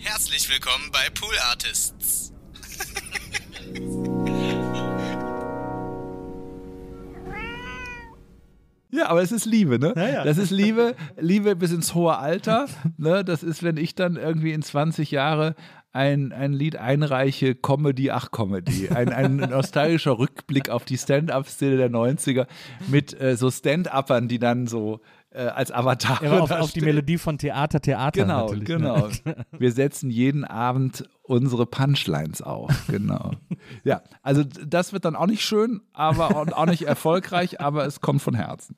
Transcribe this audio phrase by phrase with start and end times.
[0.00, 2.32] Herzlich willkommen bei Pool Artists.
[8.90, 9.92] Ja, aber es ist Liebe, ne?
[9.96, 10.24] Ja, ja.
[10.24, 12.68] Das ist Liebe, Liebe bis ins hohe Alter.
[12.96, 13.24] Ne?
[13.24, 15.56] Das ist, wenn ich dann irgendwie in 20 Jahre
[15.92, 18.88] ein, ein Lied einreiche, Comedy, ach Comedy.
[18.88, 22.46] Ein, ein nostalgischer Rückblick auf die Stand-Up-Szene der 90er
[22.88, 25.00] mit äh, so Stand-Uppern, die dann so
[25.38, 26.80] äh, als Avatar Ja, auf, auf die.
[26.80, 28.22] Melodie von Theater, Theater.
[28.22, 29.08] Genau, natürlich, genau.
[29.24, 29.46] Ne?
[29.56, 32.70] Wir setzen jeden Abend unsere Punchlines auf.
[32.88, 33.32] Genau.
[33.84, 38.00] Ja, also das wird dann auch nicht schön, aber auch, auch nicht erfolgreich, aber es
[38.00, 38.76] kommt von Herzen.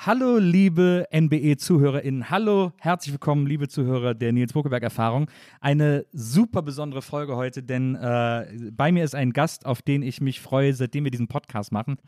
[0.00, 2.30] Hallo, liebe NBE-ZuhörerInnen.
[2.30, 5.28] Hallo, herzlich willkommen, liebe Zuhörer der Nils Buckeberg-Erfahrung.
[5.60, 10.20] Eine super besondere Folge heute, denn äh, bei mir ist ein Gast, auf den ich
[10.20, 11.98] mich freue, seitdem wir diesen Podcast machen.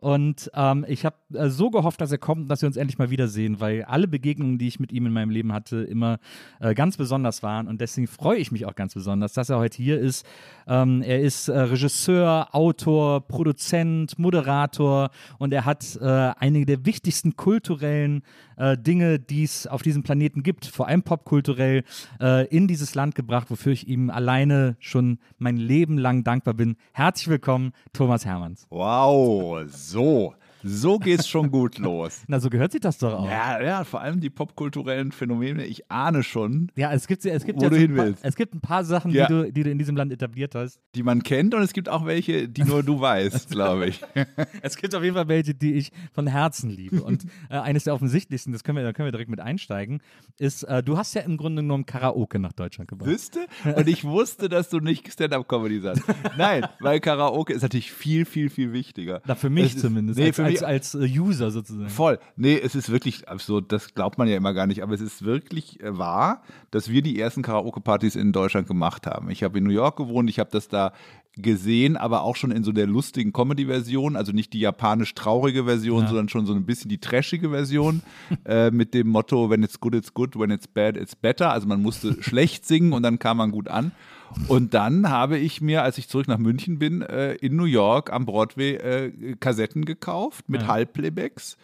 [0.00, 3.10] Und ähm, ich habe äh, so gehofft, dass er kommt dass wir uns endlich mal
[3.10, 6.18] wiedersehen, weil alle Begegnungen, die ich mit ihm in meinem Leben hatte, immer
[6.60, 7.66] äh, ganz besonders waren.
[7.66, 10.24] Und deswegen freue ich mich auch ganz besonders, dass er heute hier ist.
[10.68, 17.36] Ähm, er ist äh, Regisseur, Autor, Produzent, Moderator und er hat äh, einige der wichtigsten
[17.36, 18.22] kulturellen
[18.56, 21.84] äh, Dinge, die es auf diesem Planeten gibt, vor allem popkulturell,
[22.20, 26.76] äh, in dieses Land gebracht, wofür ich ihm alleine schon mein Leben lang dankbar bin.
[26.92, 28.66] Herzlich willkommen, Thomas Hermanns.
[28.68, 30.34] Wow, so.
[30.68, 32.22] So geht's schon gut los.
[32.28, 33.26] Na, so gehört sich das doch auch.
[33.30, 35.64] Ja, ja, vor allem die popkulturellen Phänomene.
[35.66, 38.24] Ich ahne schon, Ja, es gibt, es gibt Wo ja du so hin paar, willst.
[38.24, 39.26] es gibt ein paar Sachen, Ja.
[39.26, 40.78] die, du, die du in diesem Land etabliert hast.
[40.94, 44.00] die man kennt und es gibt auch welche, die nur du weißt, glaube ich.
[44.62, 47.02] Es gibt auf jeden Fall welche, die ich von Herzen liebe.
[47.02, 50.00] Und äh, eines der offensichtlichsten, das können wir, da können wir direkt mit einsteigen,
[50.38, 53.08] ist, äh, du hast ja im Grunde genommen Karaoke nach Deutschland gebracht.
[53.10, 53.46] Wüsste?
[53.64, 56.02] Und ich wusste, dass du nicht Stand-Up-Comedy sagst.
[56.36, 59.22] Nein, weil Karaoke ist natürlich viel, viel, viel wichtiger.
[59.26, 61.88] Na, für mich Es ist- zumindest, Nee, als, für mich als, als äh, User sozusagen.
[61.88, 62.18] Voll.
[62.36, 63.72] Nee, es ist wirklich absurd.
[63.72, 64.82] Das glaubt man ja immer gar nicht.
[64.82, 69.30] Aber es ist wirklich äh, wahr, dass wir die ersten Karaoke-Partys in Deutschland gemacht haben.
[69.30, 70.28] Ich habe in New York gewohnt.
[70.30, 70.92] Ich habe das da
[71.36, 74.16] gesehen, aber auch schon in so der lustigen Comedy-Version.
[74.16, 78.02] Also nicht die japanisch traurige Version, sondern schon so ein bisschen die trashige Version.
[78.44, 80.38] äh, mit dem Motto, when it's good, it's good.
[80.38, 81.52] When it's bad, it's better.
[81.52, 83.92] Also man musste schlecht singen und dann kam man gut an.
[84.46, 88.12] Und dann habe ich mir, als ich zurück nach München bin, äh, in New York
[88.12, 91.56] am Broadway äh, Kassetten gekauft mit Halbplaybacks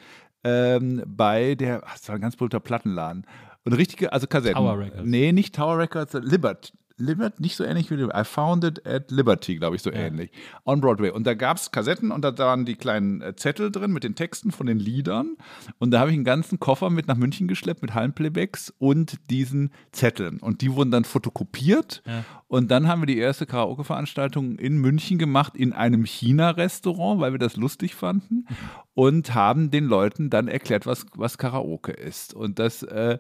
[0.45, 3.27] ähm, bei der, ach, das war ein ganz berühmter Plattenladen.
[3.65, 4.57] Und richtige, also Kassetten.
[4.57, 5.03] Tower Records.
[5.05, 6.73] Nee, nicht Tower Records, Libert.
[6.97, 8.21] Libert, nicht so ähnlich wie Liberty.
[8.21, 10.31] I found it at Liberty, glaube ich, so ähnlich.
[10.65, 11.11] On Broadway.
[11.11, 14.15] Und da gab es Kassetten und da waren die kleinen äh, Zettel drin mit den
[14.15, 15.37] Texten von den Liedern.
[15.79, 19.73] Und da habe ich einen ganzen Koffer mit nach München geschleppt mit Hallenplaybacks und diesen
[19.91, 20.39] Zetteln.
[20.39, 22.03] Und die wurden dann fotokopiert.
[22.47, 27.39] Und dann haben wir die erste Karaoke-Veranstaltung in München gemacht, in einem China-Restaurant, weil wir
[27.39, 28.47] das lustig fanden.
[28.95, 32.33] Und haben den Leuten dann erklärt, was, was Karaoke ist.
[32.33, 33.19] Und das äh,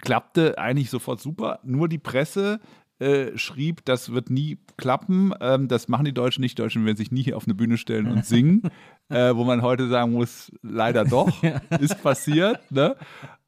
[0.00, 1.60] klappte eigentlich sofort super.
[1.64, 2.60] Nur die Presse
[3.02, 6.58] äh, schrieb, das wird nie klappen, ähm, das machen die Deutschen nicht.
[6.58, 8.62] Deutschen werden sich nie hier auf eine Bühne stellen und singen,
[9.08, 11.42] äh, wo man heute sagen muss, leider doch,
[11.80, 12.60] ist passiert.
[12.70, 12.96] Ne?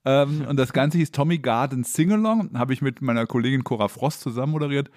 [0.05, 4.21] Ähm, und das Ganze hieß Tommy Garden Singalong, habe ich mit meiner Kollegin Cora Frost
[4.21, 4.91] zusammen moderiert.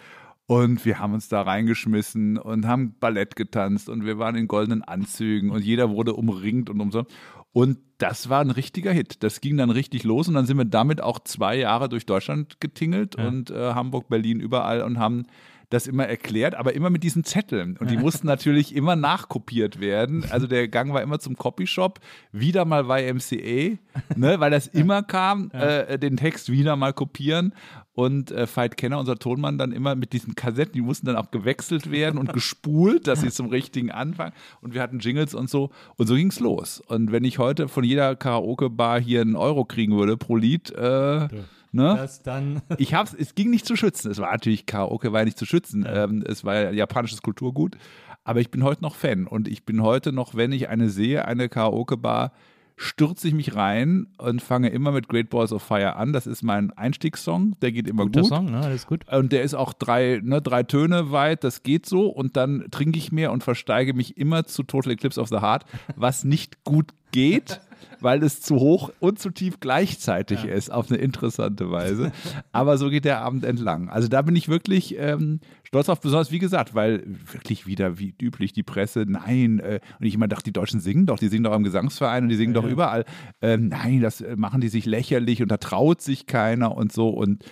[0.50, 4.82] Und wir haben uns da reingeschmissen und haben Ballett getanzt und wir waren in goldenen
[4.82, 7.12] Anzügen und jeder wurde umringt und umsonst.
[7.54, 9.24] Und das war ein richtiger Hit.
[9.24, 12.60] Das ging dann richtig los und dann sind wir damit auch zwei Jahre durch Deutschland
[12.60, 15.26] getingelt und äh, Hamburg, Berlin, überall und haben
[15.70, 17.78] das immer erklärt, aber immer mit diesen Zetteln.
[17.78, 20.26] Und die mussten natürlich immer nachkopiert werden.
[20.30, 22.00] Also der Gang war immer zum Copyshop,
[22.32, 23.78] wieder mal YMCA,
[24.16, 27.54] ne, weil das immer kam, äh, den Text wieder mal kopieren.
[27.94, 31.32] Und äh, Veit Kenner, unser Tonmann, dann immer mit diesen Kassetten, die mussten dann auch
[31.32, 34.34] gewechselt werden und gespult, dass sie zum richtigen Anfang.
[34.62, 35.72] Und wir hatten Jingles und so.
[35.96, 36.80] Und so ging's los.
[36.80, 41.28] Und wenn ich heute von jeder Karaoke-Bar hier einen Euro kriegen würde pro Lied, äh,
[41.78, 42.10] Ne?
[42.24, 42.62] Dann.
[42.78, 44.12] Ich hab's, es ging nicht zu schützen.
[44.12, 45.86] Es war natürlich Karaoke, war ja nicht zu schützen.
[45.88, 47.78] Ähm, es war ja japanisches Kulturgut.
[48.24, 51.26] Aber ich bin heute noch Fan und ich bin heute noch, wenn ich eine sehe,
[51.26, 52.34] eine Karaoke-Bar,
[52.76, 56.14] stürze ich mich rein und fange immer mit Great Balls of Fire an.
[56.14, 58.30] Das ist mein Einstiegssong, der geht immer Guter gut.
[58.30, 58.60] Song, ne?
[58.60, 59.12] Alles gut.
[59.12, 62.08] Und der ist auch drei, ne, drei Töne weit, das geht so.
[62.08, 65.66] Und dann trinke ich mehr und versteige mich immer zu Total Eclipse of the Heart,
[65.96, 67.62] was nicht gut geht,
[68.00, 72.12] weil es zu hoch und zu tief gleichzeitig ist, auf eine interessante Weise.
[72.52, 73.90] Aber so geht der Abend entlang.
[73.90, 78.16] Also da bin ich wirklich ähm, stolz auf, besonders wie gesagt, weil wirklich wieder wie
[78.22, 81.44] üblich die Presse, nein, äh, und ich immer dachte, die Deutschen singen doch, die singen
[81.44, 83.06] doch am Gesangsverein und die singen doch überall.
[83.42, 87.10] Ähm, nein, das äh, machen die sich lächerlich und da traut sich keiner und so
[87.10, 87.44] und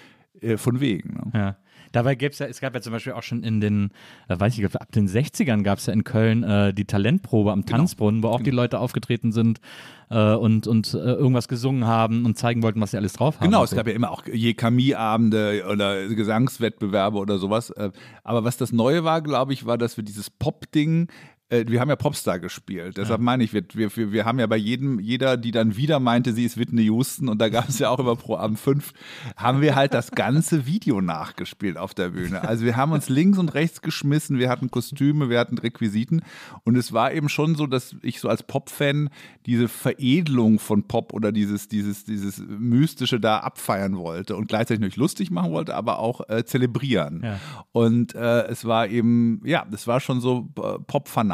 [0.42, 1.13] äh, von wegen.
[1.13, 1.31] Ne?
[1.33, 1.57] Ja.
[1.95, 3.92] Dabei gäbe es ja, es gab ja zum Beispiel auch schon in den,
[4.27, 7.53] äh, weiß ich, nicht, ab den 60ern gab es ja in Köln äh, die Talentprobe
[7.53, 9.62] am Tanzbrunnen, wo auch die Leute aufgetreten sind
[10.09, 13.45] äh, und, und äh, irgendwas gesungen haben und zeigen wollten, was sie alles drauf haben.
[13.45, 17.69] Genau, und es gab ja immer auch Jekami-Abende oder Gesangswettbewerbe oder sowas.
[17.69, 17.92] Äh,
[18.24, 21.07] Aber was das Neue war, glaube ich, war, dass wir dieses Pop-Ding
[21.50, 24.57] äh, wir haben ja Popstar gespielt, deshalb meine ich, wir, wir, wir, haben ja bei
[24.57, 27.89] jedem, jeder, die dann wieder meinte, sie ist Whitney Houston und da gab es ja
[27.89, 28.94] auch immer pro Abend fünf,
[29.38, 32.42] haben wir halt das ganze Video nachgespielt auf der Bühne.
[32.47, 36.24] Also wir haben uns links und rechts geschmissen, wir hatten Kostüme, wir hatten Requisiten
[36.63, 39.09] und es war eben schon so, dass ich so als Pop-Fan
[39.45, 44.97] diese Veredelung von Pop oder dieses, dieses, dieses Mystische da abfeiern wollte und gleichzeitig nicht
[44.97, 47.21] lustig machen wollte, aber auch äh, zelebrieren.
[47.24, 47.39] Ja.
[47.71, 50.80] Und äh, es war eben, ja, es war schon so äh,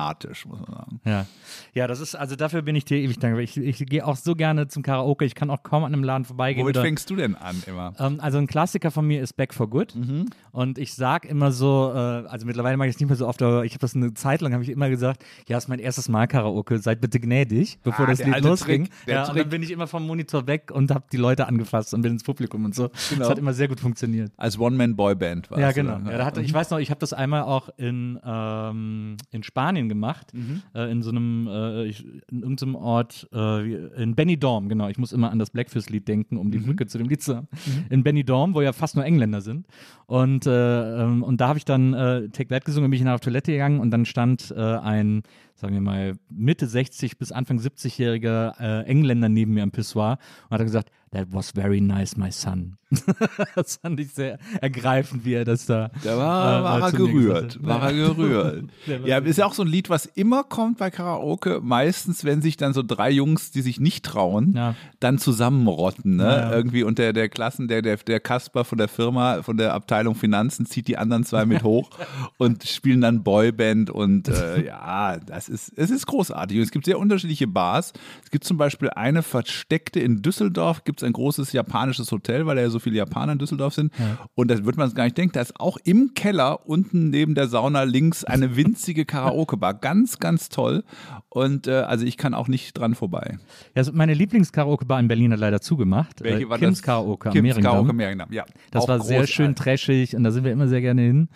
[0.01, 0.99] Pop-fanatisch, muss man sagen.
[1.05, 1.25] Ja.
[1.73, 3.41] ja, das ist, also dafür bin ich dir ewig dankbar.
[3.41, 6.25] Ich, ich gehe auch so gerne zum Karaoke, ich kann auch kaum an einem Laden
[6.25, 6.63] vorbeigehen.
[6.65, 7.93] Womit oder- fängst du denn an immer?
[7.99, 9.95] Ähm, also ein Klassiker von mir ist Back for Good.
[9.95, 10.27] Mhm.
[10.51, 13.41] Und ich sag immer so, äh, also mittlerweile mache ich es nicht mehr so oft,
[13.41, 16.09] aber ich habe das eine Zeit lang, habe ich immer gesagt, ja, ist mein erstes
[16.09, 18.85] Mal Karaoke, seid bitte gnädig, bevor Ah, das Lied losging.
[18.85, 21.93] Trick, ja, und dann bin ich immer vom Monitor weg und habe die Leute angefasst
[21.93, 22.89] und bin ins Publikum und so.
[23.09, 23.19] Genau.
[23.21, 24.31] Das hat immer sehr gut funktioniert.
[24.37, 25.97] Als One-Man-Boy-Band war Ja, genau.
[25.97, 26.11] oder?
[26.11, 29.87] Ja, da hatte, ich weiß noch, ich habe das einmal auch in, ähm, in Spanien
[29.91, 30.61] gemacht, Mhm.
[30.73, 34.87] äh, in so einem, äh, ich, in irgendeinem Ort, äh, in Benidorm, genau.
[34.87, 36.65] Ich muss immer an das Blackfist-Lied denken, um die Mhm.
[36.65, 37.47] Brücke zu dem Lied zu haben.
[37.89, 39.67] In Benidorm, wo ja fast nur Engländer sind.
[40.07, 43.13] Und, äh, ähm, und da habe ich dann äh, Take That gesungen, bin ich nach
[43.15, 45.23] auf Toilette gegangen und dann stand äh, ein,
[45.61, 50.17] sagen wir mal, Mitte 60 bis Anfang 70-jähriger äh, Engländer neben mir am Pissoir
[50.49, 52.77] und hat gesagt, That was very nice, my son.
[53.55, 55.91] das fand ich sehr ergreifend, wie er das da.
[56.05, 57.57] Da war, äh, war er gerührt.
[57.61, 58.69] War er gerührt.
[59.05, 61.59] Ja, ist ja auch so ein Lied, was immer kommt bei Karaoke.
[61.61, 64.75] Meistens, wenn sich dann so drei Jungs, die sich nicht trauen, Ja.
[65.01, 66.15] dann zusammenrotten.
[66.15, 66.23] Ne?
[66.23, 66.51] Ja, ja.
[66.53, 70.15] Irgendwie und der, der Klassen, der, der, der Kasper von der Firma, von der Abteilung
[70.15, 71.89] Finanzen, zieht die anderen zwei mit hoch
[72.37, 73.89] und spielen dann Boyband.
[73.89, 76.57] Und äh, ja, das ist, es ist großartig.
[76.57, 77.93] Und es gibt sehr unterschiedliche Bars.
[78.23, 82.55] Es gibt zum Beispiel eine versteckte in Düsseldorf, gibt es ein großes japanisches Hotel, weil
[82.55, 83.93] da ja so viele Japaner in Düsseldorf sind.
[84.33, 85.33] Und da wird man es gar nicht denken.
[85.33, 89.75] Da ist auch im Keller unten neben der Sauna links eine winzige Karaoke-Bar.
[89.75, 90.83] Ganz, ganz toll.
[91.29, 93.37] Und äh, also ich kann auch nicht dran vorbei.
[93.37, 93.37] Ja,
[93.75, 96.23] also meine Lieblings-Karaoke-Bar in Berlin hat leider zugemacht.
[96.23, 96.83] Welche äh, war Kims das?
[96.83, 97.57] Karaoke am Kims.
[97.57, 98.45] Karaoke Mehringdamm, ja.
[98.71, 101.29] Das war sehr schön trashig und da sind wir immer sehr gerne hin.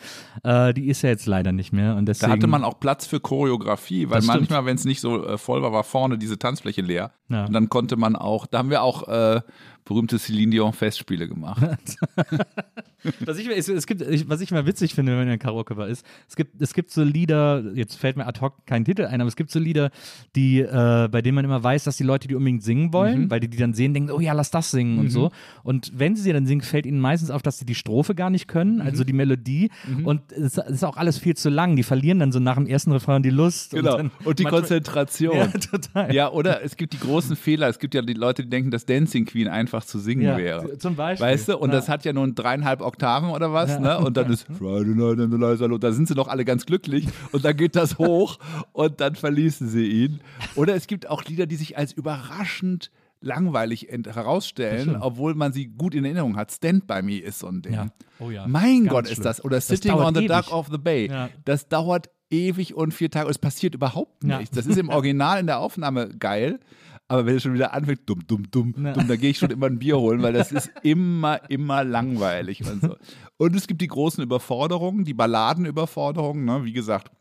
[0.43, 1.95] Äh, die ist ja jetzt leider nicht mehr.
[1.95, 5.01] Und Da deswegen, hatte man auch Platz für Choreografie, weil Das manchmal, wenn es nicht
[5.01, 7.11] so äh, voll war, war vorne diese Tanzfläche leer.
[7.29, 7.45] Ja.
[7.45, 9.41] Und dann konnte man auch, da haben wir auch äh,
[9.85, 11.61] berühmte Celine Dion Festspiele gemacht.
[13.19, 15.87] Was ich, es, es gibt, was ich mal witzig finde, wenn man in einer Karaoke-Bar
[15.89, 19.21] ist, es gibt, es gibt so Lieder, jetzt fällt mir ad hoc kein Titel ein,
[19.21, 19.91] aber es gibt so Lieder,
[20.35, 23.39] die, äh, bei denen man immer weiß, dass die Leute die unbedingt singen wollen, weil
[23.39, 25.29] die die dann sehen, denken, oh ja, lass das singen und so.
[25.61, 28.31] Und wenn sie sie dann singen, fällt ihnen meistens auf, dass sie die Strophe gar
[28.31, 29.69] nicht können, also die Melodie.
[30.03, 31.75] Und es ist auch alles viel zu lang.
[31.75, 33.69] Die verlieren dann so nach dem ersten Refrain die Lust.
[33.71, 33.99] Genau.
[33.99, 35.37] Und, Und die manchmal- Konzentration.
[35.37, 36.11] Ja, total.
[36.15, 37.69] Ja, oder es gibt die großen Fehler.
[37.69, 40.77] Es gibt ja die Leute, die denken, dass Dancing Queen einfach zu singen Ja, wäre.
[40.77, 41.27] zum Beispiel.
[41.27, 41.57] Weißt du?
[41.57, 41.75] Und Ja.
[41.75, 43.99] das hat ja nun dreieinhalb Oktaven oder was, ne?
[43.99, 47.07] Und dann ist Friday Night in the Liza Da sind sie doch alle ganz glücklich.
[47.33, 48.37] Und dann geht das hoch
[48.71, 50.21] und dann verließen sie ihn.
[50.55, 52.91] Oder es gibt auch Lieder, die sich als überraschend
[53.21, 56.51] langweilig herausstellen, obwohl man sie gut in Erinnerung hat.
[56.51, 57.73] Stand by Me ist so ein Ding.
[57.73, 57.87] Ja.
[58.19, 58.45] Oh ja.
[58.47, 59.23] Mein Ganz Gott, ist schlimm.
[59.23, 59.43] das.
[59.43, 60.27] Oder Das Sitting on the ewig.
[60.29, 61.07] Dock of the Bay.
[61.09, 61.29] Ja.
[61.43, 63.25] Das dauert ewig und vier Tage.
[63.27, 64.39] Und es passiert überhaupt Ja.
[64.39, 64.55] nichts.
[64.55, 66.59] Das ist im Original in der Aufnahme geil.
[67.07, 68.93] Aber wenn es schon wieder anfängt, dumm, dumm, dumm, Na.
[68.93, 72.63] dumm, dann gehe ich schon immer ein Bier holen, weil das ist immer, immer langweilig
[72.65, 72.95] und so.
[73.37, 76.65] Und es gibt die großen Überforderungen, die Balladenüberforderungen, ne?
[76.65, 77.11] wie gesagt.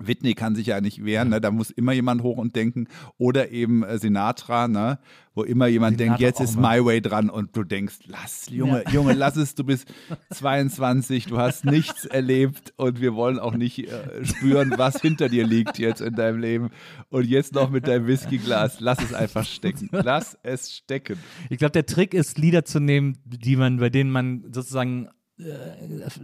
[0.00, 1.40] Whitney kann sich ja nicht wehren, ne?
[1.40, 2.88] da muss immer jemand hoch und denken.
[3.16, 4.98] Oder eben äh, Sinatra, ne?
[5.34, 6.76] wo immer jemand Sinatra denkt, jetzt ist immer.
[6.76, 9.86] My Way dran und du denkst, lass, Junge, Junge, lass es, du bist
[10.30, 15.46] 22, du hast nichts erlebt und wir wollen auch nicht äh, spüren, was hinter dir
[15.46, 16.70] liegt jetzt in deinem Leben.
[17.10, 19.88] Und jetzt noch mit deinem Whiskyglas, lass es einfach stecken.
[19.92, 21.18] Lass es stecken.
[21.50, 25.08] Ich glaube, der Trick ist, Lieder zu nehmen, die man, bei denen man sozusagen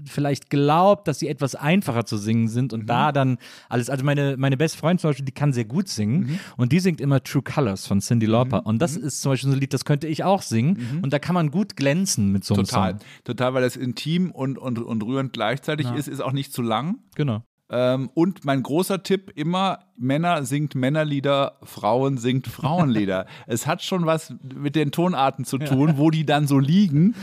[0.07, 3.39] vielleicht glaubt, dass sie etwas einfacher zu singen sind und da dann
[3.69, 3.91] alles.
[3.91, 7.01] Also meine, meine beste Freundin zum Beispiel, die kann sehr gut singen und die singt
[7.01, 8.67] immer True Colors von Cindy Lauper.
[8.67, 11.19] Und das ist zum Beispiel so ein Lied, das könnte ich auch singen und da
[11.19, 13.01] kann man gut glänzen mit so einem Total, Song.
[13.25, 15.95] total, weil das intim und, und, und rührend gleichzeitig Ja.
[15.95, 16.99] ist, ist auch nicht zu lang.
[17.15, 17.43] Genau.
[17.71, 23.27] Ähm, und mein großer Tipp immer, Männer singt Männerlieder, Frauen singt Frauenlieder.
[23.47, 27.15] es hat schon was mit den Tonarten zu tun, wo die dann so liegen.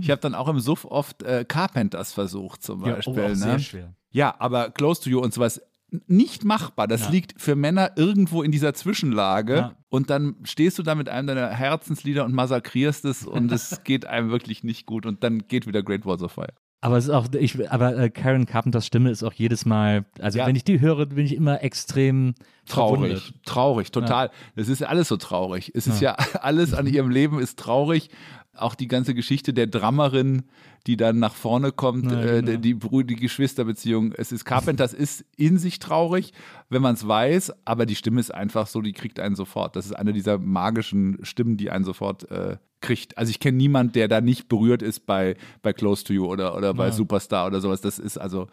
[0.00, 3.14] Ich habe dann auch im Suff oft äh, Carpenters versucht zum Ja, Beispiel.
[3.14, 3.36] oh, auch ne?
[3.36, 3.94] sehr schwer.
[4.10, 5.60] Ja, aber Close to You und sowas
[6.06, 6.88] nicht machbar.
[6.88, 7.10] Das Ja.
[7.10, 9.54] liegt für Männer irgendwo in dieser Zwischenlage.
[9.56, 9.72] Ja.
[9.88, 14.04] Und dann stehst du da mit einem deiner Herzenslieder und massakrierst es und es geht
[14.06, 15.06] einem wirklich nicht gut.
[15.06, 16.52] Und dann geht wieder Great Walls of Fire.
[16.84, 20.38] Aber es ist auch, ich, aber äh, Karen Carpenters Stimme ist auch jedes Mal, also
[20.38, 20.46] Ja.
[20.46, 22.34] wenn ich die höre, bin ich immer extrem
[22.68, 23.32] Traurig, verwundert.
[23.46, 24.30] traurig, total.
[24.54, 25.72] Ist ja alles so traurig.
[25.74, 26.14] Es ist ja.
[26.42, 28.10] alles an ihrem Leben ist traurig.
[28.54, 30.42] Auch die ganze Geschichte der Drummerin,
[30.86, 32.58] die dann nach vorne kommt, Ja, äh, genau.
[32.60, 34.12] die, Brü- die Geschwisterbeziehung.
[34.12, 36.32] Es ist Carpenters ist in sich traurig,
[36.68, 39.76] wenn man es weiß, aber die Stimme ist einfach so, die kriegt einen sofort.
[39.76, 43.16] Das ist eine dieser magischen Stimmen, die einen sofort äh, kriegt.
[43.16, 46.54] Also ich kenne niemanden, der da nicht berührt ist bei, bei Close to You oder,
[46.56, 46.92] oder bei Ja.
[46.92, 47.80] Superstar oder sowas.
[47.80, 48.48] Das ist also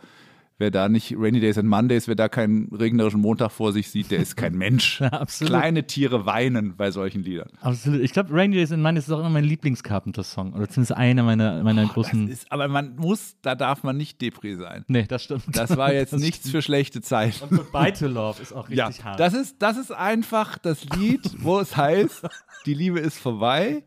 [0.61, 4.11] wer da nicht Rainy Days and Mondays, wer da keinen regnerischen Montag vor sich sieht,
[4.11, 5.01] der ist kein Mensch.
[5.11, 5.25] Ja.
[5.25, 7.49] Kleine Tiere weinen bei solchen Liedern.
[7.59, 8.01] Absolut.
[8.01, 10.53] Ich glaube, Rainy Days in Mine ist auch immer mein Lieblings-Carpenter-Song.
[10.53, 12.27] Oder zumindest einer meiner, meiner Das großen.
[12.29, 14.85] ist, aber man muss, da darf man nicht Depri sein.
[14.87, 15.43] nee, das stimmt.
[15.53, 17.43] Das war jetzt nichts für schlechte Zeiten.
[17.43, 19.19] Und Goodbye to Love ist auch Ja, richtig hart.
[19.19, 22.27] das ist, das ist einfach das Lied, wo es heißt,
[22.67, 23.83] die Liebe ist vorbei,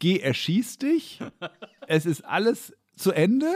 [0.00, 1.20] geh erschieß dich,
[1.86, 3.52] es ist alles zu Ende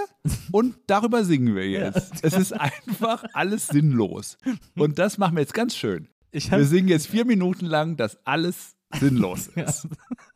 [0.50, 2.22] und darüber singen wir jetzt.
[2.22, 4.38] Es ist einfach alles sinnlos.
[4.76, 6.08] Und das machen wir jetzt ganz schön.
[6.32, 9.88] Wir singen jetzt vier Minuten lang, dass alles sinnlos ist.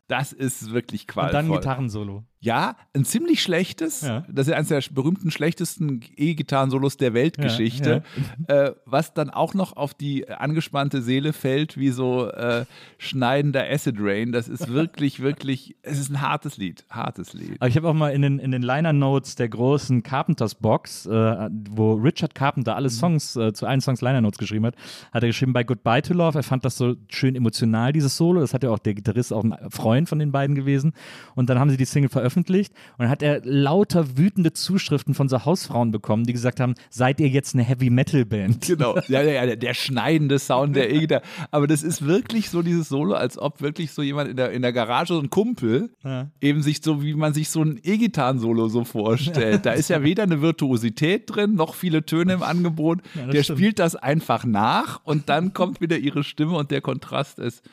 [0.07, 1.57] Das ist wirklich und dann ein qualvoll.
[1.57, 2.23] Gitarrensolo.
[2.39, 4.01] Ja, ein ziemlich schlechtes.
[4.01, 4.23] Ja.
[4.29, 8.03] Das ist eines der berühmten, schlechtesten E-Gitarren-Solos der Weltgeschichte.
[8.47, 12.65] Äh, was dann auch noch auf die angespannte Seele fällt, wie so äh,
[12.99, 14.31] schneidender Acid Rain.
[14.31, 16.85] Das ist wirklich, wirklich, es ist ein hartes Lied.
[16.91, 17.55] Hartes Lied.
[17.59, 21.07] Aber ich habe auch mal in den, in den Liner Notes der großen Carpenters Box,
[21.07, 24.75] äh, wo Richard Carpenter alle Songs, äh, zu allen Songs Liner Notes geschrieben hat,
[25.11, 26.37] hat er geschrieben bei Goodbye to Love.
[26.37, 28.41] Er fand das so schön emotional, dieses Solo.
[28.41, 30.93] Das hat ja auch der Gitarrist, auch ein Freund von den beiden gewesen.
[31.35, 35.29] Und dann haben sie die Single veröffentlicht und dann hat er lauter wütende Zuschriften von
[35.29, 38.61] so Hausfrauen bekommen, die gesagt haben, seid ihr jetzt eine Heavy Metal Band?
[38.67, 41.21] Genau, ja, ja, ja, der, der schneidende Sound der E-Gitarre.
[41.51, 44.61] Aber das ist wirklich so dieses Solo, als ob wirklich so jemand in der, in
[44.61, 46.29] der Garage, so ein Kumpel, Ja.
[46.41, 49.65] eben sich so, wie man sich so ein E-Gitarren-Solo so vorstellt.
[49.65, 52.99] Da ist ja weder eine Virtuosität drin, noch viele Töne im Angebot.
[53.15, 53.59] das der stimmt.
[53.59, 57.63] spielt das einfach nach und dann kommt wieder ihre Stimme und der Kontrast ist.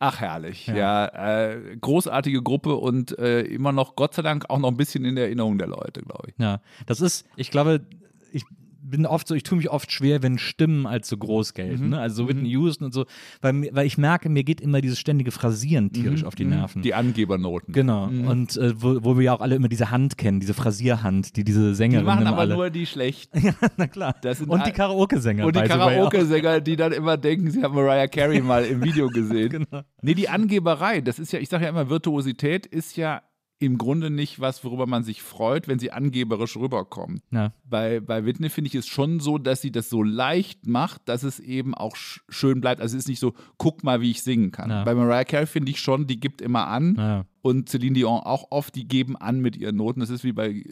[0.00, 0.68] Ach, herrlich.
[0.68, 5.04] Ja, äh, großartige Gruppe und äh, immer noch, Gott sei Dank, auch noch ein bisschen
[5.04, 6.34] in der Erinnerung der Leute, glaube ich.
[6.38, 7.80] Ja, das ist, ich glaube,
[8.90, 11.90] bin oft so, ich tue mich oft schwer, wenn Stimmen als so groß gelten.
[11.90, 12.00] Ne?
[12.00, 13.06] Also so Whitney Houston und so,
[13.40, 16.82] weil, weil ich merke, mir geht immer dieses ständige Frasieren tierisch auf die Nerven.
[16.82, 17.72] Die Angebernoten.
[17.72, 18.04] Genau.
[18.06, 21.44] Und äh, wo, wo wir ja auch alle immer diese Hand kennen, diese Frasierhand, die
[21.44, 22.54] diese Die Sängerinnen machen aber alle.
[22.54, 23.54] nur die schlechten.
[23.76, 24.14] Na klar.
[24.22, 25.46] Das sind und die Karaoke-Sänger.
[25.46, 25.60] Und die.
[25.62, 29.50] Karaoke-Sänger, die dann immer denken, sie haben Mariah Carey mal im Video gesehen.
[29.50, 29.82] Genau.
[30.02, 33.22] Nee, die Angeberei, das ist ja, ich sage ja immer, Virtuosität ist ja
[33.60, 37.20] im Grunde nicht was, worüber man sich freut, wenn sie angeberisch rüberkommen.
[37.30, 37.52] Ja.
[37.64, 41.24] Bei, bei Whitney finde ich es schon so, dass sie das so leicht macht, dass
[41.24, 42.80] es eben auch sch schön bleibt.
[42.80, 44.70] Also es ist nicht so, guck mal, wie ich singen kann.
[44.70, 44.84] Ja.
[44.84, 46.94] Bei Mariah Carey finde ich schon, die gibt immer an.
[46.96, 47.24] Ja.
[47.48, 50.00] Und Celine Dion auch oft, die geben an mit ihren Noten.
[50.00, 50.64] Das ist wie bei äh,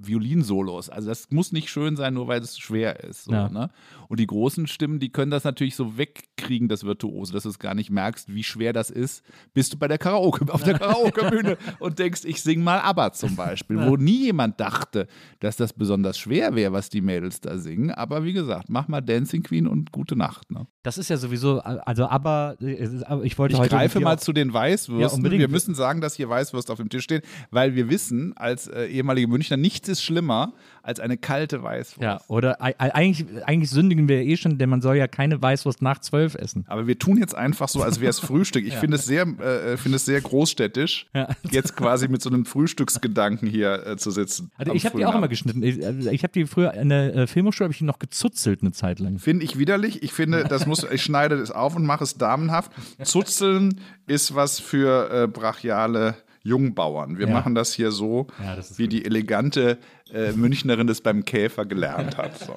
[0.00, 0.88] Violinsolos.
[0.88, 3.24] Also das muss nicht schön sein, nur weil es schwer ist.
[3.24, 3.48] So, Ja.
[3.48, 3.70] ne?
[4.08, 7.58] Und die großen Stimmen, die können das natürlich so wegkriegen, das Virtuose, dass du es
[7.58, 9.22] gar nicht merkst, wie schwer das ist.
[9.54, 13.36] Bist du bei der Karaoke, auf der Karaoke-Bühne und denkst, ich sing mal ABBA zum
[13.36, 15.06] Beispiel, wo nie jemand dachte,
[15.40, 17.90] dass das besonders schwer wäre, was die Mädels da singen.
[17.90, 20.50] Aber wie gesagt, mach mal Dancing Queen und gute Nacht.
[20.50, 20.66] Ne?
[20.82, 22.88] Das ist ja sowieso, also aber äh,
[23.24, 25.18] ich wollte Ich heute greife mal zu den Ja, Weißwürsten.
[25.18, 25.40] unbedingt.
[25.40, 28.86] Wir müssen sagen, dass hier Weißwurst auf dem Tisch stehen, weil wir wissen, als äh,
[28.86, 30.52] ehemalige Münchner, nichts ist schlimmer
[30.86, 32.00] als eine kalte Weißwurst.
[32.02, 35.98] Ja, oder eigentlich, eigentlich sündigen wir eh schon, denn man soll ja keine Weißwurst nach
[36.00, 36.64] zwölf essen.
[36.68, 38.66] Aber wir tun jetzt einfach so, als wäre es Frühstück.
[38.66, 41.28] Ich finde es sehr, äh, finde es sehr großstädtisch, Ja.
[41.50, 44.50] jetzt quasi mit so einem Frühstücksgedanken hier äh, zu sitzen.
[44.56, 45.62] Also ich habe die auch immer geschnitten.
[45.62, 48.62] Ich, also ich habe die früher in der äh, Filmhochschule habe ich die noch gezuzelt
[48.62, 49.18] eine Zeit lang.
[49.18, 50.02] Finde ich widerlich.
[50.02, 52.70] Ich finde, das muss, ich schneide das auf und mache es damenhaft.
[53.02, 56.14] Zuzeln ist was für äh, brachiale
[56.46, 57.18] Jungbauern.
[57.18, 57.32] Wir Ja.
[57.34, 58.92] machen das hier so, Ja, das wie gut.
[58.92, 59.78] die elegante
[60.12, 62.38] äh, Münchnerin das beim Käfer gelernt hat.
[62.38, 62.56] So.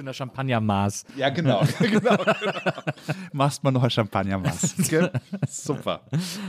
[0.00, 1.04] In der Champagnermaß.
[1.16, 1.60] Ja, genau.
[1.78, 2.72] genau, genau.
[3.34, 4.76] Machst mal noch ein Champagnermaß.
[5.48, 6.00] Super.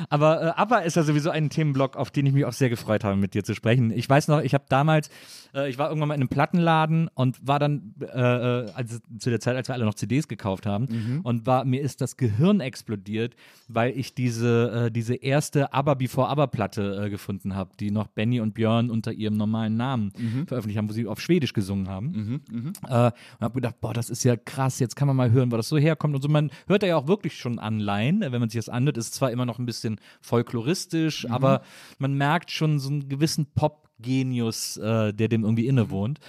[0.09, 3.03] Aber äh, ABBA ist ja sowieso ein Themenblock, auf den ich mich auch sehr gefreut
[3.03, 3.91] habe, mit dir zu sprechen.
[3.91, 5.09] Ich weiß noch, ich habe damals,
[5.53, 9.29] äh, ich war irgendwann mal in einem Plattenladen und war dann, äh, äh, also zu
[9.29, 12.61] der Zeit, als wir alle noch CDs gekauft haben, und war, mir ist das Gehirn
[12.61, 13.35] explodiert,
[13.67, 18.07] weil ich diese, äh, diese erste ABBA Before ABBA Platte äh, gefunden habe, die noch
[18.07, 20.13] Benny und Björn unter ihrem normalen Namen
[20.47, 22.41] veröffentlicht haben, wo sie auf Schwedisch gesungen haben.
[22.87, 25.57] Äh, und habe gedacht, boah, das ist ja krass, jetzt kann man mal hören, wo
[25.57, 26.29] das so herkommt und so.
[26.29, 29.31] Man hört da ja auch wirklich schon Anleihen, wenn man sich das anhört, ist zwar
[29.31, 31.61] immer noch ein bisschen folkloristisch, aber
[31.97, 36.19] man merkt schon so einen gewissen Pop-Genius, äh, der dem irgendwie innewohnt.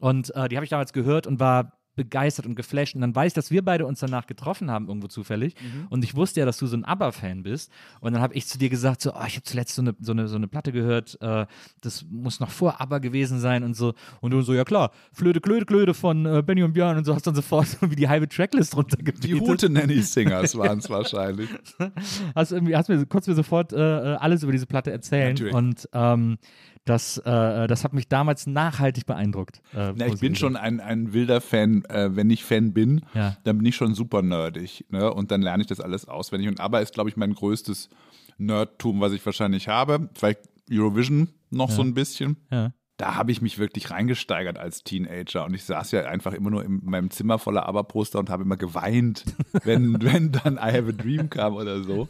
[0.00, 2.94] Und äh, die habe ich damals gehört und war begeistert und geflasht.
[2.94, 5.54] Und dann weiß ich, dass wir beide uns danach getroffen haben, irgendwo zufällig.
[5.90, 7.70] Und ich wusste ja, dass du so ein ABBA-Fan bist.
[8.00, 10.12] Und dann habe ich zu dir gesagt, so, oh, ich habe zuletzt so eine, so,
[10.12, 11.46] eine, so eine Platte gehört, äh,
[11.80, 13.94] das muss noch vor ABBA gewesen sein und so.
[14.20, 17.14] Und du so, ja klar, Flöte, Klöte, Klöte von äh, Benny und Björn und so
[17.14, 19.24] hast dann sofort wie die halbe Tracklist runtergebetet.
[19.24, 21.48] Die Hute Nanny Singers waren es wahrscheinlich.
[22.34, 25.30] hast, irgendwie, hast mir, konntest mir sofort äh, äh, alles über diese Platte erzählen.
[25.30, 25.54] Natürlich.
[25.54, 26.38] Und ähm,
[26.84, 29.60] das, äh, das hat mich damals nachhaltig beeindruckt.
[29.74, 31.84] Äh, Na, ich bin schon ein, ein wilder Fan.
[31.84, 33.36] Äh, wenn ich Fan bin, Ja.
[33.44, 34.84] dann bin ich schon super nerdig.
[34.90, 35.12] Ne?
[35.12, 36.48] Und dann lerne ich das alles auswendig.
[36.48, 37.90] Und ABBA ist, glaube ich, mein größtes
[38.38, 40.08] Nerdtum, was ich wahrscheinlich habe.
[40.14, 40.40] Vielleicht
[40.72, 42.36] Eurovision noch so ein bisschen.
[42.50, 42.72] Ja.
[43.00, 45.46] Da habe ich mich wirklich reingesteigert als Teenager.
[45.46, 48.58] Und ich saß ja einfach immer nur in meinem Zimmer voller ABBA-Poster und habe immer
[48.58, 49.24] geweint,
[49.64, 52.08] wenn, wenn dann I Have a Dream kam oder so.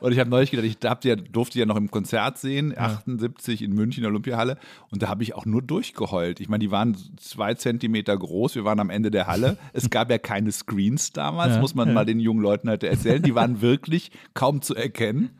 [0.00, 3.74] Und ich habe neulich gedacht, ich ja, durfte ja noch im Konzert sehen, 78 in
[3.74, 4.56] München, Olympiahalle.
[4.90, 6.40] Und da habe ich auch nur durchgeheult.
[6.40, 8.54] Ich meine, die waren zwei Zentimeter groß.
[8.54, 9.58] Wir waren am Ende der Halle.
[9.74, 13.22] Es gab ja keine Screens damals, muss man mal den jungen Leuten halt erzählen.
[13.22, 15.38] Die waren wirklich kaum zu erkennen.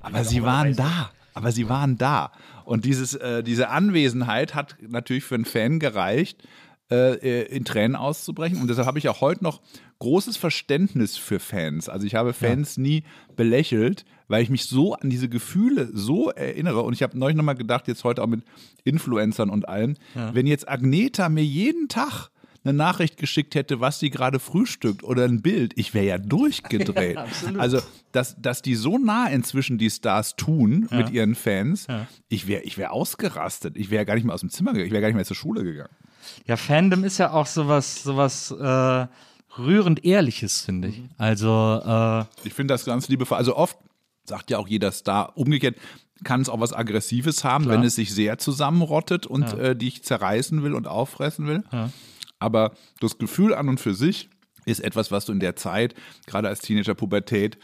[0.00, 1.10] Aber sie waren da.
[1.34, 2.32] Aber sie waren da.
[2.64, 6.42] Und dieses, äh, diese Anwesenheit hat natürlich für einen Fan gereicht,
[6.90, 8.60] äh, äh, in Tränen auszubrechen.
[8.60, 9.60] Und deshalb habe ich auch heute noch
[9.98, 11.88] großes Verständnis für Fans.
[11.88, 13.04] Also ich habe Fans nie
[13.36, 16.80] belächelt, weil ich mich so an diese Gefühle so erinnere.
[16.80, 18.42] Und ich habe neulich nochmal gedacht, jetzt heute auch mit
[18.84, 19.96] Influencern und allem,
[20.32, 22.30] wenn jetzt Agneta mir jeden Tag
[22.68, 27.18] eine Nachricht geschickt hätte, was sie gerade frühstückt oder ein Bild, ich wäre ja durchgedreht.
[27.58, 27.80] also,
[28.12, 31.86] dass, dass die so nah inzwischen die Stars tun mit ihren Fans,
[32.28, 33.76] ich wäre ich wär ausgerastet.
[33.76, 35.36] Ich wäre gar nicht mehr aus dem Zimmer gegangen, ich wäre gar nicht mehr zur
[35.36, 35.94] Schule gegangen.
[36.46, 39.06] Ja, Fandom ist ja auch sowas, sowas äh,
[39.58, 41.02] rührend Ehrliches, finde ich.
[41.16, 43.38] Also, äh, Ich finde das ganz liebevoll.
[43.38, 43.78] Also oft
[44.24, 45.76] sagt ja auch jeder Star, umgekehrt
[46.24, 47.78] kann es auch was Aggressives haben, Klar.
[47.78, 51.62] wenn es sich sehr zusammenrottet und äh, dich zerreißen will und auffressen will.
[52.38, 54.30] Aber das Gefühl an und für sich
[54.64, 55.94] ist etwas, was du in der Zeit,
[56.26, 57.58] gerade als Teenager, Pubertät,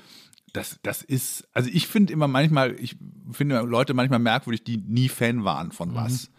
[0.53, 2.97] das, das ist, also ich finde immer manchmal, ich
[3.33, 6.31] finde Leute manchmal merkwürdig, die nie Fan waren von was.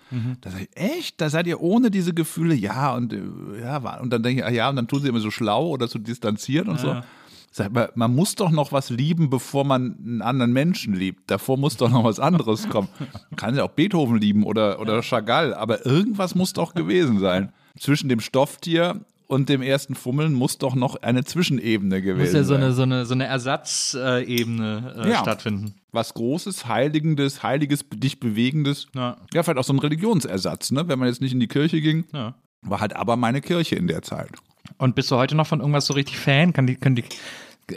[0.42, 1.20] Da sag ich, echt?
[1.20, 3.22] Da seid ihr ohne diese Gefühle, ja, und äh,
[3.60, 5.88] ja, und dann denke ich, ah, ja, und dann tun sie immer so schlau oder
[5.88, 7.02] so distanziert und so.
[7.52, 11.30] Sag mal, man muss doch noch was lieben, bevor man einen anderen Menschen liebt.
[11.32, 12.88] Davor muss doch noch was anderes kommen.
[13.00, 17.52] Man kann ja auch Beethoven lieben oder, oder Chagall, aber irgendwas muss doch gewesen sein.
[17.80, 22.44] Zwischen dem Stofftier und dem ersten Fummeln muss doch noch eine Zwischenebene gewesen muss ja
[22.44, 22.64] so sein.
[22.64, 25.20] eine, so eine, so eine Ersatzebene äh, Ja.
[25.20, 25.76] stattfinden.
[25.92, 28.88] was Großes, Heiligendes, Heiliges, dich Bewegendes.
[28.94, 29.18] Ja.
[29.34, 30.88] Ja, vielleicht auch so ein Religionsersatz, ne?
[30.88, 32.36] Wenn man jetzt nicht in die Kirche ging, Ja.
[32.62, 34.30] war halt aber meine Kirche in der Zeit.
[34.78, 36.52] Und bist du heute noch von irgendwas so richtig Fan?
[36.54, 37.06] Kann die, können die,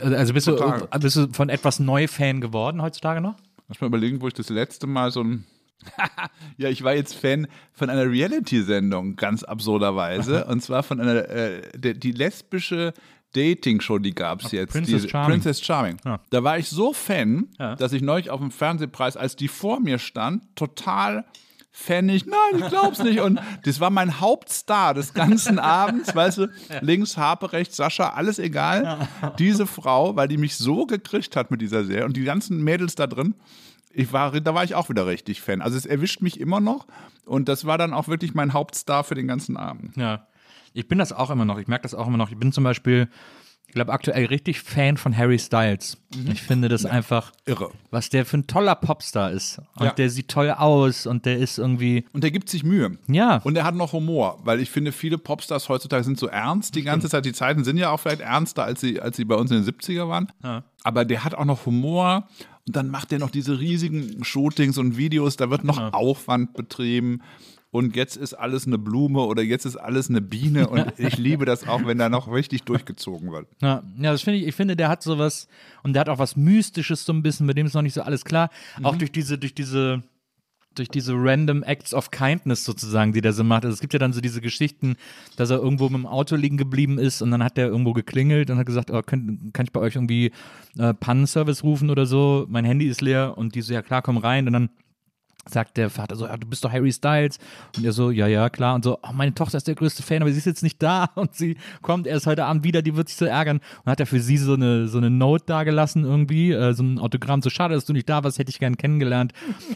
[0.01, 0.57] also bist du,
[1.01, 3.37] bist du von etwas neu Fan geworden heutzutage noch?
[3.69, 5.45] Lass mal überlegen, wo ich das letzte Mal so ein.
[6.57, 10.45] Ja, ich war jetzt Fan von einer Reality-Sendung, ganz absurderweise.
[10.47, 12.93] und zwar von einer, äh, der, die lesbische
[13.35, 14.73] Dating-Show, die gab es jetzt.
[14.73, 15.31] Princess diese, Charming.
[15.31, 15.97] Princess Charming.
[16.05, 16.21] Ja.
[16.31, 17.77] Da war ich so Fan, Ja.
[17.77, 21.25] dass ich neulich auf dem Fernsehpreis, als die vor mir stand, total
[21.71, 23.21] Fanig, nein, ich glaub's nicht.
[23.21, 26.49] Und das war mein Hauptstar des ganzen Abends, weißt du,
[26.81, 29.07] links Harpe, rechts Sascha, alles egal.
[29.39, 32.97] Diese Frau, weil die mich so gekriegt hat mit dieser Serie und die ganzen Mädels
[32.97, 33.35] da drin,
[33.99, 35.61] ich war, da war ich auch wieder richtig Fan.
[35.61, 36.87] Also es erwischt mich immer noch
[37.27, 39.97] und das war dann auch wirklich mein Hauptstar für den ganzen Abend.
[39.97, 40.29] Ja.
[40.73, 41.59] Ich bin das auch immer noch.
[41.59, 42.31] Ich merke das auch immer noch.
[42.31, 43.09] Ich bin zum Beispiel
[43.69, 45.99] Ich glaube aktuell richtig Fan von Harry Styles.
[46.33, 47.71] Ich finde das einfach Irre.
[47.91, 49.59] was der für ein toller Popstar ist.
[49.77, 49.93] Und Ja.
[49.93, 52.05] der sieht toll aus und der ist irgendwie.
[52.13, 52.99] Und der gibt sich Mühe.
[53.09, 53.37] Ja.
[53.45, 56.83] Und er hat noch Humor, weil ich finde, viele Popstars heutzutage sind so ernst die
[56.83, 57.25] ganze Zeit.
[57.27, 59.65] Die Zeiten sind ja auch vielleicht ernster, als sie, als sie bei uns in den
[59.67, 60.33] 70er waren.
[60.83, 62.27] Aber der hat auch noch Humor.
[62.67, 65.37] Und dann macht er noch diese riesigen Shootings und Videos.
[65.37, 67.21] Da wird noch Aufwand betrieben.
[67.71, 70.69] Und jetzt ist alles eine Blume oder jetzt ist alles eine Biene.
[70.69, 73.47] Und ich liebe das auch, wenn da noch richtig durchgezogen wird.
[73.61, 75.49] Ja, ja das finde ich, ich finde, der hat sowas
[75.83, 78.03] und der hat auch was Mystisches so ein bisschen, bei dem ist noch nicht so
[78.03, 78.49] alles klar.
[78.83, 80.03] Auch durch diese, durch diese,
[80.75, 83.67] durch diese random Acts of Kindness sozusagen, die der so macht.
[83.67, 84.97] Also es gibt ja dann so diese Geschichten,
[85.37, 88.49] dass er irgendwo mit dem Auto liegen geblieben ist und dann hat der irgendwo geklingelt
[88.49, 90.33] und hat gesagt, oh, könnt, kann ich bei euch irgendwie
[90.79, 92.47] äh, Pannenservice rufen oder so?
[92.49, 94.71] Mein Handy ist leer und die so, ja klar, komm rein und dann
[95.51, 97.39] sagt der Vater so, ja, du bist doch Harry Styles.
[97.77, 98.75] Und er so, ja, ja, klar.
[98.75, 101.11] Und so, oh, meine Tochter ist der größte Fan, aber sie ist jetzt nicht da.
[101.15, 103.61] Und sie kommt erst heute Abend wieder, die wird sich so ärgern.
[103.85, 106.99] Und hat er für sie so eine, so eine Note dagelassen irgendwie, äh, so ein
[106.99, 107.43] Autogramm.
[107.43, 109.33] So, schade, dass du nicht da warst, hätte ich gern kennengelernt.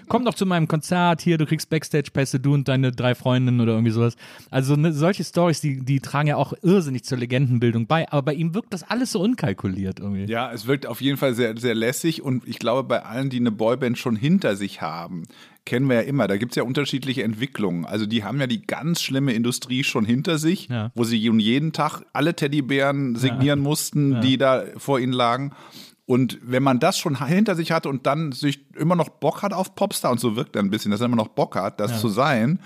[0.08, 3.72] Komm doch zu meinem Konzert, hier, du kriegst Backstage-Pässe, du und deine drei Freundinnen oder
[3.72, 4.16] irgendwie sowas.
[4.50, 8.10] Also ne, solche Stories, die, die tragen ja auch irrsinnig zur Legendenbildung bei.
[8.10, 10.24] Aber bei ihm wirkt das alles so unkalkuliert irgendwie.
[10.24, 13.38] Ja, es wirkt auf jeden Fall sehr, sehr lässig und ich glaube, bei allen, die
[13.38, 15.24] eine Boyband schon hinter sich haben,
[15.64, 17.84] kennen wir ja immer, da gibt es ja unterschiedliche Entwicklungen.
[17.84, 20.90] Also die haben ja die ganz schlimme Industrie schon hinter sich, Ja.
[20.94, 25.52] wo sie jeden Tag alle Teddybären signieren mussten, die da vor ihnen lagen.
[26.04, 29.52] Und wenn man das schon hinter sich hatte und dann sich immer noch Bock hat
[29.52, 32.00] auf Popstar und so wirkt er ein bisschen, dass er immer noch Bock hat, das
[32.00, 32.58] zu sein,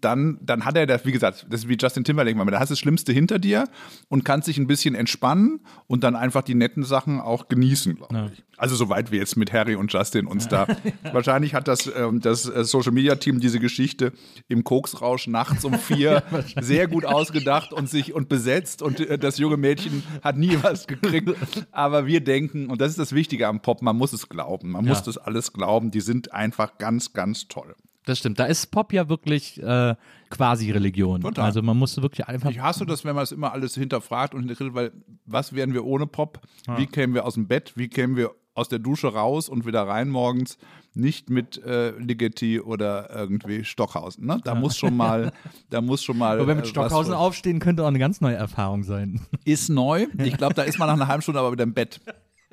[0.00, 2.68] dann, dann hat er das, wie gesagt, das ist wie Justin Timberlake, man, da hast
[2.68, 3.68] du das Schlimmste hinter dir
[4.08, 8.32] und kannst dich ein bisschen entspannen und dann einfach die netten Sachen auch genießen, glaube
[8.32, 8.44] ich.
[8.58, 10.66] Also soweit wir jetzt mit Harry und Justin uns da.
[11.12, 14.12] Wahrscheinlich hat das, ähm, das äh, Social Media Team diese Geschichte
[14.48, 16.22] im Koksrausch nachts um vier
[16.60, 20.86] sehr gut ausgedacht und sich und besetzt und äh, das junge Mädchen hat nie was
[20.86, 21.30] gekriegt.
[21.70, 24.70] Aber wir denken, und das ist das Wichtige am Pop, man muss es glauben.
[24.70, 25.90] Man muss das alles glauben.
[25.90, 27.74] Die sind einfach ganz, ganz toll.
[28.06, 28.38] Das stimmt.
[28.38, 29.94] Da ist Pop ja wirklich äh,
[30.30, 31.20] quasi Religion.
[31.20, 31.44] Total.
[31.44, 32.50] Also man muss wirklich einfach.
[32.50, 34.92] Ich hasse das, wenn man es immer alles hinterfragt und weil
[35.26, 36.40] was wären wir ohne Pop?
[36.76, 37.72] Wie kämen wir aus dem Bett?
[37.74, 40.56] Wie kämen wir aus der Dusche raus und wieder rein morgens?
[40.94, 44.24] Nicht mit äh, Ligeti oder irgendwie Stockhausen.
[44.24, 44.40] Ne?
[44.44, 45.32] Da muss schon mal,
[45.70, 46.38] da muss schon mal.
[46.38, 49.20] Aber wenn mit äh, Stockhausen aufstehen, könnte auch eine ganz neue Erfahrung sein.
[49.44, 50.06] ist neu.
[50.22, 52.00] Ich glaube, da ist man nach einer halben Stunde aber wieder im Bett.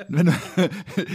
[0.09, 0.33] Wenn du,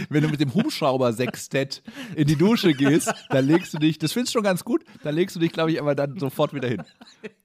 [0.09, 1.81] wenn du mit dem Hubschrauber-Sextett
[2.15, 5.15] in die Dusche gehst, dann legst du dich, das findest du schon ganz gut, dann
[5.15, 6.83] legst du dich, glaube ich, aber dann sofort wieder hin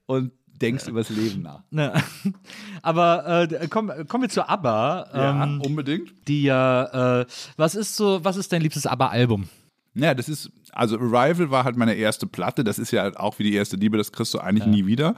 [0.05, 0.31] und
[0.61, 1.63] denkst übers Leben nach.
[1.69, 1.93] Ne.
[2.81, 6.13] Aber äh, kommen kommen wir zu ABBA, ähm, unbedingt.
[6.27, 7.25] die ja, äh,
[7.57, 9.49] was ist so, was ist dein liebstes ABBA-Album?
[9.95, 13.43] Ja, das ist, also Arrival war halt meine erste Platte, das ist ja auch wie
[13.43, 15.15] die erste Liebe, das kriegst du eigentlich nie wieder.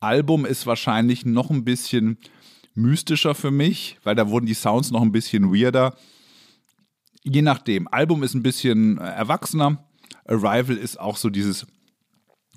[0.00, 2.18] Album ist wahrscheinlich noch ein bisschen
[2.78, 5.94] mystischer für mich, weil da wurden die Sounds noch ein bisschen weirder.
[7.22, 7.88] Je nachdem.
[7.88, 9.84] Album ist ein bisschen äh, erwachsener.
[10.26, 11.66] Arrival ist auch so dieses,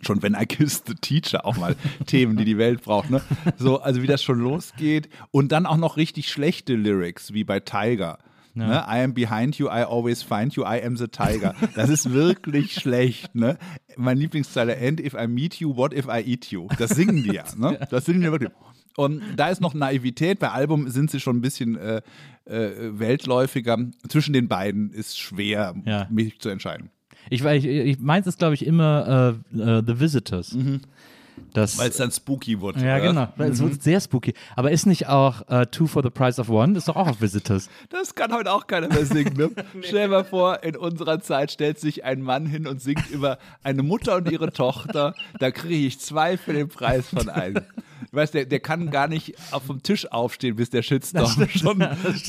[0.02, 3.22] schon wenn I Kiss the Teacher, auch mal Themen, die die Welt braucht, ne?
[3.58, 5.10] So, also wie das schon losgeht.
[5.32, 8.20] Und dann auch noch richtig schlechte Lyrics, wie bei Tiger.
[8.54, 8.84] Ne?
[8.86, 11.56] I am behind you, I always find you, I am the tiger.
[11.76, 13.34] Das ist wirklich schlecht.
[13.34, 13.58] Ne?
[13.96, 16.68] Mein Lieblingszeile, and if I meet you, what if I eat you?
[16.78, 17.46] Das singen die ja.
[17.56, 17.80] Ne?
[17.90, 18.52] Das singen die wirklich.
[18.98, 20.40] Und da ist noch Naivität.
[20.40, 22.02] Bei Album sind sie schon ein bisschen äh,
[22.46, 23.78] äh, weltläufiger.
[24.10, 26.08] Zwischen den beiden ist schwer, Ja.
[26.10, 26.90] mich zu entscheiden.
[27.30, 30.50] Ich, ich, ich meins ist, glaube ich, immer äh, äh, The Visitors.
[30.50, 30.58] Das,
[31.54, 32.78] Weil es dann spooky wird.
[32.78, 33.08] ja, oder?
[33.08, 33.28] genau.
[33.36, 34.34] Weil Es wird sehr spooky.
[34.56, 36.74] Aber ist nicht auch äh, Two for the Price of One?
[36.74, 37.70] Das ist doch auch auf Visitors.
[37.90, 39.36] Das kann heute auch keiner mehr singen.
[39.36, 39.52] Ne?
[39.82, 43.38] Stell dir mal vor, in unserer Zeit stellt sich ein Mann hin und singt über
[43.64, 45.14] eine Mutter und ihre Tochter.
[45.40, 47.64] Da kriege ich zwei für den Preis von einem.
[48.14, 51.80] Weißt der, der kann gar nicht auf vom Tisch aufstehen, bis der Shitstorm schon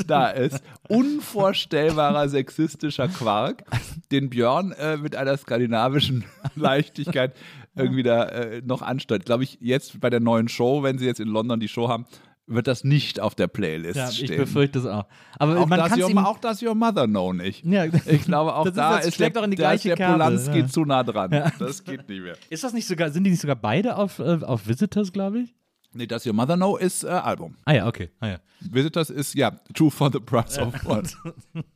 [0.06, 0.62] da ist.
[0.88, 3.64] Unvorstellbarer sexistischer Quark,
[4.12, 7.34] den Björn äh, mit einer skandinavischen Leichtigkeit
[7.74, 9.24] irgendwie da äh, noch ansteuert.
[9.24, 12.06] Glaube ich, jetzt bei der neuen Show, wenn sie jetzt in London die Show haben,
[12.46, 14.36] wird das nicht auf der Playlist Ja, ich stehen.
[14.36, 15.06] befürchte es auch.
[15.38, 17.64] Aber Auch man das, your, auch das Your Mother know nicht.
[17.64, 17.84] Ja.
[17.84, 19.88] Ich glaube, auch Das ist- da das ist, der, auch in die da ist gleiche
[19.90, 20.66] der Kerbe, Polanski ja.
[20.66, 21.30] zu nah dran.
[21.58, 22.36] Das geht nicht mehr.
[22.50, 25.54] Ist das nicht sogar, sind die nicht sogar beide auf, äh, auf Visitors, glaube ich?
[25.94, 27.54] Nee, das Your Mother Know ist äh, Album.
[27.64, 28.10] Ah ja, okay.
[28.18, 28.38] Ah, ja.
[28.60, 31.02] Visitors ist, ja, Two for the Price of One.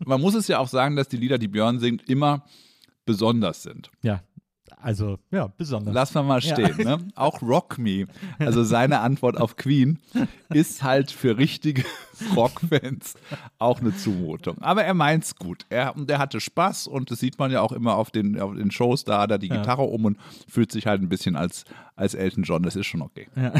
[0.04, 2.44] Man muss es ja auch sagen, dass die Lieder, die Björn singt, immer
[3.04, 3.90] besonders sind.
[4.02, 4.20] ja.
[4.78, 5.94] Also, ja, besonders.
[5.94, 6.76] Lass mal mal stehen.
[6.76, 6.98] Ne?
[7.14, 8.06] Auch Rock Me,
[8.38, 9.98] also seine Antwort auf Queen,
[10.50, 11.82] ist halt für richtige
[12.36, 13.14] Rockfans
[13.58, 14.58] auch eine Zumutung.
[14.60, 15.64] Aber er meint's gut.
[15.70, 18.54] Er, und er hatte Spaß und das sieht man ja auch immer auf den, auf
[18.54, 21.64] den Shows, da hat er die Gitarre um und fühlt sich halt ein bisschen als,
[21.94, 22.62] als Elton John.
[22.62, 23.28] Das ist schon okay.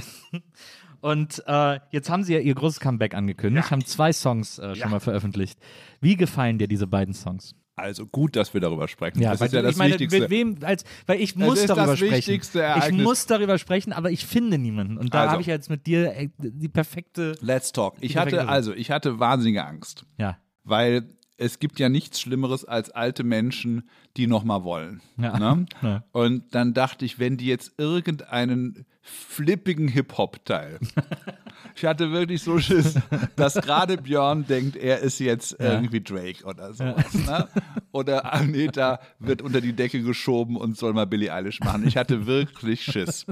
[1.02, 4.90] Und äh, jetzt haben sie ja ihr großes Comeback angekündigt, haben zwei Songs äh, schon
[4.90, 5.58] mal veröffentlicht.
[6.00, 7.54] Wie gefallen dir diese beiden Songs?
[7.76, 9.20] Also gut, dass wir darüber sprechen.
[9.20, 10.20] Ja, das weil ist ja das ich meine, Wichtigste.
[10.20, 12.40] mit wem, als, weil ich muss darüber das sprechen.
[12.40, 14.96] Ich muss darüber sprechen, aber ich finde niemanden.
[14.96, 15.32] Und da Also.
[15.32, 17.34] habe ich jetzt mit dir äh, die perfekte.
[17.42, 17.96] Let's talk.
[18.00, 20.06] Ich hatte, also, ich hatte wahnsinnige Angst.
[20.18, 20.38] Ja.
[20.64, 21.06] weil
[21.38, 25.02] es gibt ja nichts Schlimmeres als alte Menschen, die noch mal wollen.
[25.18, 25.38] Ja.
[25.38, 25.66] Ne?
[25.82, 26.04] Ja.
[26.12, 30.80] Und dann dachte ich, wenn die jetzt irgendeinen flippigen Hip-Hop-Teil.
[31.76, 32.98] ich hatte wirklich so Schiss,
[33.36, 37.14] dass gerade Björn denkt, er ist jetzt irgendwie Drake oder sowas.
[37.14, 37.48] Ne?
[37.92, 41.86] Oder Anita wird unter die Decke geschoben und soll mal Billie Eilish machen.
[41.86, 43.26] Ich hatte wirklich Schiss.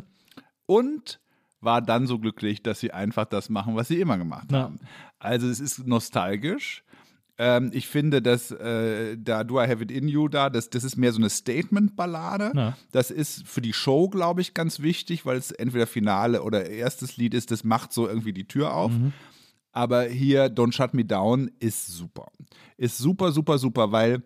[0.67, 1.21] Und
[1.61, 4.65] war dann so glücklich, dass sie einfach das machen, was sie immer gemacht Ja.
[4.65, 4.79] haben.
[5.19, 6.85] Also es ist nostalgisch.
[7.37, 10.85] Ähm, ich finde, dass äh, da Do I Have It In You da, das, das
[10.85, 12.53] ist mehr so eine Statement-Ballade.
[12.55, 12.77] Ja.
[12.93, 17.17] Das ist für die Show, glaube ich, ganz wichtig, weil es entweder Finale oder erstes
[17.17, 18.93] Lied ist, das macht so irgendwie die Tür auf.
[19.73, 22.31] Aber hier Don't Shut Me Down ist super.
[22.77, 24.23] Ist super, super, super, weil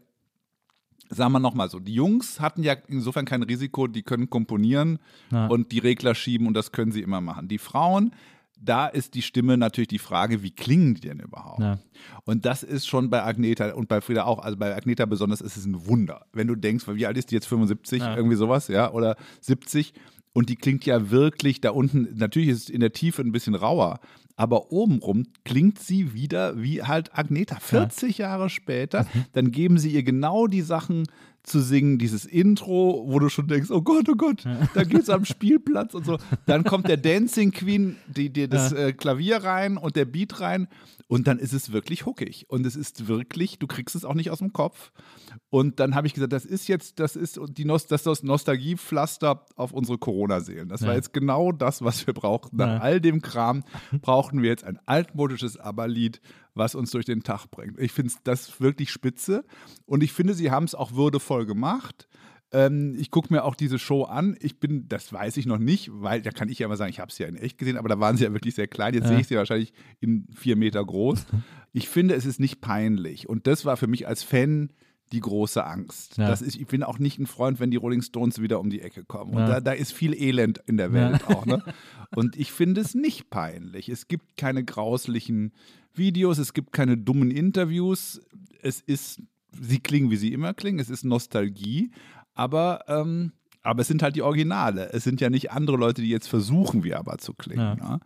[1.11, 4.99] sagen wir nochmal so, die Jungs hatten ja insofern kein Risiko, die können komponieren
[5.33, 5.47] Ja.
[5.47, 7.49] und die Regler schieben und das können sie immer machen.
[7.49, 8.13] Die Frauen,
[8.61, 11.61] da ist die Stimme natürlich die Frage, wie klingen die denn überhaupt?
[11.61, 11.79] Ja.
[12.25, 15.57] Und das ist schon bei Agneta und bei Frieda auch, also bei Agneta besonders ist
[15.57, 16.27] es ein Wunder.
[16.33, 18.17] Wenn du denkst, wie alt ist die jetzt, 75, Ja.
[18.17, 19.93] irgendwie sowas, ja, oder 70
[20.33, 23.55] und die klingt ja wirklich da unten, natürlich ist es in der Tiefe ein bisschen
[23.55, 24.01] rauer,
[24.37, 27.57] aber obenrum klingt sie wieder wie halt Agneta.
[27.61, 31.05] 40 Jahre später, dann geben sie ihr genau die Sachen
[31.49, 35.25] zu singen, dieses Intro, wo du schon denkst, oh Gott, oh Gott, da geht's am
[35.25, 36.19] Spielplatz und so.
[36.47, 40.69] Dann kommt der Dancing Queen, die dir das äh, Klavier rein und der Beat rein
[41.09, 44.31] und dann ist es wirklich huckig und es ist wirklich, du kriegst es auch nicht
[44.31, 44.93] aus dem Kopf.
[45.51, 49.45] Und dann habe ich gesagt, das ist jetzt, das ist die Nos das, das Nostalgiepflaster
[49.57, 50.69] auf unsere Corona-Seelen.
[50.69, 50.95] Das war Ja.
[50.97, 52.57] jetzt genau das, was wir brauchten.
[52.57, 52.79] Nach Ja.
[52.81, 53.65] all dem Kram
[54.03, 56.21] brauchten wir jetzt ein altmodisches ABBA-Lied,
[56.55, 57.79] was uns durch den Tag bringt.
[57.79, 59.45] Ich finde das wirklich spitze
[59.87, 62.08] und ich finde, sie haben es auch würdevoll gemacht.
[62.51, 64.37] Ähm, ich gucke mir auch diese Show an.
[64.41, 67.01] Ich bin, das weiß ich noch nicht, weil da kann ich ja mal sagen, ich
[67.01, 68.95] habe sie ja in echt gesehen, aber da waren sie ja wirklich sehr klein.
[68.95, 69.09] Jetzt Ja.
[69.11, 71.27] sehe ich sie wahrscheinlich in vier Meter groß.
[71.75, 73.29] Ich finde, es ist nicht peinlich.
[73.29, 74.73] Und das war für mich als Fan
[75.13, 76.17] die große Angst.
[76.17, 76.27] Ja.
[76.27, 78.81] Das ist, ich bin auch nicht ein Freund, wenn die Rolling Stones wieder um die
[78.81, 79.33] Ecke kommen.
[79.35, 79.49] Und Ja.
[79.49, 81.45] da, da ist viel Elend in der Welt auch.
[81.45, 81.63] Ne?
[82.17, 83.91] Und ich finde es nicht peinlich.
[83.91, 85.53] Es gibt keine grauslichen
[85.95, 88.21] Videos, es gibt keine dummen Interviews.
[88.63, 89.21] Es ist,
[89.61, 90.79] sie klingen, wie sie immer klingen.
[90.81, 91.91] Es ist Nostalgie.
[92.39, 94.93] Aber, ähm, aber es sind halt die Originale.
[94.93, 97.79] Es sind ja nicht andere Leute, die jetzt versuchen, wie aber zu klingen.
[97.79, 97.91] Ja.
[97.91, 98.01] Ne?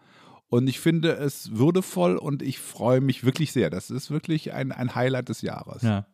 [0.49, 3.69] Und ich finde es würdevoll und ich freue mich wirklich sehr.
[3.69, 5.83] Das ist wirklich ein, ein Highlight des Jahres.
[5.83, 6.07] Ja.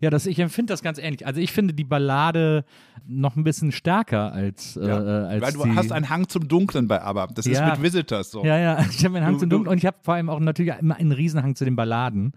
[0.00, 1.26] Ja, das, ich empfinde das ganz ähnlich.
[1.26, 2.64] Also ich finde die Ballade
[3.06, 4.96] noch ein bisschen stärker als, äh, Ja.
[4.98, 7.28] als Weil du die, hast einen Hang zum Dunklen bei ABBA.
[7.28, 8.44] Das ist mit Visitors so.
[8.44, 10.28] Ja, ja, ich habe einen Hang Du- zum du- Dunkeln und ich habe vor allem
[10.30, 12.32] auch natürlich immer einen Riesenhang zu den Balladen.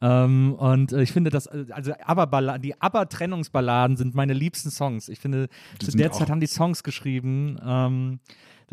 [0.00, 5.08] Ähm, und äh, ich finde, dass, äh, also aber die Aber-Trennungsballaden sind meine liebsten Songs.
[5.08, 7.56] Ich finde, zu der Zeit haben die Songs geschrieben.
[7.64, 8.18] Ähm,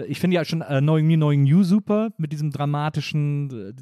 [0.08, 3.74] ich finde ja schon äh, Knowing Me, Knowing You super mit diesem dramatischen äh,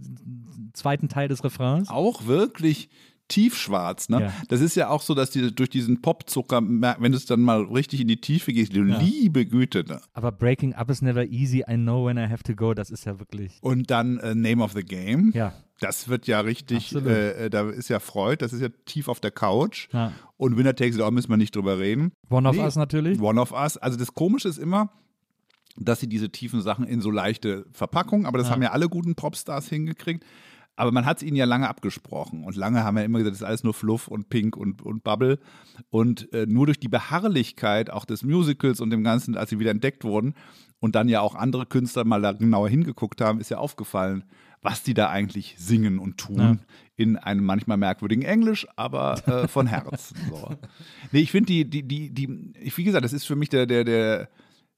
[0.73, 1.89] zweiten Teil des Refrains.
[1.89, 2.89] Auch wirklich
[3.27, 4.09] tiefschwarz.
[4.09, 4.21] Ne?
[4.21, 4.33] Ja.
[4.49, 8.01] Das ist ja auch so, dass die durch diesen Popzucker, wenn es dann mal richtig
[8.01, 9.83] in die Tiefe geht, du liebe Güte.
[9.87, 10.01] Ne?
[10.13, 11.63] Aber Breaking Up is never easy.
[11.69, 12.73] I know when I have to go.
[12.73, 13.57] Das ist ja wirklich.
[13.61, 15.31] Und dann äh, Name of the Game.
[15.33, 15.53] Ja.
[15.79, 19.19] Das wird ja richtig, äh, äh, da ist ja Freud, das ist ja tief auf
[19.19, 19.89] der Couch.
[19.91, 20.13] Ja.
[20.37, 22.13] Und Winner Takes It All müssen wir nicht drüber reden.
[22.29, 23.19] One of Nee, Us natürlich.
[23.19, 23.77] One of Us.
[23.77, 24.91] Also das Komische ist immer,
[25.75, 29.15] dass sie diese tiefen Sachen in so leichte Verpackungen, aber das haben ja alle guten
[29.15, 30.23] Popstars hingekriegt.
[30.75, 32.43] Aber man hat es ihnen ja lange abgesprochen.
[32.43, 35.03] Und lange haben wir immer gesagt, das ist alles nur Fluff und Pink und, und
[35.03, 35.39] Bubble.
[35.89, 39.71] Und äh, nur durch die Beharrlichkeit auch des Musicals und dem Ganzen, als sie wieder
[39.71, 40.33] entdeckt wurden
[40.79, 44.25] und dann ja auch andere Künstler mal da genauer hingeguckt haben, ist ja aufgefallen,
[44.61, 46.37] was die da eigentlich singen und tun.
[46.37, 46.57] Ja.
[46.95, 50.17] In einem manchmal merkwürdigen Englisch, aber äh, von Herzen.
[50.29, 50.49] So.
[51.11, 53.83] Nee, ich finde die, die, die, die, wie gesagt, das ist für mich der, der,
[53.83, 54.29] der,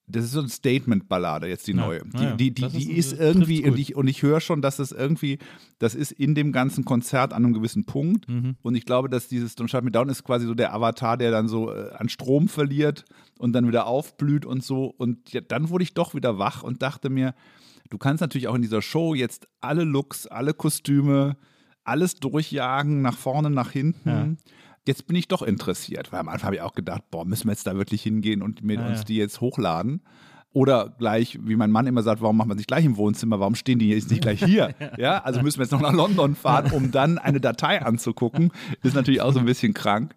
[0.08, 1.78] das ist so ein Statement-Ballade jetzt die Ja.
[1.86, 2.02] neue.
[2.06, 4.78] Die, Ja, die, die, die ist- ist, irgendwie, und ich, und ich höre schon, dass
[4.78, 5.40] das irgendwie,
[5.80, 8.30] das ist in dem ganzen Konzert an einem gewissen Punkt.
[8.30, 8.56] Mhm.
[8.62, 11.32] Und ich glaube, dass dieses Don't Shut Me Down ist quasi so der Avatar, der
[11.32, 13.06] dann so äh, an Strom verliert
[13.40, 14.94] und dann wieder aufblüht und so.
[14.98, 17.34] Und ja, dann wurde ich doch wieder wach und dachte mir,
[17.90, 21.36] du kannst natürlich auch in dieser Show jetzt alle Looks, alle Kostüme,
[21.84, 24.38] alles durchjagen, nach vorne, nach hinten.
[24.88, 27.52] Jetzt bin ich doch interessiert, weil am Anfang habe ich auch gedacht, boah, müssen wir
[27.54, 30.02] jetzt da wirklich hingehen und mit Ja, uns die jetzt hochladen?
[30.54, 33.42] Oder gleich, wie mein Mann immer sagt, warum machen wir es nicht gleich im Wohnzimmer?
[33.42, 34.74] Warum stehen die jetzt nicht gleich hier?
[34.98, 38.52] Ja, also müssen wir jetzt noch nach London fahren, um dann eine Datei anzugucken.
[38.82, 40.16] Ist natürlich auch so ein bisschen krank.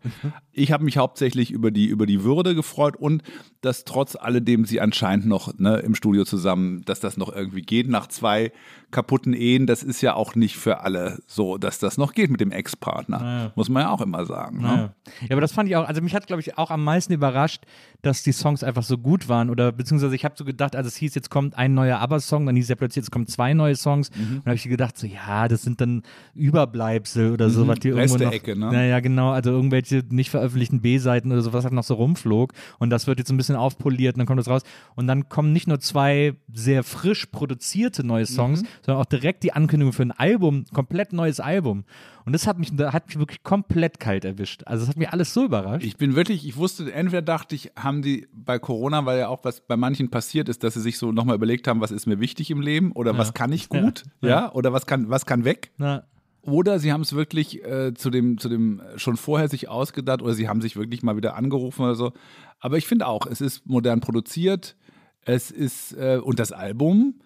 [0.59, 3.23] Ich habe mich hauptsächlich über die, über die Würde gefreut und
[3.61, 7.89] dass trotz alledem sie anscheinend noch ne, im Studio zusammen, dass das noch irgendwie geht
[7.89, 8.53] nach zwei
[8.91, 9.67] kaputten Ehen.
[9.67, 13.19] Das ist ja auch nicht für alle so, dass das noch geht mit dem Ex-Partner.
[13.19, 13.53] Naja.
[13.55, 14.61] Muss man ja auch immer sagen.
[14.63, 14.69] Ne?
[14.69, 14.95] Ja.
[15.23, 17.65] ja, aber das fand ich auch, also mich hat, glaube ich, auch am meisten überrascht,
[18.03, 19.51] dass die Songs einfach so gut waren.
[19.51, 22.57] Oder beziehungsweise ich habe so gedacht, als es hieß, jetzt kommt ein neuer ABBA-Song, dann
[22.57, 24.11] hieß es ja plötzlich, jetzt kommen zwei neue Songs.
[24.15, 24.39] Mhm.
[24.39, 26.03] Und habe ich gedacht, so ja, das sind dann
[26.35, 28.33] Überbleibsel oder so, was die irgendwo noch.
[28.33, 28.73] Reste-Ecke, ne?
[28.73, 30.48] Naja, genau, also irgendwelche nicht veröffentlichten
[30.81, 32.53] B-Seiten oder so, was halt noch so rumflog.
[32.79, 34.63] Und das wird jetzt ein bisschen aufpoliert und dann kommt das raus.
[34.95, 38.67] Und dann kommen nicht nur zwei sehr frisch produzierte neue Songs, Mhm.
[38.85, 41.85] sondern auch direkt die Ankündigung für ein Album, komplett neues Album.
[42.25, 44.63] Und das hat mich, da hat mich wirklich komplett kalt erwischt.
[44.67, 45.85] Also das hat mich alles so überrascht.
[45.87, 49.45] Ich bin wirklich, ich wusste, entweder dachte ich, haben die bei Corona, weil ja auch
[49.45, 52.21] was bei manchen passiert ist, dass sie sich so nochmal überlegt haben, was ist mir
[52.21, 55.71] wichtig im Leben oder was kann ich gut, ja, oder was kann, was kann weg.
[55.79, 56.05] Na,
[56.43, 60.35] Oder sie haben es wirklich äh, zu dem, zu dem schon vorher sich ausgedacht oder
[60.35, 62.13] sie haben sich wirklich mal wieder angerufen oder so.
[62.61, 64.77] Aber ich finde auch, es ist modern produziert,
[65.23, 67.21] es ist, äh, und das Album,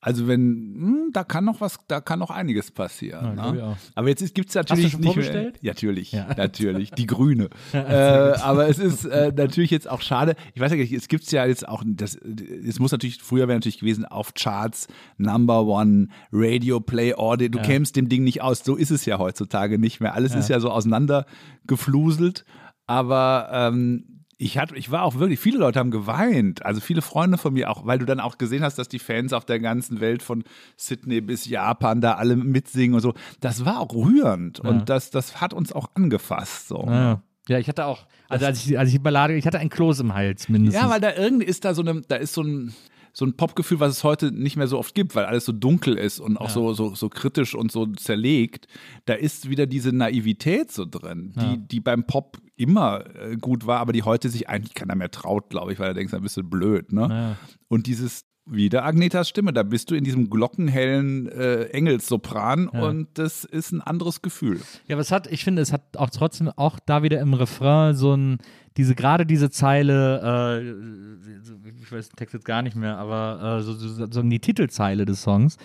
[0.00, 0.40] also wenn,
[0.76, 3.24] hm, da kann noch was, da kann noch einiges passieren.
[3.24, 3.76] Ja, glaub ich ne?
[3.96, 5.54] Aber jetzt gibt es natürlich schon nicht vorbestellt?
[5.54, 5.62] mehr.
[5.62, 6.28] Ja, natürlich, Ja.
[6.36, 7.48] natürlich, die Grüne.
[7.72, 10.36] äh, aber es ist äh, natürlich jetzt auch schade.
[10.54, 13.48] Ich weiß ja nicht, es gibt es ja jetzt auch, das, es muss natürlich, früher
[13.48, 18.40] wäre natürlich gewesen, auf Charts, Number One, Radio Play, Audit, du kämst dem Ding nicht
[18.40, 18.60] aus.
[18.64, 20.14] So ist es ja heutzutage nicht mehr.
[20.14, 22.44] Alles ist ja so auseinandergefluselt.
[22.86, 27.38] Aber ähm, ich, hatte, ich war auch wirklich, viele Leute haben geweint, also viele Freunde
[27.38, 30.00] von mir auch, weil du dann auch gesehen hast, dass die Fans auf der ganzen
[30.00, 30.44] Welt von
[30.76, 33.14] Sydney bis Japan da alle mitsingen und so.
[33.40, 36.68] Das war auch rührend und das, das hat uns auch angefasst.
[36.68, 36.84] So.
[36.86, 37.20] ja.
[37.48, 40.00] ja, ich hatte auch, also als ich, als ich die Ballade, ich hatte ein Kloß
[40.00, 40.80] im Hals mindestens.
[40.80, 42.74] Ja, weil da irgendwie ist da so eine, da ist so ein,
[43.12, 45.96] so ein Popgefühl, was es heute nicht mehr so oft gibt, weil alles so dunkel
[45.96, 48.66] ist und auch so, so, so kritisch und so zerlegt.
[49.06, 53.80] Da ist wieder diese Naivität so drin, die, die beim Pop immer äh, gut war,
[53.80, 56.48] aber die heute sich eigentlich keiner mehr traut, glaube ich, weil er denkt, ein bisschen
[56.50, 56.92] blöd.
[56.92, 57.36] Ne?
[57.68, 63.44] Und dieses wieder Agnetas Stimme, da bist du in diesem glockenhellen äh, Engelssopran und das
[63.44, 64.60] ist ein anderes Gefühl.
[64.86, 67.94] Ja, aber es hat, ich finde, es hat auch trotzdem auch da wieder im Refrain
[67.94, 68.38] so ein,
[68.78, 73.62] diese, gerade diese Zeile, äh, ich weiß den Text jetzt gar nicht mehr, aber äh,
[73.62, 75.56] so, so, so die Titelzeile des Songs,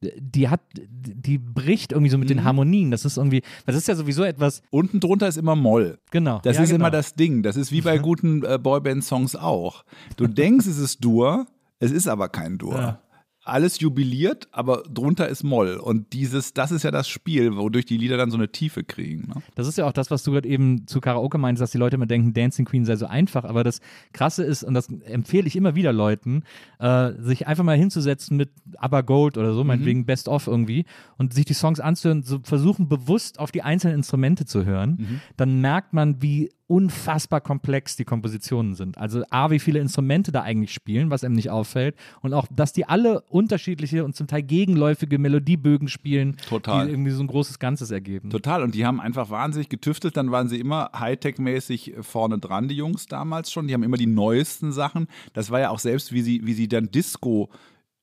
[0.00, 2.34] die hat, die bricht irgendwie so mit Mhm.
[2.36, 2.90] den Harmonien.
[2.90, 5.98] Das ist irgendwie, das ist ja sowieso etwas, Unten drunter ist immer Moll.
[6.10, 6.40] genau.
[6.42, 6.84] Das ja, ist genau.
[6.84, 7.42] immer das Ding.
[7.42, 9.84] Das ist wie bei guten äh, Boyband-Songs auch.
[10.16, 11.46] Du denkst, es ist Dur,
[11.80, 12.76] es ist aber kein Dur.
[12.78, 13.00] Ja.
[13.42, 15.76] Alles jubiliert, aber drunter ist Moll.
[15.76, 19.28] Und dieses, das ist ja das Spiel, wodurch die Lieder dann so eine Tiefe kriegen.
[19.28, 19.42] Ne?
[19.54, 21.96] Das ist ja auch das, was du gerade eben zu Karaoke meinst, dass die Leute
[21.96, 23.44] immer denken, Dancing Queen sei so einfach.
[23.44, 23.80] Aber das
[24.12, 26.42] Krasse ist, und das empfehle ich immer wieder Leuten,
[26.80, 30.84] äh, sich einfach mal hinzusetzen mit ABBA Gold oder so, meinetwegen Best of irgendwie,
[31.16, 35.20] und sich die Songs anzuhören, so versuchen bewusst auf die einzelnen Instrumente zu hören.
[35.38, 38.96] Dann merkt man, wie unfassbar komplex die Kompositionen sind.
[38.96, 41.96] Also A, wie viele Instrumente da eigentlich spielen, was einem nicht auffällt.
[42.22, 46.86] Und auch, dass die alle unterschiedliche und zum Teil gegenläufige Melodiebögen spielen, Total.
[46.86, 48.30] die irgendwie so ein großes Ganzes ergeben.
[48.30, 48.62] Total.
[48.62, 50.16] Und die haben einfach wahnsinnig getüftelt.
[50.16, 53.66] Dann waren sie immer Hightech-mäßig vorne dran, die Jungs damals schon.
[53.66, 55.08] Die haben immer die neuesten Sachen.
[55.32, 57.50] Das war ja auch selbst, wie sie, wie sie dann Disco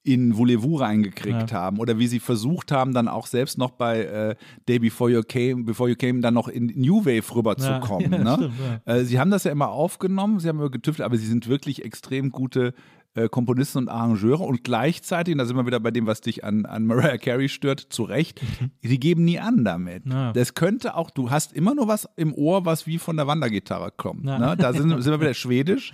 [0.08, 4.36] in Voulez-Vous reingekriegt haben oder wie sie versucht haben, dann auch selbst noch bei äh,
[4.68, 8.14] Day Before You Came, Before You Came dann noch in New Wave rüberzukommen.
[8.14, 8.82] Ja, ja, ne?
[8.86, 11.84] äh, sie haben das ja immer aufgenommen, sie haben immer getüftelt, aber sie sind wirklich
[11.84, 12.74] extrem gute
[13.16, 16.46] äh, Komponisten und Arrangeure und gleichzeitig, und da sind wir wieder bei dem, was dich
[16.46, 18.40] an, an Mariah Carey stört, zu Recht,
[18.82, 20.06] sie geben nie an damit.
[20.06, 20.32] Ja.
[20.32, 23.92] Das könnte auch, du hast immer nur was im Ohr, was wie von der Wandergitarre
[23.92, 24.26] kommt.
[24.26, 24.40] Ja.
[24.40, 24.56] Ne?
[24.58, 25.92] Da sind, sind wir wieder schwedisch,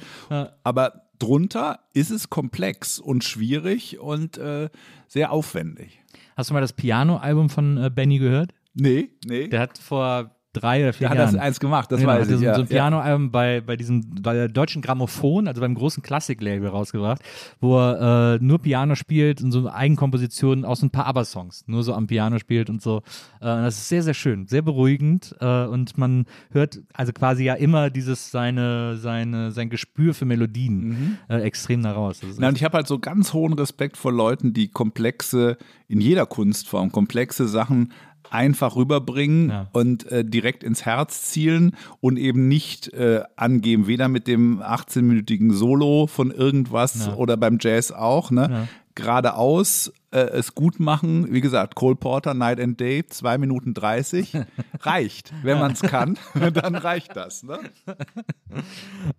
[0.63, 4.69] aber drunter ist es komplex und schwierig und äh,
[5.07, 6.03] sehr aufwendig.
[6.36, 8.53] Hast du mal das Piano-Album von äh, Benny gehört?
[8.73, 9.47] Nee, nee.
[9.47, 11.33] Der hat vor drei oder vier hat Jahren.
[11.33, 12.37] das eins gemacht, das genau, weiß hat ich.
[12.37, 12.73] so, Ja, so ein ja.
[12.75, 17.21] Piano-Album bei, bei diesem bei der deutschen Grammophon, also beim großen Klassik-Label rausgebracht,
[17.59, 21.93] wo er äh, nur Piano spielt und so Eigenkompositionen aus ein paar ABBA-Songs, nur so
[21.93, 22.97] am Piano spielt und so.
[23.39, 27.55] Äh, das ist sehr, sehr schön, sehr beruhigend äh, und man hört also quasi ja
[27.55, 32.19] immer dieses seine, seine, sein Gespür für Melodien äh, extrem da raus.
[32.19, 32.41] Das ist Mhm.
[32.41, 36.25] Na, und ich habe halt so ganz hohen Respekt vor Leuten, die komplexe, in jeder
[36.25, 37.91] Kunstform, komplexe Sachen
[38.33, 39.67] einfach rüberbringen Ja.
[39.73, 45.53] und äh, direkt ins Herz zielen und eben nicht äh, angeben, weder mit dem 18-minütigen
[45.53, 47.15] Solo von irgendwas Ja.
[47.15, 48.47] oder beim Jazz auch, ne?
[48.51, 48.67] Ja.
[48.95, 51.33] Geradeaus äh, es gut machen.
[51.33, 54.33] Wie gesagt, Cole Porter, Night and Day, 2 Minuten 30.
[54.81, 55.33] reicht.
[55.41, 56.15] Wenn man es kann,
[56.53, 57.41] dann reicht das.
[57.43, 57.57] Ne?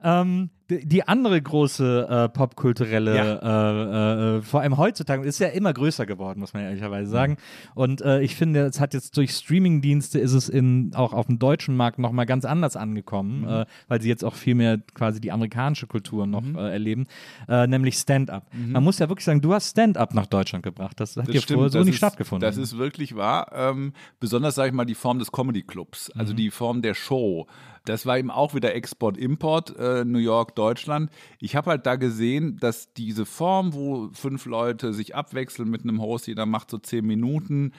[0.02, 6.06] Ähm, die andere große äh, popkulturelle, äh, äh, vor allem heutzutage, ist ja immer größer
[6.06, 7.36] geworden, muss man ehrlicherweise sagen.
[7.74, 11.38] Und äh, ich finde, es hat jetzt durch Streamingdienste ist es in, auch auf dem
[11.38, 15.32] deutschen Markt nochmal ganz anders angekommen, äh, weil sie jetzt auch viel mehr quasi die
[15.32, 17.06] amerikanische Kultur noch äh, erleben,
[17.48, 18.46] äh, nämlich Stand-up.
[18.54, 20.98] Man muss ja wirklich sagen, du hast Stand-up nach Deutschland gebracht.
[20.98, 22.40] Das hat Das ja stimmt, vorher so nicht ist, stattgefunden.
[22.46, 23.50] Das ist wirklich wahr.
[23.54, 26.36] Ähm, besonders, sage ich mal, die Form des Comedy-Clubs, also Mhm.
[26.36, 27.46] die Form der Show.
[27.84, 31.10] Das war eben auch wieder Export-Import, äh, New York, Deutschland.
[31.38, 36.00] Ich habe halt da gesehen, dass diese Form, wo fünf Leute sich abwechseln mit einem
[36.00, 37.72] Host, jeder macht so zehn Minuten,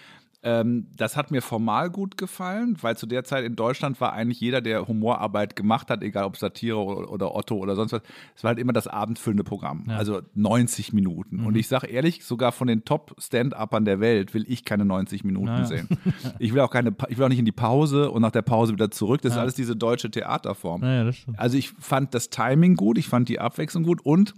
[0.46, 4.40] ähm, das hat mir formal gut gefallen, weil zu der Zeit in Deutschland war eigentlich
[4.40, 8.04] jeder, der Humorarbeit gemacht hat, egal ob Satire oder, oder Otto oder sonst was,
[8.36, 9.86] es war halt immer das abendfüllende Programm.
[9.98, 11.40] Also 90 Minuten.
[11.48, 15.66] Und ich sage ehrlich, sogar von den Top-Stand-Uppern der Welt will ich keine 90 Minuten
[15.66, 15.90] sehen.
[16.38, 18.74] Ich will auch keine, ich will auch nicht in die Pause und nach der Pause
[18.74, 19.22] wieder zurück.
[19.24, 20.84] Das ist alles diese deutsche Theaterform.
[20.84, 21.40] Ja, ja, das stimmt.
[21.40, 24.36] Also ich fand das Timing gut, ich fand die Abwechslung gut und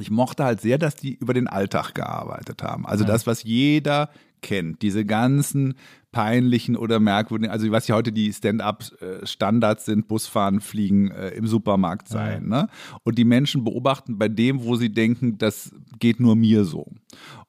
[0.00, 2.86] ich mochte halt sehr, dass die über den Alltag gearbeitet haben.
[2.86, 4.10] Also das, was jeder
[4.42, 5.74] kennt, diese ganzen
[6.10, 12.08] peinlichen oder merkwürdigen, also was ja heute die Stand-up-Standards sind, Busfahren, Fliegen, äh, im Supermarkt
[12.08, 12.48] sein.
[12.48, 12.68] Ne?
[13.04, 16.86] Und die Menschen beobachten bei dem, wo sie denken, das geht nur mir so.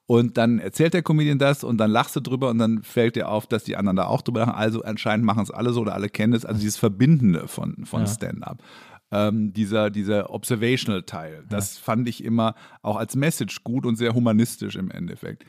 [0.06, 3.28] Und dann erzählt der Comedian das und dann lachst du drüber und dann fällt dir
[3.28, 4.54] auf, dass die anderen da auch drüber lachen.
[4.54, 6.44] Also anscheinend machen es alle so oder alle kennen es.
[6.44, 8.62] Also dieses Verbindende von, von Stand-up.
[9.12, 14.76] Ähm, dieser, dieser Observational-Teil, das fand ich immer auch als Message gut und sehr humanistisch
[14.76, 15.44] im Endeffekt.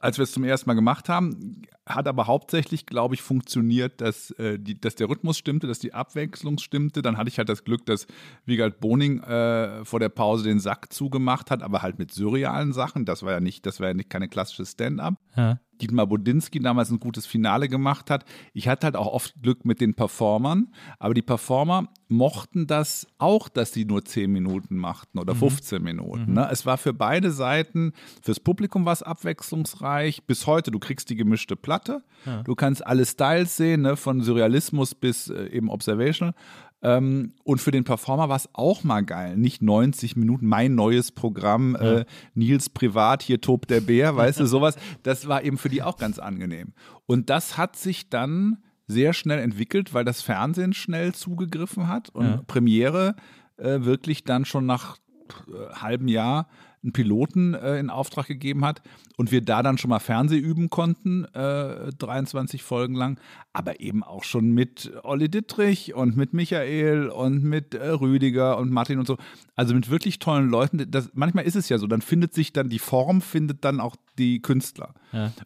[0.00, 4.30] Als wir es zum ersten Mal gemacht haben, hat aber hauptsächlich, glaube ich, funktioniert, dass,
[4.32, 7.02] äh, die, dass der Rhythmus stimmte, dass die Abwechslung stimmte.
[7.02, 8.06] Dann hatte ich halt das Glück, dass
[8.44, 13.04] Wiegald Boning äh, vor der Pause den Sack zugemacht hat, aber halt mit surrealen Sachen.
[13.04, 15.14] Das war ja nicht, das war ja nicht keine klassische Stand-up.
[15.36, 15.58] Ja.
[15.80, 18.24] Dietmar Bodinski damals ein gutes Finale gemacht hat.
[18.52, 20.68] Ich hatte halt auch oft Glück mit den Performern,
[20.98, 26.32] aber die Performer mochten das auch, dass sie nur 10 Minuten machten oder 15 Minuten.
[26.34, 26.48] Ne?
[26.50, 30.24] Es war für beide Seiten, fürs Publikum war es abwechslungsreich.
[30.24, 32.02] Bis heute, du kriegst die gemischte Platte,
[32.44, 33.96] du kannst alle Styles sehen, ne?
[33.96, 36.34] von Surrealismus bis äh, eben Observational.
[36.80, 39.36] Ähm, und für den Performer war es auch mal geil.
[39.36, 42.04] Nicht 90 Minuten, mein neues Programm, äh,
[42.34, 44.76] Nils Privat, hier tobt der Bär, weißt du, sowas.
[45.02, 46.72] Das war eben für die auch ganz angenehm.
[47.06, 52.46] Und das hat sich dann sehr schnell entwickelt, weil das Fernsehen schnell zugegriffen hat und
[52.46, 53.16] Premiere
[53.58, 54.96] äh, wirklich dann schon nach
[55.28, 56.48] äh, halbem Jahr
[56.82, 58.82] einen Piloten äh, in Auftrag gegeben hat
[59.16, 63.20] und wir da dann schon mal Fernseh üben konnten, äh, 23 Folgen lang,
[63.52, 68.70] aber eben auch schon mit Olli Dittrich und mit Michael und mit äh, Rüdiger und
[68.70, 69.16] Martin und so.
[69.56, 70.88] Also mit wirklich tollen Leuten.
[70.90, 73.96] Das, manchmal ist es ja so, dann findet sich dann die Form, findet dann auch
[74.18, 74.94] die Künstler.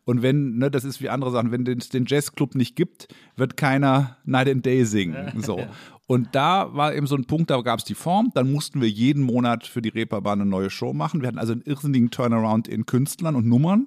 [0.04, 3.56] Und wenn, ne, das ist wie andere Sachen, wenn es den Jazzclub nicht gibt, wird
[3.56, 5.42] keiner Night and Day singen.
[5.42, 5.66] So.
[6.12, 8.88] Und da war eben so ein Punkt, da gab es die Form, dann mussten wir
[8.90, 11.22] jeden Monat für die Reeperbahn eine neue Show machen.
[11.22, 13.86] Wir hatten also einen irrsinnigen Turnaround in Künstlern und Nummern,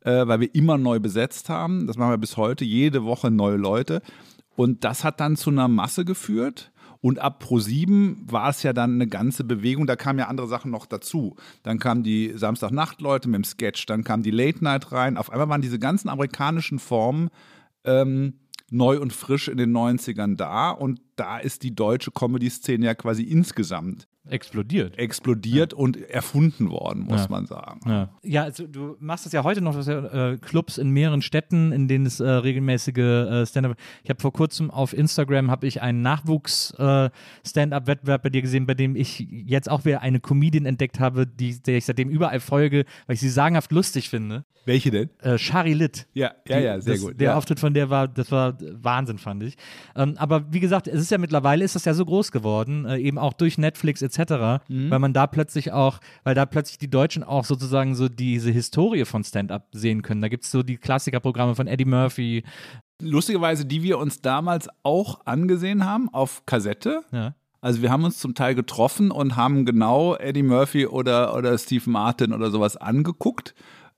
[0.00, 1.86] äh, weil wir immer neu besetzt haben.
[1.86, 4.00] Das machen wir bis heute, jede Woche neue Leute.
[4.56, 6.72] Und das hat dann zu einer Masse geführt.
[7.02, 10.70] Und ab Pro7 war es ja dann eine ganze Bewegung, da kamen ja andere Sachen
[10.70, 11.36] noch dazu.
[11.64, 15.18] Dann kamen die Samstagnacht-Leute mit dem Sketch, dann kam die Late Night rein.
[15.18, 17.28] Auf einmal waren diese ganzen amerikanischen Formen
[17.84, 18.38] ähm,
[18.70, 20.70] neu und frisch in den 90ern da.
[20.70, 24.98] Und da ist die deutsche Comedy-Szene ja quasi insgesamt Explodiert.
[24.98, 27.26] explodiert und erfunden worden, muss Ja.
[27.30, 27.80] man sagen.
[27.86, 28.10] Ja.
[28.22, 31.22] ja, also du machst das ja heute noch, du hast ja äh, Clubs in mehreren
[31.22, 33.76] Städten, in denen es äh, regelmäßige äh, Stand-up.
[34.04, 37.08] Ich habe vor kurzem auf Instagram habe ich einen Nachwuchs äh,
[37.46, 41.60] Stand-up-Wettbewerb bei dir gesehen, bei dem ich jetzt auch wieder eine Comedian entdeckt habe, die
[41.62, 44.44] der ich seitdem überall folge, weil ich sie sagenhaft lustig finde.
[44.66, 45.08] Welche denn?
[45.22, 46.06] Äh, Shari Litt.
[46.12, 47.18] Ja, ja, Die- ja, sehr das, gut.
[47.18, 47.36] Der ja.
[47.36, 49.56] Auftritt von der war, das war Wahnsinn, fand ich.
[49.96, 52.98] Ähm, aber wie gesagt, es ist ja mittlerweile ist das ja so groß geworden, äh,
[52.98, 54.90] eben auch durch Netflix etc., Mhm.
[54.90, 59.04] weil man da plötzlich auch, weil da plötzlich die Deutschen auch sozusagen so diese Historie
[59.04, 60.20] von Stand-up sehen können.
[60.22, 62.44] Da gibt es so die Klassikerprogramme von Eddie Murphy.
[63.00, 67.02] Lustigerweise, die wir uns damals auch angesehen haben auf Kassette.
[67.12, 67.34] Ja.
[67.60, 71.88] Also wir haben uns zum Teil getroffen und haben genau Eddie Murphy oder, oder Steve
[71.90, 73.54] Martin oder sowas angeguckt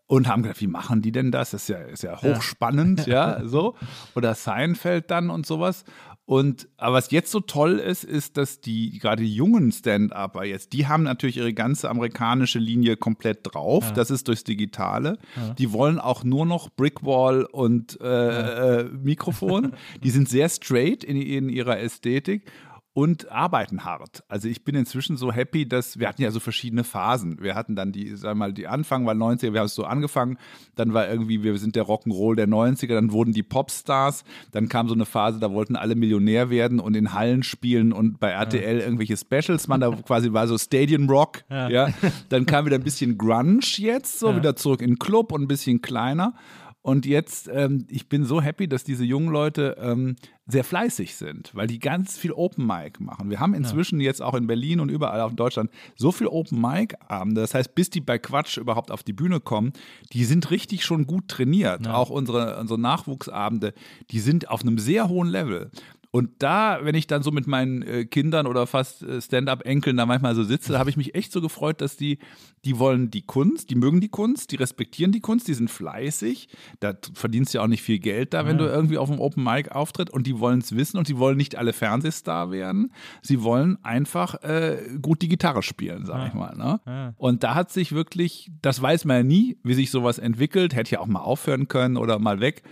[0.06, 1.50] und haben gedacht, wie machen die denn das?
[1.52, 3.46] Das ist ja, ist ja hochspannend, ja.
[3.46, 3.74] so.
[4.14, 5.84] Oder Seinfeld dann und sowas.
[6.30, 10.72] Und aber was jetzt so toll ist, ist, dass die gerade die jungen Stand-Upper jetzt,
[10.72, 13.92] die haben natürlich ihre ganze amerikanische Linie komplett drauf.
[13.94, 15.18] Das ist durchs Digitale.
[15.58, 19.72] Die wollen auch nur noch Brickwall und äh, äh, Mikrofon.
[20.04, 22.48] die sind sehr straight in, in ihrer Ästhetik.
[22.92, 24.24] Und arbeiten hart.
[24.28, 27.40] Also ich bin inzwischen so happy, dass wir hatten ja so verschiedene Phasen.
[27.40, 29.84] Wir hatten dann die, sagen wir mal, die Anfang war 90er, wir haben es so
[29.84, 30.38] angefangen,
[30.74, 34.88] dann war irgendwie, wir sind der Rock'n'Roll der 90er, dann wurden die Popstars, dann kam
[34.88, 38.78] so eine Phase, da wollten alle Millionär werden und in Hallen spielen und bei RTL
[38.78, 38.84] ja.
[38.84, 41.68] irgendwelche Specials man da quasi war so Stadium Rock, ja.
[41.68, 41.88] ja.
[42.28, 44.36] Dann kam wieder ein bisschen Grunge jetzt, so ja.
[44.36, 46.34] wieder zurück in den Club und ein bisschen kleiner.
[46.82, 50.16] Und jetzt, ähm, ich bin so happy, dass diese jungen Leute ähm,
[50.46, 53.28] sehr fleißig sind, weil die ganz viel Open Mic machen.
[53.28, 54.06] Wir haben inzwischen ja.
[54.06, 57.42] jetzt auch in Berlin und überall auf Deutschland so viel Open Mic Abende.
[57.42, 59.72] Das heißt, bis die bei Quatsch überhaupt auf die Bühne kommen,
[60.12, 61.84] die sind richtig schon gut trainiert.
[61.84, 61.94] Ja.
[61.94, 63.74] Auch unsere, unsere Nachwuchsabende,
[64.10, 65.70] die sind auf einem sehr hohen Level.
[66.12, 70.06] Und da, wenn ich dann so mit meinen äh, Kindern oder fast äh, Stand-up-Enkeln da
[70.06, 72.18] manchmal so sitze, da habe ich mich echt so gefreut, dass die,
[72.64, 76.48] die wollen die Kunst, die mögen die Kunst, die respektieren die Kunst, die sind fleißig.
[76.80, 78.64] Da verdienst du ja auch nicht viel Geld da, wenn ja.
[78.64, 81.36] du irgendwie auf dem Open Mic auftritt und die wollen es wissen und die wollen
[81.36, 82.92] nicht alle Fernsehstar werden.
[83.22, 86.26] Sie wollen einfach äh, gut die Gitarre spielen, sag ja.
[86.26, 86.56] ich mal.
[86.56, 86.80] Ne?
[86.86, 87.14] Ja.
[87.18, 90.90] Und da hat sich wirklich, das weiß man ja nie, wie sich sowas entwickelt, hätte
[90.90, 92.64] ja auch mal aufhören können oder mal weg.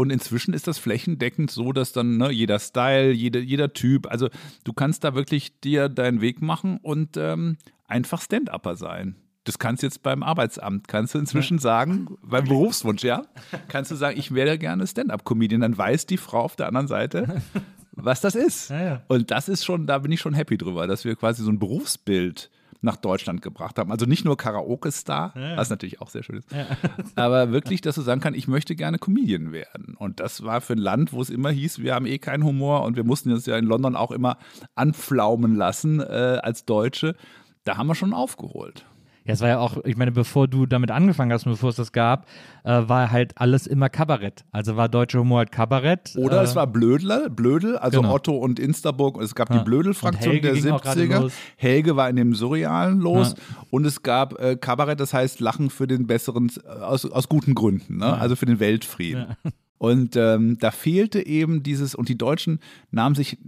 [0.00, 4.30] Und inzwischen ist das flächendeckend so, dass dann ne, jeder Style, jede, jeder Typ, also
[4.64, 9.16] du kannst da wirklich dir deinen Weg machen und ähm, einfach Stand-Upper sein.
[9.44, 11.60] Das kannst du jetzt beim Arbeitsamt, kannst du inzwischen ja.
[11.62, 13.24] sagen, beim Berufswunsch, ja,
[13.68, 15.60] kannst du sagen, ich wäre gerne Stand-Up-Comedian.
[15.60, 17.42] Dann weiß die Frau auf der anderen Seite,
[17.92, 18.70] was das ist.
[18.70, 19.02] Ja, ja.
[19.08, 21.58] Und das ist schon, da bin ich schon happy drüber, dass wir quasi so ein
[21.58, 22.50] Berufsbild
[22.82, 23.90] nach Deutschland gebracht haben.
[23.90, 25.56] Also nicht nur Karaoke-Star, ja.
[25.56, 26.66] was natürlich auch sehr schön ist, ja.
[27.16, 29.94] aber wirklich, dass du sagen kannst, ich möchte gerne Comedian werden.
[29.96, 32.84] Und das war für ein Land, wo es immer hieß, wir haben eh keinen Humor
[32.84, 34.38] und wir mussten uns ja in London auch immer
[34.74, 37.16] anflaumen lassen äh, als Deutsche.
[37.64, 38.86] Da haben wir schon aufgeholt.
[39.30, 41.92] Ja, es war ja auch, ich meine, bevor du damit angefangen hast, bevor es das
[41.92, 42.26] gab,
[42.64, 44.44] äh, war halt alles immer Kabarett.
[44.50, 46.14] Also war deutscher Humor halt Kabarett.
[46.16, 48.14] Oder äh, es war Blödler, Blödel, also genau.
[48.14, 49.22] Otto und Instaburg.
[49.22, 49.58] Es gab ja.
[49.58, 51.30] die Blödel-Fraktion der 70er.
[51.56, 53.36] Helge war in dem Surrealen los.
[53.36, 53.64] Ja.
[53.70, 57.54] Und es gab äh, Kabarett, das heißt Lachen für den besseren, äh, aus, aus guten
[57.54, 58.18] Gründen, ne?
[58.18, 59.36] Also für den Weltfrieden.
[59.80, 62.60] Und ähm, da fehlte eben dieses, und die Deutschen
[62.90, 63.38] nahmen sich,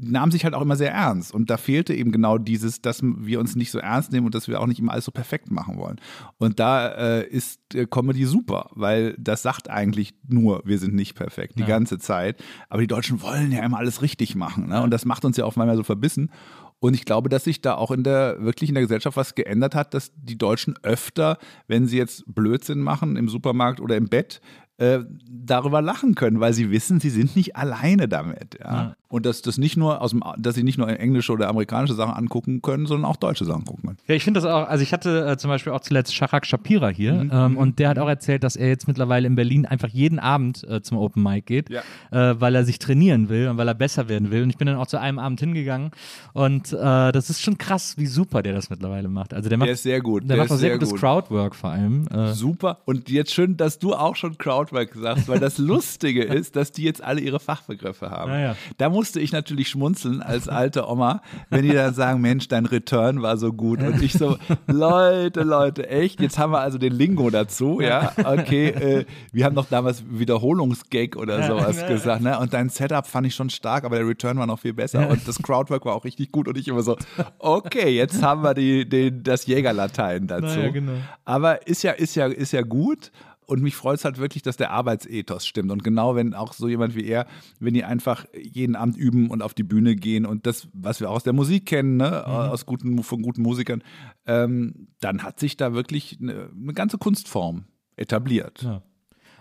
[0.00, 1.32] nahmen sich halt auch immer sehr ernst.
[1.32, 4.48] Und da fehlte eben genau dieses, dass wir uns nicht so ernst nehmen und dass
[4.48, 6.00] wir auch nicht immer alles so perfekt machen wollen.
[6.38, 11.14] Und da äh, ist äh, Comedy super, weil das sagt eigentlich nur, wir sind nicht
[11.14, 11.68] perfekt, die ja.
[11.68, 12.42] ganze Zeit.
[12.68, 14.66] Aber die Deutschen wollen ja immer alles richtig machen.
[14.66, 14.82] Ne?
[14.82, 16.32] Und das macht uns ja auch manchmal so verbissen.
[16.80, 19.74] Und ich glaube, dass sich da auch in der, wirklich in der Gesellschaft was geändert
[19.74, 24.40] hat, dass die Deutschen öfter, wenn sie jetzt Blödsinn machen im Supermarkt oder im Bett,
[24.78, 28.58] äh, darüber lachen können, weil sie wissen, sie sind nicht alleine damit.
[28.60, 28.72] Ja?
[28.72, 28.96] ja.
[29.08, 32.12] Und dass, das nicht nur aus dem, dass sie nicht nur englische oder amerikanische Sachen
[32.12, 33.98] angucken können, sondern auch deutsche Sachen gucken können.
[34.06, 36.88] Ja, ich finde das auch, also ich hatte äh, zum Beispiel auch zuletzt Shachak Shapira
[36.88, 37.30] hier mhm.
[37.32, 40.62] ähm, und der hat auch erzählt, dass er jetzt mittlerweile in Berlin einfach jeden Abend
[40.68, 41.80] äh, zum Open Mic geht, ja.
[42.10, 44.42] äh, weil er sich trainieren will und weil er besser werden will.
[44.42, 45.90] Und ich bin dann auch zu einem Abend hingegangen
[46.34, 49.32] und äh, das ist schon krass, wie super der das mittlerweile macht.
[49.32, 50.24] Also der macht, der ist sehr gut.
[50.24, 51.00] Der, der macht auch sehr, sehr gutes gut.
[51.00, 52.06] Crowdwork vor allem.
[52.08, 52.34] Äh.
[52.34, 52.78] Super.
[52.84, 54.36] Und jetzt schön, dass du auch schon
[54.68, 58.32] Crowdwork sagst, weil das Lustige ist, dass die jetzt alle ihre Fachbegriffe haben.
[58.32, 58.56] Ja.
[58.76, 63.22] Da musste ich natürlich schmunzeln als alte Oma, wenn die dann sagen, Mensch, dein Return
[63.22, 63.82] war so gut.
[63.82, 66.20] Und ich so, Leute, Leute, echt?
[66.20, 68.12] Jetzt haben wir also den Lingo dazu, ja?
[68.16, 72.38] Okay, äh, wir haben doch damals Wiederholungsgag oder sowas gesagt, ne?
[72.38, 75.26] Und dein Setup fand ich schon stark, aber der Return war noch viel besser und
[75.26, 76.96] das Crowdwork war auch richtig gut und ich immer so,
[77.38, 80.58] okay, jetzt haben wir die, die, das Jägerlatein dazu.
[80.58, 80.92] Naja, genau.
[81.24, 83.10] Aber ist ja, ist ja, ist ja gut.
[83.48, 85.72] Und mich freut es halt wirklich, dass der Arbeitsethos stimmt.
[85.72, 87.26] Und genau wenn auch so jemand wie er,
[87.60, 91.08] wenn die einfach jeden Abend üben und auf die Bühne gehen und das, was wir
[91.08, 92.32] auch aus der Musik kennen, ne, mhm.
[92.32, 93.82] aus guten, von guten Musikern,
[94.26, 97.64] ähm, dann hat sich da wirklich eine, eine ganze Kunstform
[97.96, 98.60] etabliert.
[98.60, 98.82] Ja.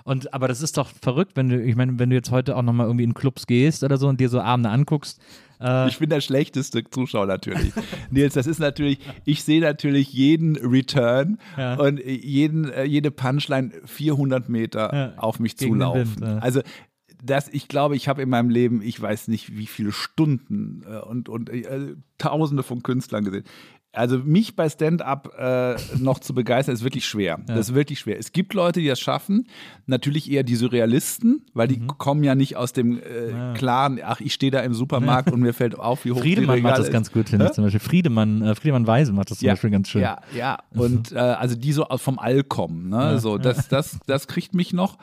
[0.05, 2.61] Und aber das ist doch verrückt, wenn du, ich meine, wenn du jetzt heute auch
[2.61, 5.19] nochmal irgendwie in Clubs gehst oder so und dir so Abende anguckst.
[5.59, 7.73] Äh ich bin der schlechteste Zuschauer natürlich.
[8.11, 11.75] Nils, das ist natürlich, ich sehe natürlich jeden Return ja.
[11.75, 15.13] und jeden, äh, jede Punchline 400 Meter ja.
[15.17, 16.21] auf mich zulaufen.
[16.21, 16.37] Wind, ja.
[16.39, 16.61] Also
[17.23, 20.99] das, ich glaube, ich habe in meinem Leben, ich weiß nicht, wie viele Stunden äh,
[20.99, 23.43] und, und äh, Tausende von Künstlern gesehen.
[23.93, 27.39] Also mich bei Stand-up äh, noch zu begeistern, ist wirklich schwer.
[27.47, 27.55] Ja.
[27.55, 28.19] Das ist wirklich schwer.
[28.19, 29.47] Es gibt Leute, die das schaffen.
[29.87, 31.97] Natürlich eher die Surrealisten, weil die mhm.
[31.97, 33.53] kommen ja nicht aus dem äh, ja.
[33.53, 36.61] klaren, ach, ich stehe da im Supermarkt und mir fällt auf, wie hoch Friedemann die
[36.61, 37.79] macht das ganz gut, finde ich zum Beispiel.
[37.79, 39.53] Friedemann, äh, Friedemann Weise macht das zum ja.
[39.53, 40.01] Beispiel ganz schön.
[40.01, 40.59] Ja, ja.
[40.75, 42.89] Und äh, also die so vom All kommen.
[42.89, 43.19] Ne?
[43.19, 44.97] So, das, das, das kriegt mich noch.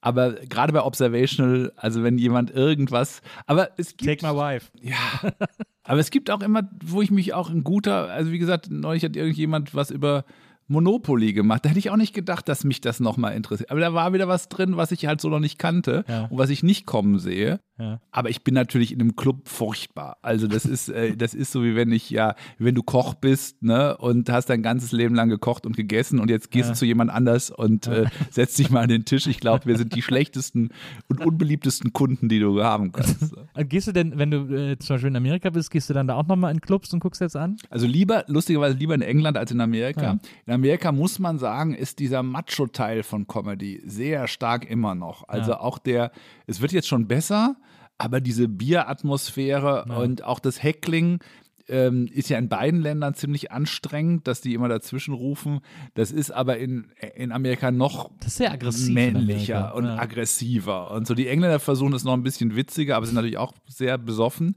[0.00, 4.20] Aber gerade bei Observational, also wenn jemand irgendwas, aber es gibt.
[4.20, 4.70] Take my wife.
[4.80, 4.96] Ja.
[5.84, 9.04] aber es gibt auch immer, wo ich mich auch ein guter, also wie gesagt, neulich
[9.04, 10.24] hat irgendjemand was über
[10.68, 11.64] Monopoly gemacht.
[11.64, 13.70] Da hätte ich auch nicht gedacht, dass mich das nochmal interessiert.
[13.70, 16.24] Aber da war wieder was drin, was ich halt so noch nicht kannte ja.
[16.26, 17.60] und was ich nicht kommen sehe.
[17.78, 18.00] Ja.
[18.10, 20.16] Aber ich bin natürlich in einem Club furchtbar.
[20.22, 23.62] Also das ist, äh, das ist so wie wenn ich ja, wenn du Koch bist,
[23.62, 26.72] ne, und hast dein ganzes Leben lang gekocht und gegessen und jetzt gehst Ja.
[26.72, 29.26] du zu jemand anders und äh, setzt dich mal an den Tisch.
[29.26, 30.70] Ich glaube, wir sind die schlechtesten
[31.08, 33.34] und unbeliebtesten Kunden, die du haben kannst.
[33.54, 36.06] Äh, Gehst du denn, wenn du äh, zum Beispiel in Amerika bist, gehst du dann
[36.06, 37.56] da auch nochmal in Clubs und guckst jetzt an?
[37.68, 40.02] Also lieber, lustigerweise lieber in England als in Amerika.
[40.02, 40.18] Ja.
[40.46, 45.28] In Amerika muss man sagen, ist dieser Macho-Teil von Comedy sehr stark immer noch.
[45.28, 46.10] Also auch der,
[46.46, 47.56] es wird jetzt schon besser,
[47.98, 51.20] aber diese Bieratmosphäre und auch das Heckling
[51.68, 55.60] ähm, ist ja in beiden Ländern ziemlich anstrengend, dass die immer dazwischen rufen.
[55.94, 58.40] Das ist aber in, in Amerika noch Das
[58.88, 59.98] männlicher und ja.
[59.98, 60.90] aggressiver.
[60.92, 63.98] Und so die Engländer versuchen es noch ein bisschen witziger, aber sind natürlich auch sehr
[63.98, 64.56] besoffen.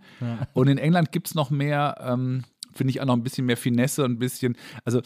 [0.53, 3.57] Und in England gibt es noch mehr, ähm, finde ich auch noch ein bisschen mehr
[3.57, 5.01] Finesse und ein bisschen, also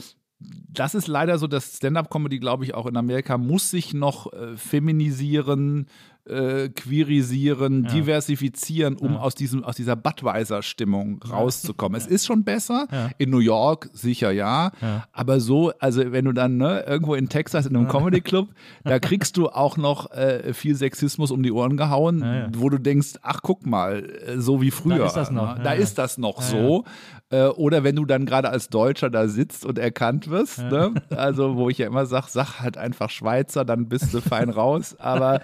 [0.70, 4.58] das ist leider so, dass Stand-up-Comedy, glaube ich, auch in Amerika muss sich noch äh,
[4.58, 5.88] feminisieren,
[6.26, 12.00] äh, queerisieren, diversifizieren, um aus, diesem, aus dieser Budweiser-Stimmung rauszukommen.
[12.00, 13.10] Es ist schon besser, Ja.
[13.18, 15.06] in New York sicher ja, Ja.
[15.12, 18.50] aber so, also wenn du dann ne, irgendwo in Texas in einem Comedy-Club,
[18.84, 22.48] da kriegst du auch noch äh, viel Sexismus um die Ohren gehauen, Ja, ja.
[22.56, 25.06] wo du denkst, ach guck mal, äh, so wie früher.
[25.06, 25.54] ist das noch.
[25.54, 25.58] Ne?
[25.58, 25.80] Ja, Da ja.
[25.82, 26.84] ist das noch Ja, so.
[27.32, 30.94] Äh, oder wenn du dann gerade als Deutscher da sitzt und erkannt wirst, ne?
[31.10, 34.96] also wo ich ja immer sage, sag halt einfach Schweizer, dann bist du fein raus.
[35.00, 35.42] Aber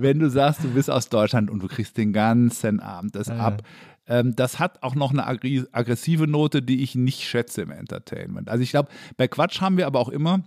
[0.00, 3.62] wenn du sagst, du bist aus Deutschland und du kriegst den ganzen Abend das ab,
[4.06, 8.48] ähm, das hat auch noch eine aggressive Note, die ich nicht schätze im Entertainment.
[8.48, 10.40] Also ich glaube, bei Quatsch haben wir aber auch immer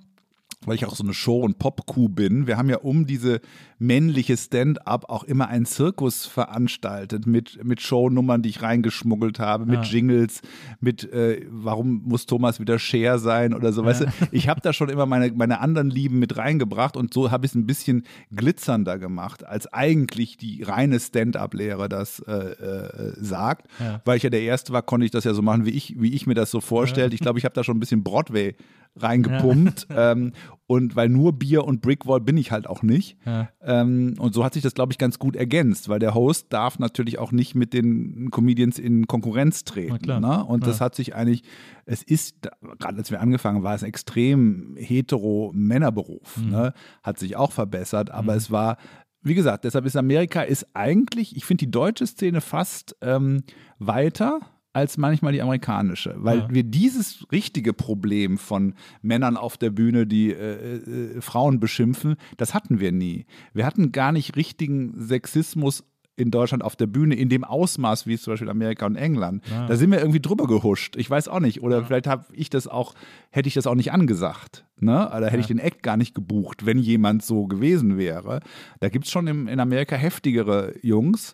[0.66, 2.46] weil ich auch so eine Show- und Pop-Kuh bin.
[2.46, 3.42] Wir haben ja um diese
[3.80, 9.86] männliche Stand-up auch immer einen Zirkus veranstaltet mit, mit Shownummern, die ich reingeschmuggelt habe, mit
[9.86, 10.42] Jingles,
[10.80, 13.84] mit äh, warum muss Thomas wieder Cher sein oder so.
[13.84, 17.32] Weißt du, ich habe da schon immer meine, meine anderen Lieben mit reingebracht und so
[17.32, 18.04] habe ich es ein bisschen
[18.36, 23.68] glitzernder gemacht, als eigentlich die reine Stand-up-Lehre das äh, äh, sagt.
[24.06, 26.14] Weil ich ja der Erste war, konnte ich das ja so machen, wie ich, wie
[26.14, 27.12] ich mir das so vorstelle.
[27.14, 28.56] Ich glaube, ich habe da schon ein bisschen Broadway
[28.96, 29.88] reingepumpt.
[30.02, 30.32] Ähm,
[30.68, 33.18] und weil nur Bier und Brickwall bin ich halt auch nicht.
[33.62, 36.80] Ähm, und so hat sich das, glaube ich, ganz gut ergänzt, weil der Host darf
[36.80, 40.06] natürlich auch nicht mit den Comedians in Konkurrenz treten.
[40.22, 40.46] Ne?
[40.46, 41.44] Und das hat sich eigentlich,
[41.86, 46.38] es ist, gerade als wir angefangen haben, war es ein extrem hetero Männerberuf.
[46.38, 46.74] Ne?
[47.04, 48.78] Hat sich auch verbessert, aber es war
[49.24, 53.44] wie gesagt, deshalb ist Amerika ist eigentlich, ich finde die deutsche Szene fast ähm,
[53.78, 54.40] weiter
[54.74, 56.48] als manchmal die amerikanische, weil Ja.
[56.50, 60.76] wir dieses richtige Problem von Männern auf der Bühne, die äh,
[61.16, 63.26] äh, Frauen beschimpfen, das hatten wir nie.
[63.54, 65.84] Wir hatten gar nicht richtigen Sexismus
[66.18, 69.44] in Deutschland auf der Bühne in dem Ausmaß wie es zum Beispiel Amerika und England.
[69.50, 70.96] Da sind wir irgendwie drüber gehuscht.
[70.98, 71.64] Ich weiß auch nicht.
[71.64, 72.94] Oder vielleicht habe ich das auch,
[73.32, 74.66] hätte ich das auch nicht angesagt.
[74.80, 75.08] Ne?
[75.08, 78.42] Oder hätte ich den Act gar nicht gebucht, wenn jemand so gewesen wäre.
[78.82, 81.34] Da gibt es schon im, in Amerika heftigere Jungs.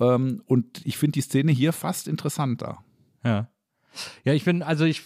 [0.00, 2.78] Ähm, und ich finde die Szene hier fast interessanter.
[3.24, 3.48] Ja.
[4.24, 5.02] Ja, ich bin, also ich,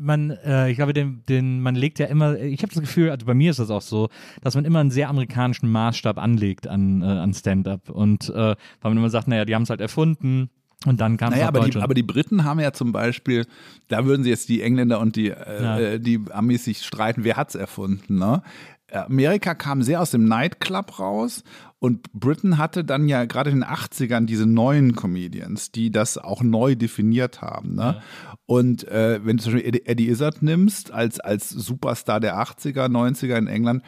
[0.00, 3.26] man, äh, ich glaube, den, den, man legt ja immer, ich habe das Gefühl, also
[3.26, 4.08] bei mir ist das auch so,
[4.42, 7.90] dass man immer einen sehr amerikanischen Maßstab anlegt an, äh, an Stand-up.
[7.90, 10.50] Und äh, weil man immer sagt, naja, die haben es halt erfunden
[10.86, 13.46] und dann kam es Naja, aber die, aber die Briten haben ja zum Beispiel,
[13.88, 15.78] da würden sie jetzt die Engländer und die, äh, Ja.
[15.78, 18.42] äh, die Amis sich streiten, wer hat's erfunden, ne?
[18.90, 21.44] Amerika kam sehr aus dem Nightclub raus
[21.80, 26.42] und Britain hatte dann ja gerade in den 80ern diese neuen Comedians, die das auch
[26.42, 27.76] neu definiert haben.
[27.76, 28.02] Ne?
[28.46, 33.36] Und äh, wenn du zum Beispiel Eddie, Izzard nimmst, als, als Superstar der 80er, 90er
[33.36, 33.82] in England,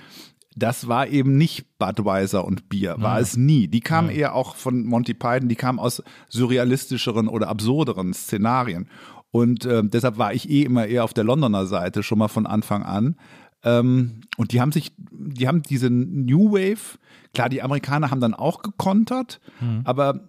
[0.56, 3.68] das war eben nicht Budweiser und Bier, war es nie.
[3.68, 8.88] Die kamen eher auch von Monty Python, die kamen aus surrealistischeren oder absurderen Szenarien.
[9.30, 12.46] Und äh, deshalb war ich eh immer eher auf der Londoner Seite, schon mal von
[12.46, 13.16] Anfang an.
[13.62, 16.98] Ähm, und die haben sich, die haben diese New Wave,
[17.34, 19.40] klar, die Amerikaner haben dann auch gekontert,
[19.84, 20.20] aber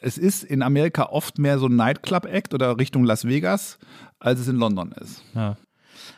[0.00, 3.78] es ist in Amerika oft mehr so ein Nightclub-Act oder Richtung Las Vegas,
[4.20, 5.22] als es in London ist.
[5.34, 5.56] Ja.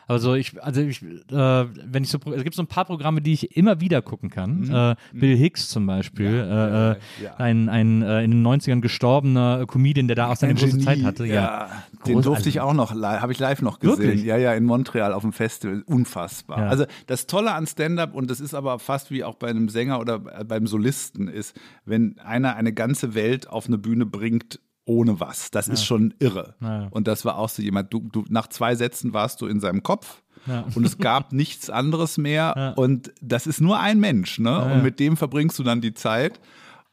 [0.07, 3.21] Aber so, ich, also ich, äh, wenn ich so, es gibt so ein paar Programme,
[3.21, 4.69] die ich immer wieder gucken kann.
[4.69, 7.35] Äh, Bill Hicks zum Beispiel, äh, äh, ja.
[7.37, 11.03] ein, ein äh, in den 90ern gestorbener Comedian, der da auch seine Ein große Zeit
[11.03, 11.25] hatte.
[11.25, 11.69] Ja, Ja,
[12.07, 13.99] den Groß- durfte ich also- auch noch, habe ich live noch gesehen.
[13.99, 14.23] Wirklich?
[14.23, 15.83] Ja, ja, in Montreal auf dem Festival.
[15.85, 16.59] Unfassbar.
[16.59, 16.67] Ja.
[16.67, 19.99] Also das Tolle an Stand-up, und das ist aber fast wie auch bei einem Sänger
[19.99, 25.51] oder beim Solisten, ist, wenn einer eine ganze Welt auf eine Bühne bringt, ohne was.
[25.51, 26.55] Das ist schon irre.
[26.59, 26.87] Ja.
[26.91, 29.83] Und das war auch so jemand, du, du, nach zwei Sätzen warst du in seinem
[29.83, 30.21] Kopf.
[30.47, 30.65] Ja.
[30.73, 32.73] Und es gab nichts anderes mehr.
[32.75, 34.63] Und das ist nur ein Mensch, ne?
[34.65, 36.39] Und mit dem verbringst du dann die Zeit.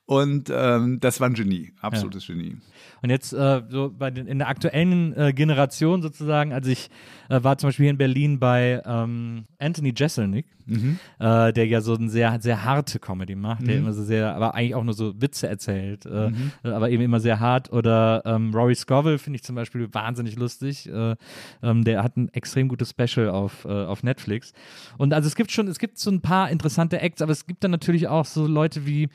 [0.09, 2.35] Und ähm, das war ein Genie, absolutes ja.
[2.35, 2.57] Genie.
[3.03, 6.89] Und jetzt äh, so bei den, in der aktuellen äh, Generation sozusagen, also ich
[7.29, 10.99] äh, war zum Beispiel hier in Berlin bei ähm, Anthony Jeselnik, mhm.
[11.19, 13.67] Äh, der ja so eine sehr, sehr harte Comedy macht, mhm.
[13.67, 16.53] der immer so sehr, aber eigentlich auch nur so Witze erzählt, äh, mhm.
[16.63, 17.71] aber eben immer sehr hart.
[17.71, 20.89] Oder ähm, Rory Scovel finde ich zum Beispiel wahnsinnig lustig.
[20.89, 21.17] Äh,
[21.63, 24.55] ähm, der hat ein extrem gutes Special auf, auf Netflix.
[24.97, 27.63] Und also es gibt schon, es gibt so ein paar interessante Acts, aber es gibt
[27.63, 29.11] dann natürlich auch so Leute wie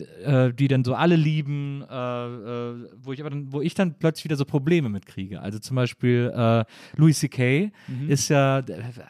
[0.00, 3.94] äh, die dann so alle lieben, äh, äh, wo ich aber dann, wo ich dann
[3.98, 5.40] plötzlich wieder so Probleme mitkriege.
[5.40, 6.32] Also zum Beispiel
[6.96, 7.70] Louis C.K.
[7.88, 8.10] Mhm.
[8.10, 8.62] ist ja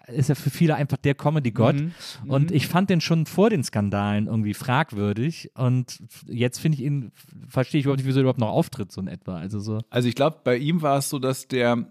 [0.09, 1.77] ist ja für viele einfach der Comedy-Gott.
[1.77, 1.93] Mhm.
[2.27, 2.57] Und mhm.
[2.57, 5.51] ich fand den schon vor den Skandalen irgendwie fragwürdig.
[5.55, 7.13] Und jetzt finde ich ihn,
[7.49, 9.37] verstehe ich überhaupt nicht, wieso er überhaupt noch auftritt, so in etwa.
[9.37, 9.81] Also so.
[9.91, 11.87] Also ich glaube, bei ihm war es so, dass der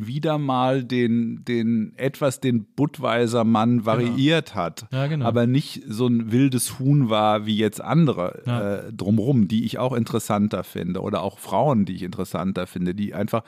[0.00, 3.86] wieder mal den, den etwas den Budweiser Mann genau.
[3.86, 4.62] variiert genau.
[4.62, 5.26] hat, ja, genau.
[5.26, 8.74] aber nicht so ein wildes Huhn war wie jetzt andere ja.
[8.74, 13.12] äh, drumrum, die ich auch interessanter finde oder auch Frauen, die ich interessanter finde, die
[13.12, 13.42] einfach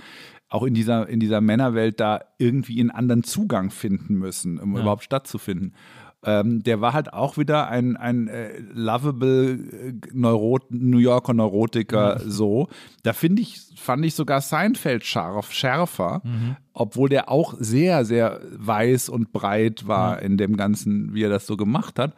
[0.48, 4.80] auch in dieser, in dieser Männerwelt da irgendwie einen anderen Zugang finden müssen, um ja.
[4.80, 5.74] überhaupt stattzufinden.
[6.23, 12.21] Ähm, der war halt auch wieder ein, ein äh, lovable äh, Neurot New Yorker Neurotiker
[12.23, 12.31] mhm.
[12.31, 12.68] so.
[13.03, 16.57] Da finde ich, fand ich sogar Seinfeld scharf, schärfer, mhm.
[16.75, 20.27] obwohl der auch sehr, sehr weiß und breit war mhm.
[20.27, 22.14] in dem Ganzen, wie er das so gemacht hat.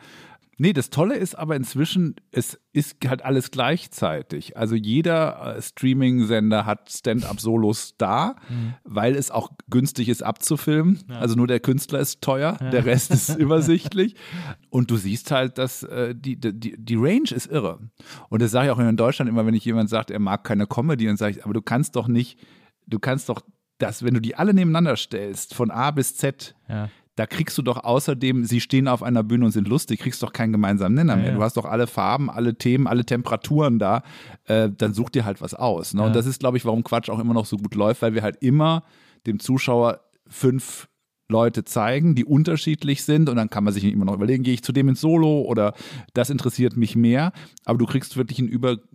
[0.62, 4.56] Nee, das Tolle ist aber inzwischen, es ist halt alles gleichzeitig.
[4.56, 8.74] Also jeder äh, Streaming-Sender hat Stand-up-Solos da, mhm.
[8.84, 11.00] weil es auch günstig ist abzufilmen.
[11.08, 11.18] Ja.
[11.18, 12.70] Also nur der Künstler ist teuer, ja.
[12.70, 14.14] der Rest ist übersichtlich.
[14.70, 17.80] Und du siehst halt, dass äh, die, die, die Range ist irre.
[18.28, 20.68] Und das sage ich auch in Deutschland immer, wenn ich jemand sagt, er mag keine
[20.68, 22.38] Comedy, und sage ich, aber du kannst doch nicht,
[22.86, 23.40] du kannst doch
[23.78, 27.62] das, wenn du die alle nebeneinander stellst, von A bis Z, ja da kriegst du
[27.62, 31.16] doch außerdem, sie stehen auf einer Bühne und sind lustig, kriegst doch keinen gemeinsamen Nenner
[31.16, 31.26] mehr.
[31.26, 31.36] Ja, ja.
[31.36, 34.02] Du hast doch alle Farben, alle Themen, alle Temperaturen da.
[34.44, 35.92] Äh, dann such dir halt was aus.
[35.92, 36.00] Ne?
[36.00, 36.06] Ja.
[36.06, 38.22] Und das ist, glaube ich, warum Quatsch auch immer noch so gut läuft, weil wir
[38.22, 38.84] halt immer
[39.26, 40.88] dem Zuschauer fünf
[41.28, 44.62] Leute zeigen, die unterschiedlich sind und dann kann man sich immer noch überlegen, gehe ich
[44.62, 45.74] zu dem ins Solo oder
[46.14, 47.32] das interessiert mich mehr,
[47.64, 48.48] aber du kriegst wirklich einen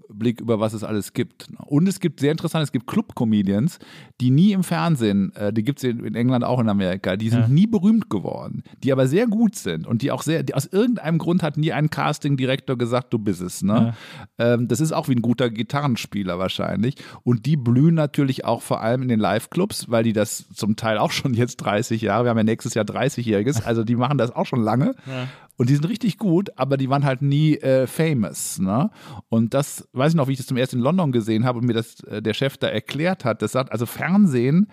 [0.09, 1.49] Überblick über was es alles gibt.
[1.65, 3.79] Und es gibt sehr interessant, es gibt Club-Comedians,
[4.21, 7.41] die nie im Fernsehen, äh, die gibt es in England auch in Amerika, die sind
[7.41, 7.47] ja.
[7.47, 11.17] nie berühmt geworden, die aber sehr gut sind und die auch sehr, die aus irgendeinem
[11.17, 13.61] Grund hat nie ein Casting-Direktor gesagt, du bist es.
[13.61, 13.95] Ne?
[14.37, 14.53] Ja.
[14.53, 18.81] Ähm, das ist auch wie ein guter Gitarrenspieler wahrscheinlich und die blühen natürlich auch vor
[18.81, 22.31] allem in den Live-Clubs, weil die das zum Teil auch schon jetzt 30 Jahre wir
[22.31, 24.95] haben ja nächstes Jahr 30-Jähriges, also die machen das auch schon lange.
[25.05, 25.27] Ja.
[25.57, 28.59] Und die sind richtig gut, aber die waren halt nie äh, famous.
[28.59, 28.91] Ne?
[29.29, 31.65] Und das weiß ich noch, wie ich das zum ersten in London gesehen habe und
[31.65, 33.41] mir das äh, der Chef da erklärt hat.
[33.41, 34.67] Das sagt, also Fernsehen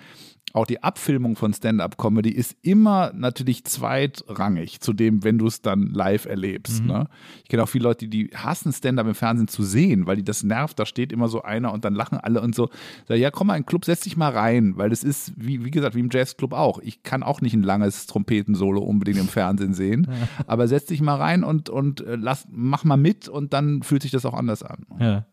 [0.54, 5.88] auch die Abfilmung von Stand-up-Comedy ist immer natürlich zweitrangig zu dem, wenn du es dann
[5.88, 6.82] live erlebst.
[6.82, 6.86] Mhm.
[6.86, 7.08] Ne?
[7.42, 10.44] Ich kenne auch viele Leute, die hassen Stand-up im Fernsehen zu sehen, weil die das
[10.44, 10.78] nervt.
[10.78, 12.70] Da steht immer so einer und dann lachen alle und so.
[13.08, 15.64] Sag, ja, komm mal in den Club, setz dich mal rein, weil das ist, wie,
[15.64, 16.78] wie gesagt, wie im Jazzclub auch.
[16.78, 20.06] Ich kann auch nicht ein langes Trompetensolo unbedingt im Fernsehen sehen,
[20.38, 20.44] ja.
[20.46, 24.02] aber setz dich mal rein und, und äh, lass, mach mal mit und dann fühlt
[24.02, 24.86] sich das auch anders an.
[25.00, 25.26] Ja.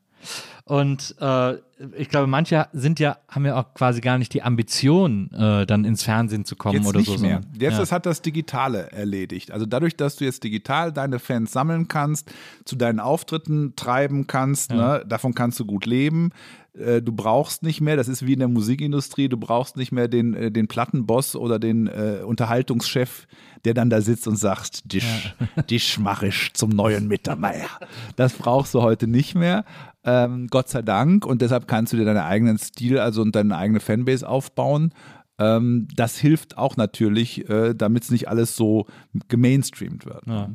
[0.71, 1.55] Und äh,
[1.97, 5.83] ich glaube, manche sind ja, haben ja auch quasi gar nicht die Ambition, äh, dann
[5.83, 7.17] ins Fernsehen zu kommen jetzt oder nicht so.
[7.17, 7.41] Mehr.
[7.59, 7.91] Jetzt ja.
[7.91, 9.51] hat das Digitale erledigt.
[9.51, 12.31] Also dadurch, dass du jetzt digital deine Fans sammeln kannst,
[12.63, 14.99] zu deinen Auftritten treiben kannst, ja.
[14.99, 16.29] ne, davon kannst du gut leben.
[16.73, 20.07] Äh, du brauchst nicht mehr, das ist wie in der Musikindustrie, du brauchst nicht mehr
[20.07, 23.27] den, äh, den Plattenboss oder den äh, Unterhaltungschef,
[23.65, 25.63] der dann da sitzt und sagt, dich, ja.
[25.63, 27.67] dich mach ich zum neuen Mittermeier.
[28.15, 29.65] Das brauchst du heute nicht mehr.
[30.03, 31.25] Ähm, Gott sei Dank.
[31.25, 34.93] Und deshalb kannst du dir deinen eigenen Stil, also und deine eigene Fanbase aufbauen.
[35.39, 38.85] Ähm, das hilft auch natürlich, äh, damit es nicht alles so
[39.27, 40.25] gemainstreamt wird.
[40.27, 40.49] Ja.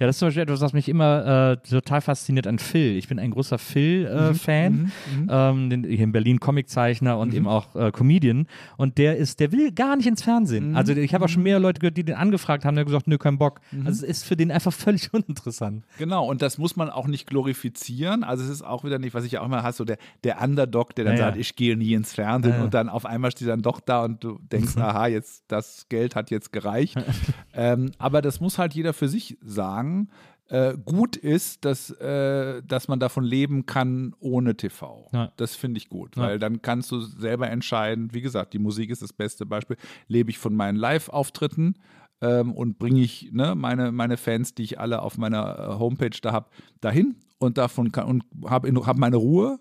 [0.00, 2.96] Ja, das ist zum Beispiel etwas, was mich immer äh, total fasziniert an Phil.
[2.96, 7.28] Ich bin ein großer Phil-Fan, äh, mhm, mhm, ähm, den, hier in Berlin Comiczeichner und
[7.28, 7.36] mhm.
[7.36, 8.46] eben auch äh, Comedian.
[8.78, 10.70] Und der ist, der will gar nicht ins Fernsehen.
[10.70, 10.76] Mhm.
[10.76, 13.18] Also ich habe auch schon mehrere Leute gehört, die den angefragt haben, der gesagt, nö,
[13.18, 13.60] kein Bock.
[13.72, 13.86] Mhm.
[13.86, 15.84] Also es ist für den einfach völlig uninteressant.
[15.98, 18.24] Genau, und das muss man auch nicht glorifizieren.
[18.24, 20.94] Also es ist auch wieder nicht, was ich auch immer hasse, so der, der Underdog,
[20.94, 21.40] der dann ja, sagt, ja.
[21.42, 24.24] ich gehe nie ins Fernsehen ja, und dann auf einmal steht dann doch da und
[24.24, 26.96] du denkst, aha, jetzt das Geld hat jetzt gereicht.
[27.52, 30.08] ähm, aber das muss halt jeder für sich sagen sagen,
[30.48, 35.08] äh, gut ist, dass, äh, dass man davon leben kann ohne TV.
[35.12, 35.32] Ja.
[35.36, 36.22] Das finde ich gut, ja.
[36.22, 39.76] weil dann kannst du selber entscheiden, wie gesagt, die Musik ist das beste Beispiel,
[40.08, 41.76] lebe ich von meinen Live-Auftritten
[42.20, 46.18] ähm, und bringe ich ne, meine, meine Fans, die ich alle auf meiner äh, Homepage
[46.20, 49.60] da habe, dahin und davon kann, und habe hab meine Ruhe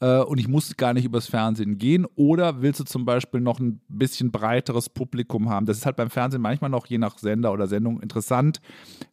[0.00, 2.06] äh, und ich muss gar nicht übers Fernsehen gehen.
[2.14, 5.66] Oder willst du zum Beispiel noch ein bisschen breiteres Publikum haben?
[5.66, 8.60] Das ist halt beim Fernsehen manchmal noch je nach Sender oder Sendung interessant,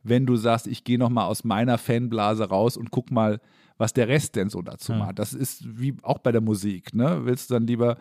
[0.04, 3.40] wenn du sagst, ich gehe noch mal aus meiner Fanblase raus und guck mal,
[3.78, 5.00] was der Rest denn so dazu Ja.
[5.00, 5.20] macht.
[5.20, 7.22] Das ist wie auch bei der Musik, ne?
[7.26, 7.98] Willst du dann lieber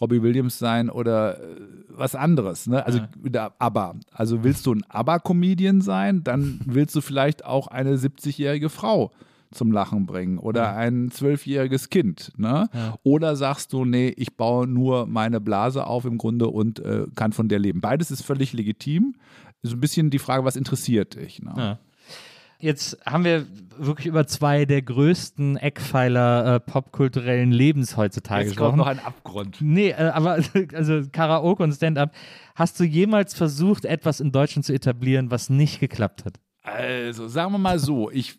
[0.00, 1.56] Robbie Williams sein oder äh,
[1.88, 2.84] was anderes, ne?
[2.84, 3.00] Also
[3.32, 3.50] Ja.
[3.58, 3.94] ABBA.
[4.12, 9.10] Also willst du ein ABBA-Comedian sein, dann willst du vielleicht auch eine 70-jährige Frau
[9.50, 12.68] zum Lachen bringen oder ein zwölfjähriges Kind, ne?
[12.72, 12.94] Ja.
[13.02, 17.32] Oder sagst du, nee, ich baue nur meine Blase auf im Grunde und äh, kann
[17.32, 17.80] von der leben.
[17.80, 19.14] Beides ist völlig legitim.
[19.62, 21.42] Ist ein bisschen die Frage, was interessiert dich?
[21.42, 21.54] Ne?
[21.56, 21.78] Ja.
[22.58, 28.76] Jetzt haben wir wirklich über zwei der größten Eckpfeiler äh, popkulturellen Lebens heutzutage Jetzt kommt
[28.76, 28.78] gesprochen.
[28.78, 29.58] noch ein Abgrund.
[29.60, 30.38] Nee, äh, aber
[30.74, 32.12] also Karaoke und Stand-up.
[32.54, 36.40] Hast du jemals versucht, etwas in Deutschland zu etablieren, was nicht geklappt hat?
[36.62, 38.38] Also, sagen wir mal so, ich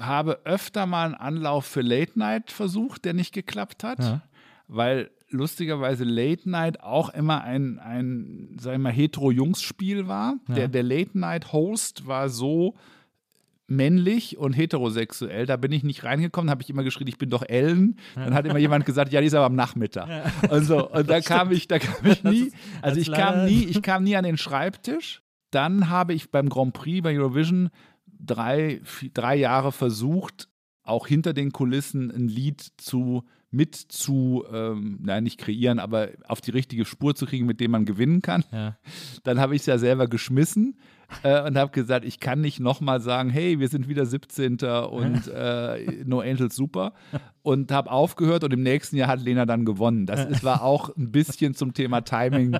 [0.00, 4.22] habe öfter mal einen Anlauf für Late Night versucht, der nicht geklappt hat, Ja.
[4.68, 10.36] weil lustigerweise Late Night auch immer ein, ein sagen wir mal, Hetero-Jungs-Spiel war.
[10.48, 12.74] Der, der Late Night-Host war so
[13.66, 15.46] männlich und heterosexuell.
[15.46, 17.96] Da bin ich nicht reingekommen, habe ich immer geschrien, ich bin doch Ellen.
[18.14, 20.08] Dann hat immer jemand gesagt, ja, die ist aber am Nachmittag.
[20.50, 22.52] Und so, und da kam ich, da kam ich nie,
[22.82, 25.22] also ich kam nie, ich kam nie an den Schreibtisch.
[25.50, 27.70] Dann habe ich beim Grand Prix bei Eurovision
[28.18, 30.48] drei, vi- drei Jahre versucht,
[30.82, 36.40] auch hinter den Kulissen ein Lied zu mit zu, ähm, nein, nicht kreieren, aber auf
[36.40, 38.42] die richtige Spur zu kriegen, mit dem man gewinnen kann.
[38.50, 38.76] Ja.
[39.22, 40.76] Dann habe ich es ja selber geschmissen
[41.22, 44.54] äh, und habe gesagt, ich kann nicht nochmal sagen, hey, wir sind wieder 17.
[44.90, 46.94] und äh, No Angels super.
[47.42, 50.06] Und habe aufgehört und im nächsten Jahr hat Lena dann gewonnen.
[50.06, 52.56] Das ist, war auch ein bisschen zum Thema Timing.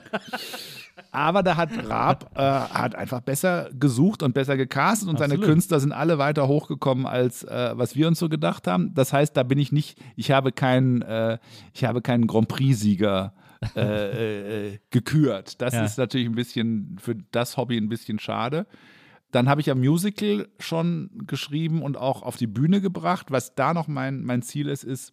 [1.10, 5.50] Aber da hat Raab äh, hat einfach besser gesucht und besser gecastet und seine Absolut.
[5.54, 8.94] Künstler sind alle weiter hochgekommen, als äh, was wir uns so gedacht haben.
[8.94, 11.38] Das heißt, da bin ich nicht, ich habe keinen, äh,
[11.72, 13.34] ich habe keinen Grand Prix-Sieger
[13.76, 15.60] äh, äh, gekürt.
[15.60, 15.84] Das Ja.
[15.84, 18.66] ist natürlich ein bisschen für das Hobby ein bisschen schade.
[19.30, 23.30] Dann habe ich ja Musical schon geschrieben und auch auf die Bühne gebracht.
[23.30, 25.12] Was da noch mein, mein Ziel ist, ist,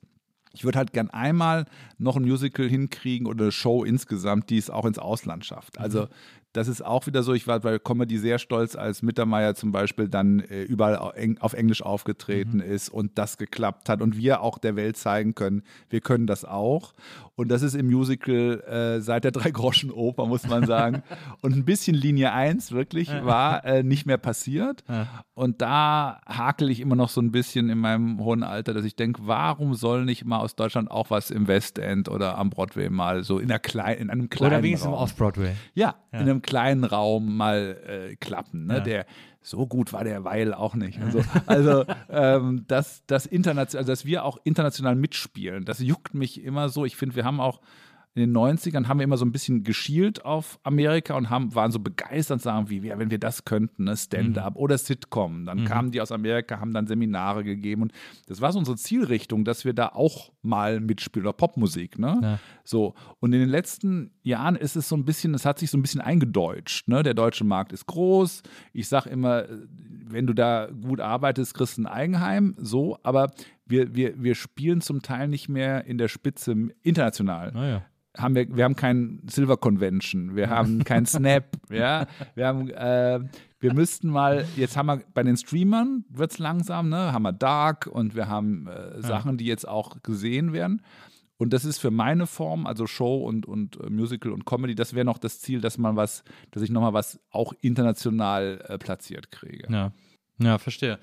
[0.54, 1.66] ich würde halt gern einmal
[1.98, 5.80] noch ein Musical hinkriegen oder eine Show insgesamt, die es auch ins Ausland schafft.
[5.80, 6.08] Also
[6.54, 10.10] das ist auch wieder so, ich war bei Comedy sehr stolz, als Mittermeier zum Beispiel
[10.10, 10.98] dann äh, überall
[11.40, 15.64] auf Englisch aufgetreten ist und das geklappt hat und wir auch der Welt zeigen können,
[15.90, 16.94] wir können das auch.
[17.42, 21.02] Und das ist im Musical äh, seit der Drei-Groschen-Oper, muss man sagen.
[21.42, 24.84] und ein bisschen Linie 1 wirklich war äh, nicht mehr passiert.
[25.34, 28.96] Und da hakel ich immer noch so ein bisschen in meinem hohen Alter, dass ich
[28.96, 33.24] denke, warum soll nicht mal aus Deutschland auch was im Westend oder am Broadway mal
[33.24, 35.04] so in, einer klein, in einem kleinen Oder wenigstens im Raum.
[35.04, 35.56] Off-Broadway.
[35.74, 38.68] Ja, in einem kleinen Raum mal äh, klappen.
[38.68, 38.76] Ne?
[38.76, 38.80] Ja.
[38.82, 39.06] Der
[39.42, 41.00] so gut war der Weil auch nicht.
[41.02, 46.44] Also, also ähm, dass, das international, also dass wir auch international mitspielen, das juckt mich
[46.44, 46.86] immer so.
[46.86, 47.60] Ich finde, wir haben auch
[48.14, 51.72] in den 90ern haben wir immer so ein bisschen geschielt auf Amerika und haben, waren
[51.72, 55.46] so begeistert, sagen wie, ja, wenn wir das könnten, ne, Stand-up oder Sitcom.
[55.46, 57.94] Dann kamen die aus Amerika, haben dann Seminare gegeben und
[58.28, 62.20] das war so unsere Zielrichtung, dass wir da auch mal mitspielen oder Popmusik, ne?
[62.22, 62.40] Ja.
[62.64, 65.78] So, und in den letzten Jahren ist es so ein bisschen, es hat sich so
[65.78, 66.88] ein bisschen eingedeutscht.
[66.88, 67.04] Ne?
[67.04, 68.44] Der deutsche Markt ist groß.
[68.74, 69.58] Ich sage immer, äh,
[70.06, 72.56] wenn du da gut arbeitest, kriegst du ein Eigenheim.
[72.58, 73.32] So, aber
[73.72, 77.52] wir, wir, wir spielen zum Teil nicht mehr in der Spitze international.
[77.54, 77.84] Naja.
[78.18, 83.22] Haben wir, wir haben kein Silver Convention, wir haben kein Snap, ja, wir haben, äh,
[83.62, 87.32] wir müssten mal, jetzt haben wir bei den Streamern, wird es langsam, ne, haben wir
[87.32, 90.82] Dark und wir haben äh, Sachen, die jetzt auch gesehen werden.
[91.38, 94.94] Und das ist für meine Form, also Show und, und äh, Musical und Comedy, das
[94.94, 99.32] wäre noch das Ziel, dass man was, dass ich nochmal was auch international äh, platziert
[99.32, 99.66] kriege.
[99.72, 99.92] Ja,
[100.38, 101.00] ja, verstehe.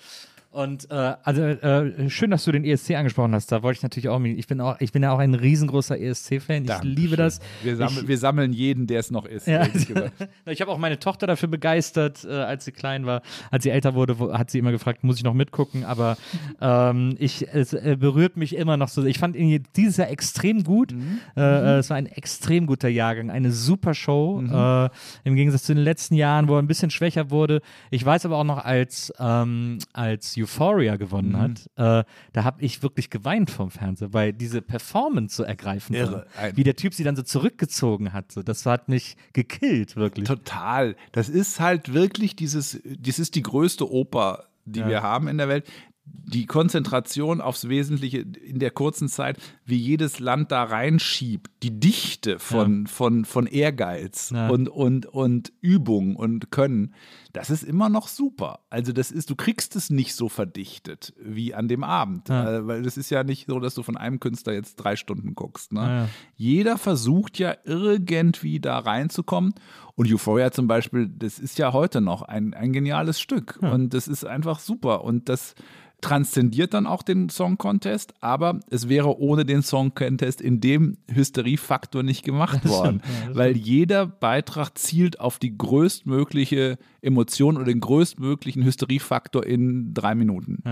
[0.50, 3.52] Und äh, also äh, schön, dass du den ESC angesprochen hast.
[3.52, 4.18] Da wollte ich natürlich auch.
[4.22, 6.64] Ich bin auch, ich bin ja auch ein riesengroßer ESC-Fan.
[6.64, 7.40] Ich liebe das.
[7.62, 9.46] Wir, sammel, ich, wir sammeln jeden, der es noch ist.
[9.46, 9.66] Ja.
[10.46, 13.20] ich habe auch meine Tochter dafür begeistert, äh, als sie klein war.
[13.50, 15.84] Als sie älter wurde, hat sie immer gefragt, muss ich noch mitgucken?
[15.84, 16.16] Aber
[16.62, 19.04] ähm, ich, es äh, berührt mich immer noch so.
[19.04, 20.94] Ich fand ihn dieses Jahr extrem gut.
[21.36, 24.40] Äh, äh, es war ein extrem guter Jahrgang, eine super Show.
[24.40, 24.88] Äh,
[25.24, 27.60] Im Gegensatz zu den letzten Jahren, wo er ein bisschen schwächer wurde.
[27.90, 32.82] Ich weiß aber auch noch, als, ähm, als Euphoria gewonnen hat, äh, da habe ich
[32.82, 36.26] wirklich geweint vom Fernseher, weil diese Performance so ergreifend Irre.
[36.36, 36.56] war.
[36.56, 38.32] Wie der Typ sie dann so zurückgezogen hat.
[38.32, 40.26] So, das hat mich gekillt, wirklich.
[40.26, 40.96] Total.
[41.12, 45.48] Das ist halt wirklich dieses, das ist die größte Oper, die wir haben in der
[45.48, 45.66] Welt.
[46.10, 52.38] Die Konzentration aufs Wesentliche in der kurzen Zeit, wie jedes Land da reinschiebt, die Dichte
[52.38, 54.48] von, von, von Ehrgeiz Ja.
[54.48, 56.94] und, und, und Übung und Können,
[57.32, 58.60] das ist immer noch super.
[58.70, 62.56] Also das ist, du kriegst es nicht so verdichtet wie an dem Abend, Ja.
[62.58, 65.34] äh, weil das ist ja nicht so, dass du von einem Künstler jetzt drei Stunden
[65.34, 65.72] guckst.
[65.72, 65.80] Ne?
[65.80, 66.08] Ja.
[66.36, 69.54] Jeder versucht ja irgendwie da reinzukommen.
[69.94, 73.58] Und Euphoria zum Beispiel, das ist ja heute noch ein, ein geniales Stück.
[73.60, 75.04] Und das ist einfach super.
[75.04, 75.54] Und das
[76.00, 80.96] transzendiert dann auch den Song Contest, aber es wäre ohne den Song Contest in dem
[81.12, 83.02] Hysteriefaktor nicht gemacht worden,
[83.32, 87.17] weil jeder Beitrag zielt auf die größtmögliche Emotion
[87.56, 90.62] oder den größtmöglichen Hysteriefaktor in drei Minuten.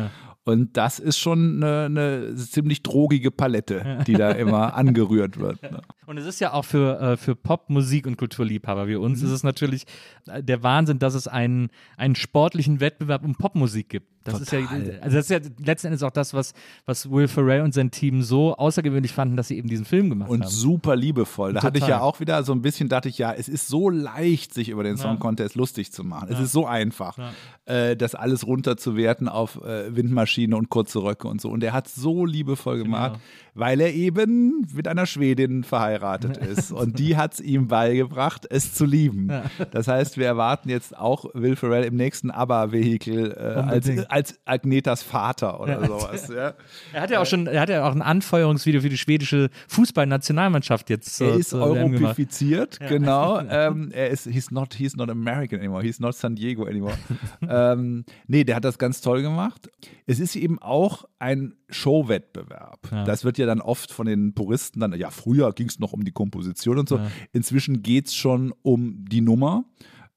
[0.45, 5.61] Und das ist schon eine, eine ziemlich drogige Palette, die da immer angerührt wird.
[5.63, 5.83] Ne?
[6.07, 9.27] Und es ist ja auch für, äh, für Pop, Musik und Kulturliebhaber wie uns, Mhm.
[9.27, 9.85] ist es natürlich
[10.29, 14.09] äh, der Wahnsinn, dass es einen, einen sportlichen Wettbewerb um Popmusik gibt.
[14.27, 14.99] Das ist ja, Total.
[15.01, 16.53] also das ist ja letzten Endes auch das, was,
[16.85, 20.31] was Will Ferrell und sein Team so außergewöhnlich fanden, dass sie eben diesen Film gemacht
[20.31, 20.51] Und haben.
[20.51, 21.53] super liebevoll.
[21.55, 21.99] Da hatte ich Total.
[21.99, 24.83] ja auch wieder so ein bisschen, dachte ich, ja, es ist so leicht, sich über
[24.83, 26.29] den Song Contest lustig zu machen.
[26.31, 27.19] Es ist so einfach,
[27.65, 31.49] äh, das alles runterzuwerten auf äh, Windmaschine und kurze Röcke und so.
[31.51, 33.23] Und er hat so liebevoll gemacht, Genau.
[33.57, 36.71] Weil er eben mit einer Schwedin verheiratet ist.
[36.73, 39.33] Und die hat es ihm beigebracht, es zu lieben.
[39.73, 45.03] Das heißt, wir erwarten jetzt auch Will Ferrell im nächsten ABBA-Vehikel äh, als, als Agnetas
[45.03, 46.29] Vater oder sowas.
[46.29, 46.55] Ja.
[46.93, 50.91] Er hat ja auch schon, er hat ja auch ein Anfeuerungsvideo für die schwedische Fußballnationalmannschaft
[50.91, 51.21] jetzt.
[51.21, 53.41] Er zur- ist europifiziert, genau.
[53.49, 56.95] Ähm, er ist, he's not, he's not American anymore, he's not San Diego anymore.
[57.49, 59.71] ähm, nee, der hat das ganz toll gemacht.
[60.07, 62.81] Es ist eben auch ein Showwettbewerb.
[63.07, 66.05] Das wird ja dann oft von den Puristen dann, ja, früher ging es noch um
[66.05, 67.01] die Komposition und so.
[67.33, 69.65] Inzwischen geht es schon um die Nummer.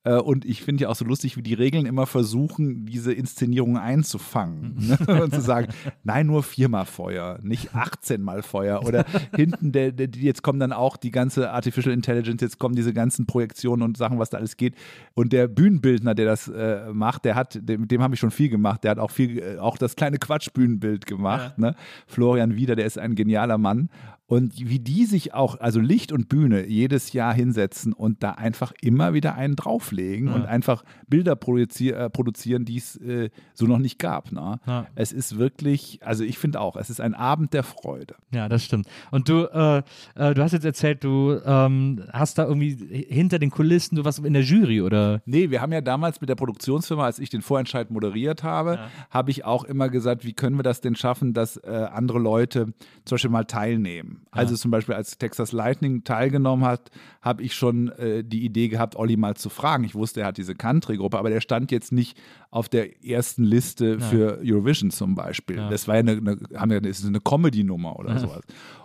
[0.06, 3.78] Äh, Und ich finde ja auch so lustig, wie die Regeln immer versuchen, diese Inszenierung
[3.78, 4.76] einzufangen.
[4.78, 5.22] Ne?
[5.24, 5.68] Und zu sagen,
[6.04, 8.86] nein, nur viermal Feuer, nicht 18 Mal Feuer.
[8.86, 12.94] Oder hinten, der, der, jetzt kommen dann auch die ganze Artificial Intelligence, jetzt kommen diese
[12.94, 14.76] ganzen Projektionen und Sachen, was da alles geht.
[15.16, 18.32] Und der Bühnenbildner, der das äh, macht, der hat, dem- mit dem habe ich schon
[18.32, 21.58] viel gemacht, der hat auch viel, äh, auch das kleine Quatschbühnenbild gemacht.
[21.58, 21.76] Ne?
[22.08, 23.90] Florian Wieder, der ist ein genialer Mann.
[24.30, 28.74] Und wie die sich auch, also Licht und Bühne, jedes Jahr hinsetzen und da einfach
[28.80, 33.80] immer wieder einen drauflegen und einfach Bilder produzier, äh, produzieren, die es äh, so noch
[33.80, 34.32] nicht gab.
[34.32, 34.60] Ne?
[34.68, 34.86] Ja.
[34.94, 38.18] Es ist wirklich, also ich finde auch, es ist ein Abend der Freude.
[38.32, 38.88] Ja, das stimmt.
[39.10, 39.80] Und du, äh,
[40.14, 44.20] äh, du hast jetzt erzählt, du ähm, hast da irgendwie hinter den Kulissen, du warst
[44.20, 45.24] in der Jury oder?
[45.26, 48.78] Nee, wir haben ja damals mit der Produktionsfirma, als ich den Vorentscheid moderiert habe,
[49.10, 52.74] habe ich auch immer gesagt, wie können wir das denn schaffen, dass äh, andere Leute
[53.06, 54.19] zum Beispiel mal teilnehmen.
[54.32, 56.92] Also zum Beispiel, als Texas Lightning teilgenommen hat,
[57.22, 59.84] habe ich schon äh, die Idee gehabt, Olli mal zu fragen.
[59.84, 62.18] Ich wusste, er hat diese Country-Gruppe, aber der stand jetzt nicht
[62.52, 65.58] auf der ersten Liste für Eurovision zum Beispiel.
[65.70, 68.42] Das war ja eine, eine, haben wir, ist eine Comedy-Nummer oder sowas.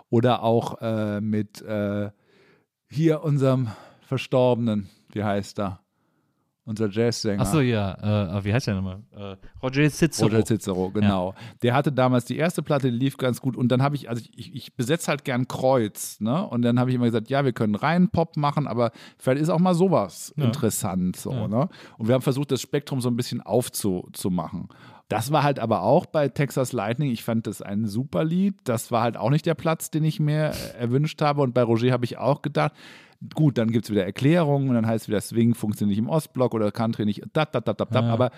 [0.09, 2.09] Oder auch äh, mit äh,
[2.89, 3.69] hier unserem
[4.01, 5.84] Verstorbenen, wie heißt er?
[6.67, 7.41] Unser Jazzsänger.
[7.41, 9.03] Achso, ja, äh, wie heißt der nochmal?
[9.15, 10.25] Äh, Roger Cicero.
[10.27, 11.35] Roger Cicero, genau.
[11.61, 13.55] Der hatte damals die erste Platte, die lief ganz gut.
[13.55, 16.43] Und dann habe ich, also ich, ich besetze halt gern Kreuz, ne?
[16.47, 19.49] Und dann habe ich immer gesagt, ja, wir können rein Pop machen, aber vielleicht ist
[19.49, 21.69] auch mal sowas interessant, so, ne?
[21.99, 24.67] Und wir haben versucht, das Spektrum so ein bisschen aufzumachen.
[25.07, 27.11] Das war halt aber auch bei Texas Lightning.
[27.11, 28.55] Ich fand das ein super Lied.
[28.63, 31.41] Das war halt auch nicht der Platz, den ich mir äh, erwünscht habe.
[31.41, 32.73] Und bei Roger habe ich auch gedacht,
[33.35, 36.09] gut, dann gibt es wieder Erklärungen und dann heißt es wieder, Swing funktioniert nicht im
[36.09, 37.23] Ostblock oder Country nicht.
[37.33, 38.03] Dat, dat, dat, dat, dat.
[38.05, 38.31] Aber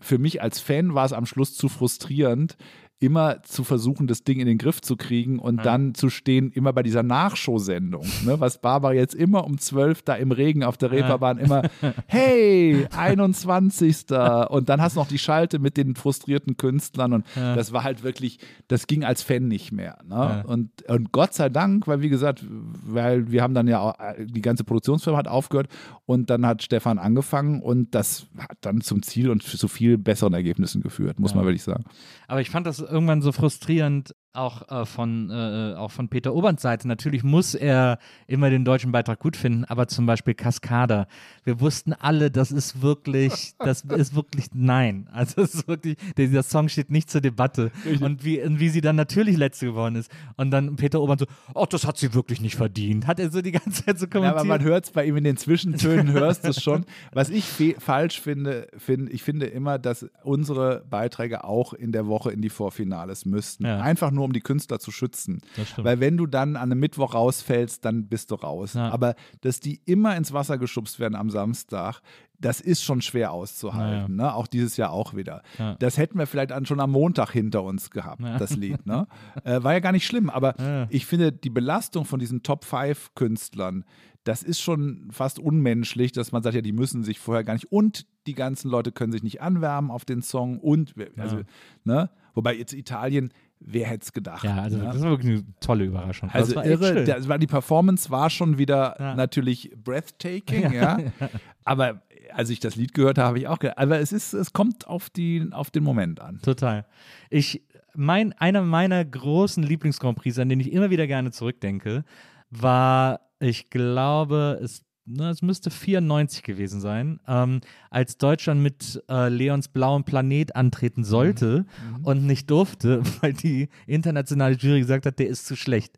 [0.00, 2.56] für mich als Fan war es am Schluss zu frustrierend,
[2.98, 6.72] immer zu versuchen, das Ding in den Griff zu kriegen und dann zu stehen, immer
[6.72, 10.92] bei dieser Nachshow-Sendung, ne, was Barbara jetzt immer um 12 da im Regen auf der
[10.92, 11.62] Reeperbahn immer,
[12.06, 14.06] hey, 21.
[14.48, 18.02] Und dann hast du noch die Schalte mit den frustrierten Künstlern und das war halt
[18.02, 18.38] wirklich,
[18.68, 19.98] das ging als Fan nicht mehr.
[20.08, 20.44] Ne?
[20.46, 24.40] Und, und Gott sei Dank, weil wie gesagt, weil wir haben dann ja auch, die
[24.40, 25.68] ganze Produktionsfirma hat aufgehört
[26.06, 30.32] und dann hat Stefan angefangen und das hat dann zum Ziel und zu viel besseren
[30.32, 31.84] Ergebnissen geführt, muss man wirklich sagen.
[32.26, 36.62] Aber ich fand das irgendwann so frustrierend, auch äh, von, äh, auch von Peter Oberns
[36.62, 36.88] Seite.
[36.88, 41.06] Natürlich muss er immer den deutschen Beitrag gut finden, aber zum Beispiel Cascada.
[41.44, 45.08] Wir wussten alle, das ist wirklich, das ist wirklich nein.
[45.16, 47.70] Also es ist wirklich, dieser Song steht nicht zur Debatte.
[48.00, 50.10] Und wie, und wie sie dann natürlich letzte geworden ist.
[50.36, 53.06] Und dann Peter Obern so, oh, das hat sie wirklich nicht verdient.
[53.06, 54.38] Hat er so die ganze Zeit so Ja, kommentiert.
[54.40, 56.84] aber man hört es bei ihm in den Zwischentönen, hörst du es schon.
[57.12, 57.46] Was ich
[57.78, 62.50] falsch finde, find, ich finde immer, dass unsere Beiträge auch in der Woche in die
[62.50, 63.64] Vorfinales müssten.
[63.64, 63.80] Ja.
[63.80, 65.40] Einfach nur, um die Künstler zu schützen.
[65.76, 68.74] Weil wenn du dann an einem Mittwoch rausfällst, dann bist du raus.
[68.74, 68.90] Ja.
[68.90, 72.00] Aber dass die immer ins Wasser geschubst werden am Samstag,
[72.38, 74.16] das ist schon schwer auszuhalten.
[74.16, 74.34] Ne?
[74.34, 75.42] Auch dieses Jahr auch wieder.
[75.58, 75.74] Ja.
[75.76, 78.84] Das hätten wir vielleicht schon am Montag hinter uns gehabt, das Lied.
[78.86, 79.06] Ne?
[79.44, 80.86] äh, war ja gar nicht schlimm, aber Ja.
[80.90, 83.84] ich finde, die Belastung von diesen Top-5-Künstlern,
[84.24, 87.70] das ist schon fast unmenschlich, dass man sagt, ja, die müssen sich vorher gar nicht
[87.70, 91.40] und die ganzen Leute können sich nicht anwärmen auf den Song und, also,
[91.84, 92.10] ne?
[92.34, 94.44] Wobei jetzt Italien, wer hätte es gedacht?
[94.44, 94.84] Ja, also ne?
[94.84, 96.30] das war wirklich eine tolle Überraschung.
[96.30, 99.14] Also das war irre, das war, die Performance war schon wieder Ja.
[99.14, 100.98] natürlich breathtaking, ja.
[101.64, 102.02] Aber
[102.32, 104.86] als ich das Lied gehört habe, habe ich auch gedacht, aber es ist, es kommt
[104.86, 106.40] auf, die, auf den Moment an.
[106.42, 106.84] Total.
[107.30, 107.62] Ich,
[107.94, 112.04] mein, einer meiner großen Lieblings-Grand Prix, an den ich immer wieder gerne zurückdenke,
[112.50, 119.28] war, ich glaube, es, na, es müsste 94 gewesen sein, ähm, als Deutschland mit äh,
[119.28, 121.64] Leons blauem Planet antreten sollte
[122.02, 125.96] und nicht durfte, weil die internationale Jury gesagt hat, der ist zu schlecht.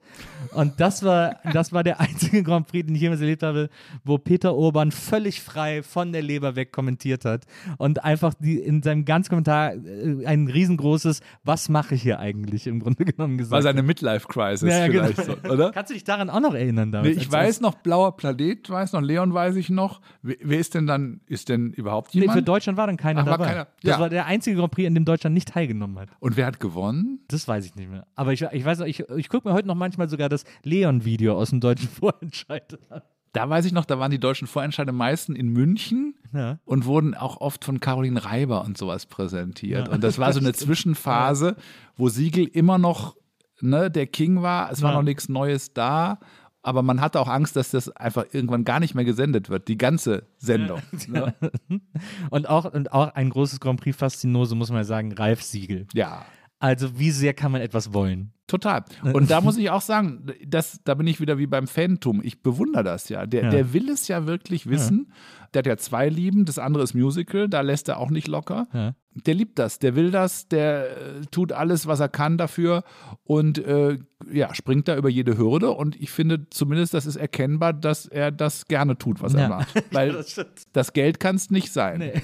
[0.53, 3.71] Und das war, das war der einzige Grand Prix, den ich jemals erlebt habe,
[4.05, 7.47] wo Peter Urban völlig frei von der Leber weg kommentiert hat
[7.79, 12.67] und einfach die, in seinem ganzen Kommentar äh, ein riesengroßes Was mache ich hier eigentlich
[12.67, 15.37] im Grunde genommen gesagt War seine Midlife-Crisis Ja, ja, vielleicht genau.
[15.43, 15.73] so, oder?
[15.73, 16.93] Kannst du dich daran auch noch erinnern?
[16.93, 20.01] Damals, Nee, ich weiß noch, Blauer Planet weiß noch, Leon weiß ich noch.
[20.23, 22.39] Wer, ist denn dann, ist denn überhaupt Nee, jemand?
[22.39, 23.51] für Deutschland war dann keiner Ach, war dabei.
[23.51, 23.65] keiner.
[23.83, 24.01] Das Ja.
[24.01, 26.09] war der einzige Grand Prix, an dem Deutschland nicht teilgenommen hat.
[26.21, 27.21] Und wer hat gewonnen?
[27.29, 28.07] Das weiß ich nicht mehr.
[28.15, 31.37] Aber ich, ich weiß noch, ich, ich gucke mir heute noch manchmal sogar das Leon-Video
[31.37, 33.03] aus dem deutschen Vorentscheid an.
[33.33, 36.59] Da weiß ich noch, da waren die deutschen Vorentscheide meisten in München Ja.
[36.65, 39.89] und wurden auch oft von Caroline Reiber und sowas präsentiert.
[39.91, 41.57] Und das war so eine Zwischenphase,
[41.97, 43.17] wo Siegel immer noch
[43.61, 44.73] ne, der King war.
[44.73, 44.97] Es war Ja.
[44.97, 46.21] noch nichts Neues da.
[46.63, 49.79] Aber man hatte auch Angst, dass das einfach irgendwann gar nicht mehr gesendet wird, die
[49.79, 50.83] ganze Sendung.
[51.07, 51.35] Ne?
[52.31, 55.87] Und auch, und auch ein großes Grand Prix Faszinose, muss man ja sagen, Ralf Siegel.
[55.95, 56.27] Ja,
[56.61, 58.33] Also, wie sehr kann man etwas wollen?
[58.49, 58.83] total.
[59.13, 62.23] Und da muss ich auch sagen, das, da bin ich wieder wie beim Phantom.
[62.25, 63.27] Ich bewundere das ja.
[63.27, 63.51] Der, Ja.
[63.51, 65.13] der will es ja wirklich wissen.
[65.53, 68.67] Der hat ja zwei Lieben, das andere ist Musical, da lässt er auch nicht locker.
[68.73, 68.95] Ja.
[69.27, 72.85] Der liebt das, der will das, der äh, tut alles, was er kann dafür
[73.23, 73.99] und äh,
[74.33, 75.73] ja, springt da über jede Hürde.
[75.73, 79.41] Und ich finde zumindest, das ist erkennbar, dass er das gerne tut, was Ja.
[79.41, 79.85] er macht.
[79.93, 80.41] Weil das
[80.73, 81.99] das Geld kann es nicht sein.
[81.99, 82.23] Nee.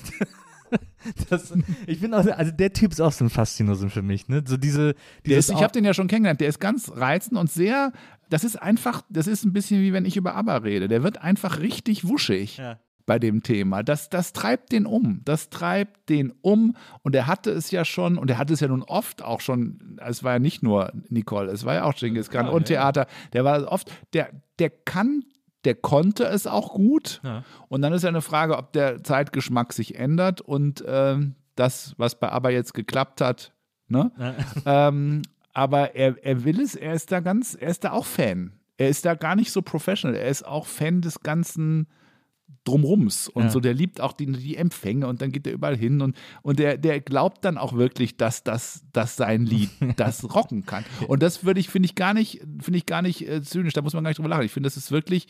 [1.29, 1.53] Das,
[1.87, 4.43] ich bin auch, also der Typ ist auch so ein Faszinosum für mich, ne?
[4.47, 7.93] So diese, ist, ich habe den ja schon kennengelernt, der ist ganz reizend und sehr,
[8.31, 10.89] das ist einfach, das ist ein bisschen wie wenn ich über ABBA rede.
[10.89, 12.79] Der wird einfach richtig wuschig Ja.
[13.05, 13.83] bei dem Thema.
[13.83, 15.21] Das, das treibt den um.
[15.27, 16.75] Das treibt den um.
[17.03, 19.99] Und er hatte es ja schon, und er hatte es ja nun oft auch schon,
[20.05, 23.07] es war ja nicht nur Nicole, es war ja auch Genghis Khan und Theater.
[23.35, 25.25] Der war oft, der, der kann,
[25.65, 27.21] der konnte es auch gut.
[27.25, 27.45] Ja.
[27.69, 32.19] Und dann ist ja eine Frage, ob der Zeitgeschmack sich ändert und ähm, das, was
[32.19, 33.53] bei ABBA jetzt geklappt hat,
[33.89, 34.11] ne?
[34.67, 38.53] ähm, aber er, er will es, er ist da ganz, er ist da auch Fan.
[38.77, 41.87] Er ist da gar nicht so professional, er ist auch Fan des ganzen
[42.65, 43.51] Drumrums und Ja.
[43.51, 46.59] so, der liebt auch die, die Empfänge und dann geht er überall hin und, und
[46.59, 50.85] der, der glaubt dann auch wirklich, dass das, dass sein Lied das rocken kann.
[51.07, 53.83] Und das würde ich, finde ich gar nicht, finde ich gar nicht äh, zynisch, da
[53.83, 54.45] muss man gar nicht drüber lachen.
[54.45, 55.27] Ich finde, das ist wirklich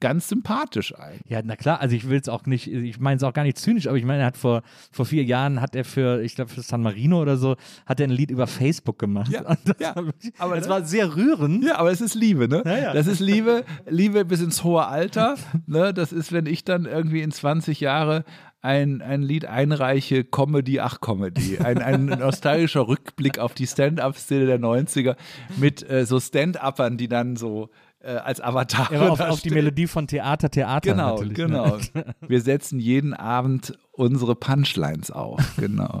[0.00, 1.30] ganz sympathisch eigentlich.
[1.30, 3.58] Ja, na klar, also ich will es auch nicht, ich meine es auch gar nicht
[3.58, 6.50] zynisch, aber ich meine, er hat vor, vor vier Jahren hat er für, ich glaube
[6.50, 9.30] für San Marino oder so, hat er ein Lied über Facebook gemacht.
[9.30, 10.70] Ja, das ja, wirklich- aber das ne?
[10.70, 11.64] war sehr rührend.
[11.64, 12.62] Ja, aber es ist Liebe, ne?
[12.64, 12.92] Ja, ja.
[12.92, 15.36] Das ist Liebe, Liebe bis ins hohe Alter.
[15.66, 15.94] Ne?
[15.94, 18.24] Das ist, wenn ich dann irgendwie in 20 Jahre
[18.60, 21.58] ein, ein Lied einreiche, Comedy, ach Comedy.
[21.58, 25.16] Ein, ein nostalgischer Rückblick auf die Stand-Up-Szene der 90er
[25.58, 27.68] mit äh, so Stand-Uppern, die dann so
[28.04, 31.34] äh, als Avatar war auf, auf die Melodie von Theater, Theater Genau, natürlich.
[31.34, 31.76] genau.
[31.94, 32.14] Ne?
[32.28, 35.40] Wir setzen jeden Abend unsere Punchlines auf.
[35.64, 36.00] Genau.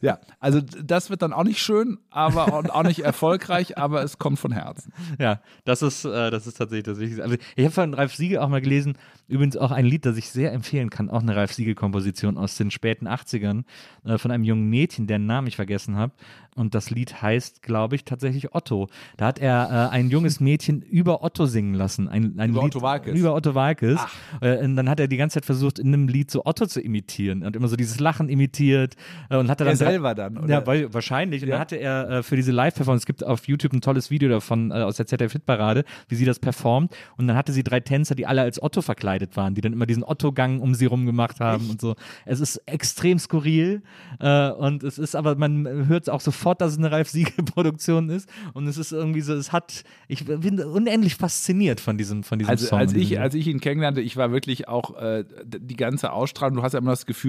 [0.00, 4.16] ja, also das wird dann auch nicht schön, aber und auch nicht erfolgreich, aber es
[4.18, 4.92] kommt von Herzen.
[5.18, 7.22] Ja, das ist, äh, das ist tatsächlich das Wichtigste.
[7.22, 8.96] Also ich habe von Ralf Siegel auch mal gelesen,
[9.28, 12.70] übrigens auch ein Lied, das ich sehr empfehlen kann, auch eine Ralf Siegel-Komposition aus den
[12.70, 13.64] späten 80ern
[14.04, 16.12] äh, von einem jungen Mädchen, deren Namen ich vergessen habe.
[16.54, 18.88] Und das Lied heißt, glaube ich, tatsächlich Otto.
[19.16, 22.08] Da hat er äh, ein junges Mädchen über Otto singen lassen.
[22.08, 23.18] Ein, ein Über Lied, Otto Walkes?
[23.18, 24.00] Über Otto Walkes.
[24.40, 26.80] Äh, und dann hat er die ganze Zeit versucht, in einem Lied so Otto zu
[26.80, 28.94] imitieren und immer so dieses Lachen imitiert.
[29.30, 30.48] Äh, und hatte dann Er selber dann, oder?
[30.48, 31.42] Ja, weil, wahrscheinlich.
[31.42, 31.54] Und Ja.
[31.54, 34.70] dann hatte er äh, für diese Live-Performance, es gibt auf YouTube ein tolles Video davon
[34.70, 36.94] äh, aus der ZDF-Hitparade, wie sie das performt.
[37.16, 39.86] Und dann hatte sie drei Tänzer, die alle als Otto verkleidet waren, die dann immer
[39.86, 41.94] diesen Otto-Gang um sie rum gemacht haben und so.
[42.26, 43.82] Es ist extrem skurril.
[44.18, 48.28] Äh, und es ist aber, man hört auch sofort, dass es eine Ralf Siegel-Produktion ist.
[48.54, 52.50] Und es ist irgendwie so, es hat, ich bin unendlich fasziniert von diesem, von diesem
[52.50, 52.78] Also Song.
[52.78, 56.62] als ich, als ich ihn kennenlernte, ich war wirklich auch äh, die ganze Ausstrahlung, du
[56.62, 57.21] hast ja immer das Gefühl,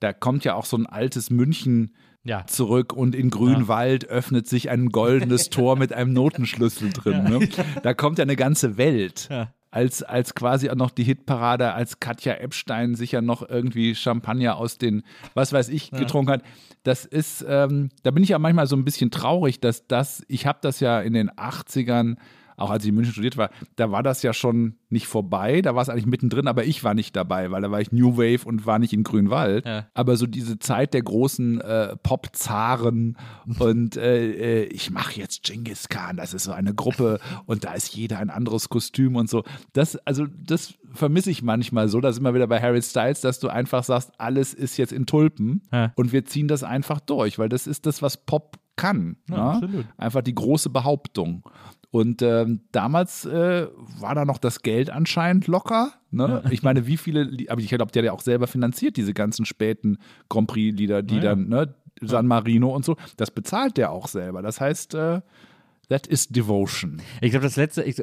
[0.00, 2.46] da kommt ja auch so ein altes München Ja.
[2.46, 7.24] zurück und in Grünwald öffnet sich ein goldenes Tor mit einem Notenschlüssel drin.
[7.24, 7.48] Ne?
[7.82, 9.28] Da kommt ja eine ganze Welt.
[9.30, 9.52] Ja.
[9.70, 14.78] Als, als quasi auch noch die Hitparade, als Katja Epstein sicher noch irgendwie Champagner aus
[14.78, 15.02] den,
[15.34, 16.42] was weiß ich, getrunken hat.
[16.84, 20.46] Das ist, ähm, da bin ich ja manchmal so ein bisschen traurig, dass das, ich
[20.46, 22.16] habe das ja in den 80ern
[22.58, 25.74] auch als ich in München studiert war, da war das ja schon nicht vorbei, da
[25.74, 28.46] war es eigentlich mittendrin, aber ich war nicht dabei, weil da war ich New Wave
[28.46, 29.66] und war nicht in Grünwald.
[29.66, 29.86] Ja.
[29.94, 31.96] Aber so diese Zeit der großen äh,
[32.38, 33.16] Pop-Zaren
[33.58, 37.74] und äh, äh, ich mache jetzt Genghis Khan, das ist so eine Gruppe und da
[37.74, 39.44] ist jeder ein anderes Kostüm und so.
[39.72, 43.40] Das, also das vermisse ich manchmal so, da sind wir wieder bei Harry Styles, dass
[43.40, 45.92] du einfach sagst, alles ist jetzt in Tulpen Ja.
[45.96, 49.16] und wir ziehen das einfach durch, weil das ist das, was Pop kann.
[49.28, 49.42] Ja, ne?
[49.42, 49.86] absolut.
[49.96, 51.42] Einfach die große Behauptung.
[51.90, 53.66] Und ähm, damals äh,
[53.98, 55.92] war da noch das Geld anscheinend locker.
[56.10, 56.42] Ne?
[56.50, 59.46] Ich meine, wie viele, aber ich glaube, der hat ja auch selber finanziert, diese ganzen
[59.46, 59.98] späten
[60.28, 61.28] Grand Prix-Lieder, die Ja, ja.
[61.30, 64.42] dann, ne, San Marino und so, das bezahlt der auch selber.
[64.42, 65.20] Das heißt, äh,
[65.88, 67.00] that is devotion.
[67.22, 68.02] Ich glaube, das letzte, ich,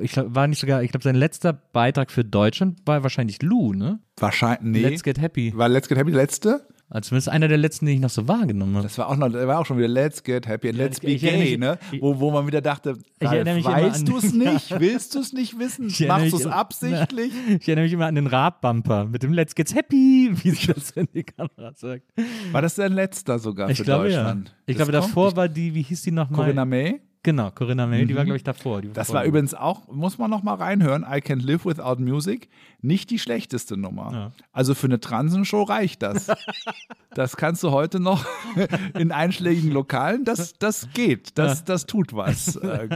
[0.00, 3.74] ich glaub, war nicht sogar, ich glaube, sein letzter Beitrag für Deutschland war wahrscheinlich Lou,
[3.74, 4.00] ne?
[4.16, 4.88] Wahrscheinlich, nee.
[4.88, 5.52] Let's Get Happy.
[5.54, 6.66] war Let's Get Happy letzte?
[6.88, 8.84] Also zumindest einer der letzten, die ich noch so wahrgenommen habe.
[8.84, 11.10] Das war auch noch, war auch schon wieder Let's Get Happy and Let's ich- Be
[11.12, 11.78] ich Gay, mich- ne?
[12.00, 14.70] Wo, wo man wieder dachte, Ralf, weißt du es nicht?
[14.80, 15.88] Willst du es nicht wissen?
[15.88, 17.32] Ich Machst du es absichtlich?
[17.60, 20.92] Ich erinnere mich immer an den Radbumper mit dem Let's Get Happy, wie sich das
[20.92, 22.04] in die Kamera sagt.
[22.52, 24.48] War das dein letzter sogar Ich für glaube Deutschland?
[24.48, 24.54] ja.
[24.66, 25.36] Ich Das glaube, davor nicht.
[25.36, 26.36] war die, wie hieß die nochmal?
[26.44, 27.00] Corinna May.
[27.26, 28.80] Genau, Corinna May, die war, glaube ich, davor.
[28.82, 32.48] Das war übrigens auch, muss man noch mal reinhören, I Can't Live Without Music,
[32.82, 34.12] nicht die schlechteste Nummer.
[34.12, 34.32] Ja.
[34.52, 36.28] Also für eine Transenshow reicht das.
[37.14, 38.24] das kannst du heute noch
[38.96, 42.88] in einschlägigen Lokalen, das, das geht, das, das tut was, äh.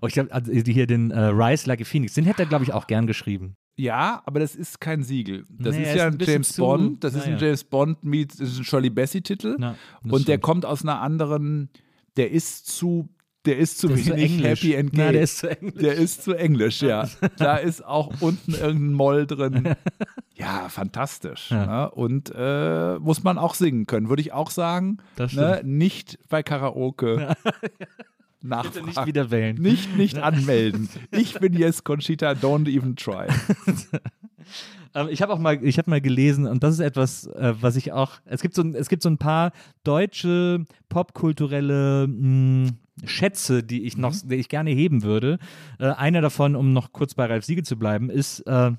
[0.00, 2.64] Oh, ich glaube, also hier den äh, Rise Like a Phoenix, den hätte er, glaube
[2.64, 3.56] ich, auch gern geschrieben.
[3.76, 5.44] Ja, aber das ist kein Siegel.
[5.50, 7.36] Das Nee, ist ja ist ein ein James zu- Bond, das ist ein.
[7.38, 9.58] James Bond meets, das ist ein Shirley Bassey-Titel.
[9.60, 10.42] Ja, das und der stimmt.
[10.42, 11.68] kommt aus einer anderen,
[12.16, 13.08] der ist zu,
[13.48, 14.62] der ist zu Der ist zu wenig englisch.
[14.62, 15.04] happy and gay.
[15.06, 15.82] Na, der ist zu englisch.
[15.82, 17.08] Der ist zu englisch, ja.
[17.38, 19.74] Da ist auch unten irgendein Moll drin.
[20.36, 21.50] Ja, fantastisch.
[21.50, 21.66] Ja.
[21.66, 21.90] Ne?
[21.92, 24.98] Und äh, muss man auch singen können, würde ich auch sagen.
[25.32, 25.62] Ne?
[25.64, 27.34] Nicht bei Karaoke
[28.42, 28.74] nachfragen.
[28.74, 29.56] Bitte nicht wieder wählen.
[29.56, 30.90] Nicht, nicht anmelden.
[31.10, 33.26] Ich bin jetzt Conchita, don't even try.
[34.94, 37.76] Ähm, ich habe auch mal, ich habe mal gelesen und das ist etwas, äh, was
[37.76, 38.12] ich auch.
[38.24, 39.52] Es gibt so, ein- es gibt so ein paar
[39.84, 42.70] deutsche popkulturelle mh,
[43.04, 45.38] Schätze, die ich noch, die ich gerne heben würde.
[45.78, 48.72] Äh, einer davon, um noch kurz bei Ralf Siegel zu bleiben, ist, äh,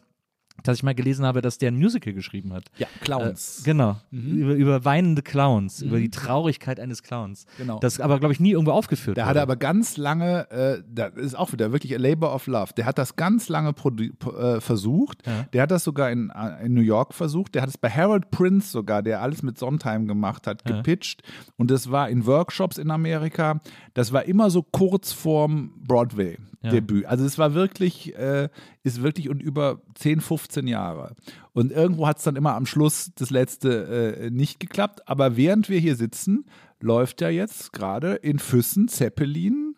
[0.64, 2.65] dass ich mal gelesen habe, dass der ein Musical geschrieben hat.
[2.77, 3.61] Ja, Clowns.
[3.61, 3.98] Äh, genau.
[4.11, 7.45] Über, über weinende Clowns, über die Traurigkeit eines Clowns.
[7.57, 7.80] Genau.
[7.80, 9.30] Das aber, glaube ich, nie irgendwo aufgeführt Der wurde.
[9.30, 12.73] hatte aber ganz lange, äh, das ist auch wieder wirklich a labor of love.
[12.76, 15.26] Der hat das ganz lange äh, versucht.
[15.26, 15.44] Ja.
[15.53, 17.56] Der hat das sogar in, äh, in New York versucht.
[17.56, 20.77] Der hat es bei Harold Prince sogar, der alles mit Sondheim gemacht hat, Ja.
[20.77, 21.23] gepitcht.
[21.57, 23.60] Und das war in Workshops in Amerika.
[23.94, 27.06] Das war immer so kurz vorm Broadway-Debüt.
[27.06, 28.49] Also es war wirklich, äh,
[28.84, 31.15] ist wirklich und über 10, 15 Jahre.
[31.53, 35.07] Und irgendwo hat es dann immer am Schluss das letzte äh, nicht geklappt.
[35.07, 36.45] Aber während wir hier sitzen,
[36.80, 39.76] läuft ja jetzt gerade in Füssen Zeppelin.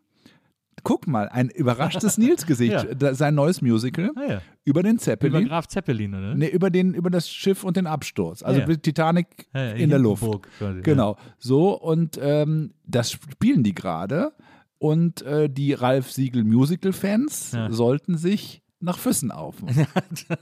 [0.84, 2.88] Guck mal, ein überraschtes Nils-Gesicht.
[3.00, 3.14] Ja.
[3.14, 4.42] Sein neues Musical Ah, ja.
[4.64, 5.48] über den Über Zeppelin.
[5.48, 6.34] Graf Zeppelin, oder?
[6.36, 8.42] Nee, über, den, über das Schiff und den Absturz.
[8.44, 8.76] Also Ja.
[8.76, 10.24] Titanic ja, in der Luft.
[10.58, 11.18] Quasi, Genau.
[11.38, 14.32] So, und ähm, das spielen die gerade.
[14.80, 19.88] Und äh, die Ralf Siegel Musical-Fans sollten sich nach Füssen aufmachen.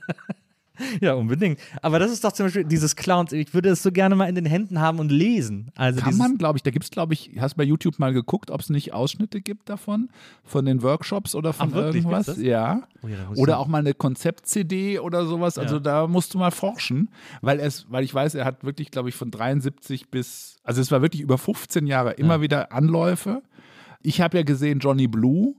[1.02, 1.60] Ja, unbedingt.
[1.82, 3.34] Aber das ist doch zum Beispiel dieses Clowns.
[3.34, 5.72] Ich würde es so gerne mal in den Händen haben und lesen.
[5.76, 8.14] Also Kann man, glaube ich, da gibt es, glaube ich, hast du bei YouTube mal
[8.14, 10.07] geguckt, ob es nicht Ausschnitte gibt davon,
[10.45, 12.06] von den Workshops oder von Ach, wirklich?
[12.06, 12.38] irgendwas?
[12.38, 12.84] Ja.
[13.02, 15.57] Oh ja, Oder auch mal eine Konzept-CD oder sowas.
[15.57, 15.82] Also Ja.
[15.82, 17.10] da musst du mal forschen,
[17.41, 20.91] weil es, weil ich weiß, er hat wirklich, glaube ich, von 73 bis, also es
[20.91, 22.41] war wirklich über 15 Jahre immer Ja.
[22.41, 23.41] wieder Anläufe.
[24.02, 25.56] Ich habe ja gesehen Johnny Blue,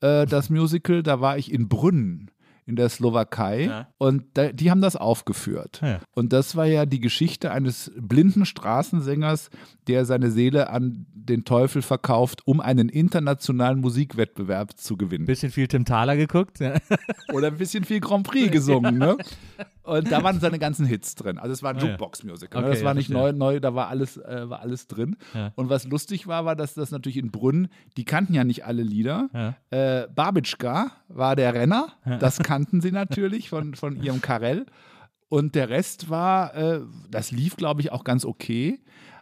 [0.00, 2.30] äh, das Musical, da war ich in Brünn
[2.66, 3.88] in der Slowakei Ja.
[3.96, 5.80] und da, die haben das aufgeführt.
[5.82, 6.00] Ja.
[6.14, 9.48] Und das war ja die Geschichte eines blinden Straßensängers,
[9.86, 15.24] der seine Seele an den Teufel verkauft, um einen internationalen Musikwettbewerb zu gewinnen.
[15.24, 16.60] bisschen viel Tim Thaler geguckt.
[16.60, 16.74] Ja.
[17.32, 19.16] Oder ein bisschen viel Grand Prix gesungen, ne?
[19.88, 21.38] Und da waren seine ganzen Hits drin.
[21.38, 21.84] Also es war ein Ah.
[21.86, 22.62] Jukebox-Musical.
[22.62, 25.16] Okay, das war nicht neu, neu, da war alles, äh, war alles drin.
[25.56, 28.82] Und was lustig war, war, dass das natürlich in Brünn, die kannten ja nicht alle
[28.82, 29.54] Lieder.
[29.70, 31.88] Äh, Babitschka war der Renner,
[32.20, 34.66] das kannten sie natürlich von, von ihrem Karell.
[35.30, 38.80] Und der Rest war, äh, das lief, glaube ich, auch ganz okay.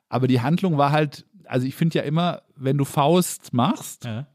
[0.09, 4.27] Aber die Handlung war halt, also ich finde ja immer, wenn du Faust machst, Ja.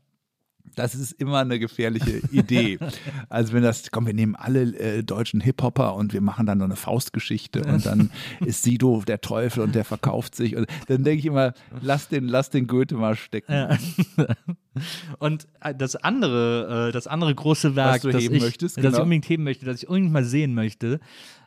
[0.75, 2.79] Das ist immer eine gefährliche Idee.
[3.29, 6.65] Also wenn das, komm, wir nehmen alle äh, deutschen Hip-Hopper und wir machen dann so
[6.65, 8.11] eine Faustgeschichte und dann
[8.45, 10.55] ist Sido der Teufel und der verkauft sich.
[10.55, 13.53] Und dann denke ich immer, lass den, lass den Goethe mal stecken.
[13.53, 13.77] Ja.
[15.19, 18.83] Und äh, das andere, äh, das andere große Werk, du das, heben ich, möchtest, das
[18.83, 19.03] ich genau.
[19.03, 20.99] unbedingt heben möchte, das ich unbedingt mal sehen möchte,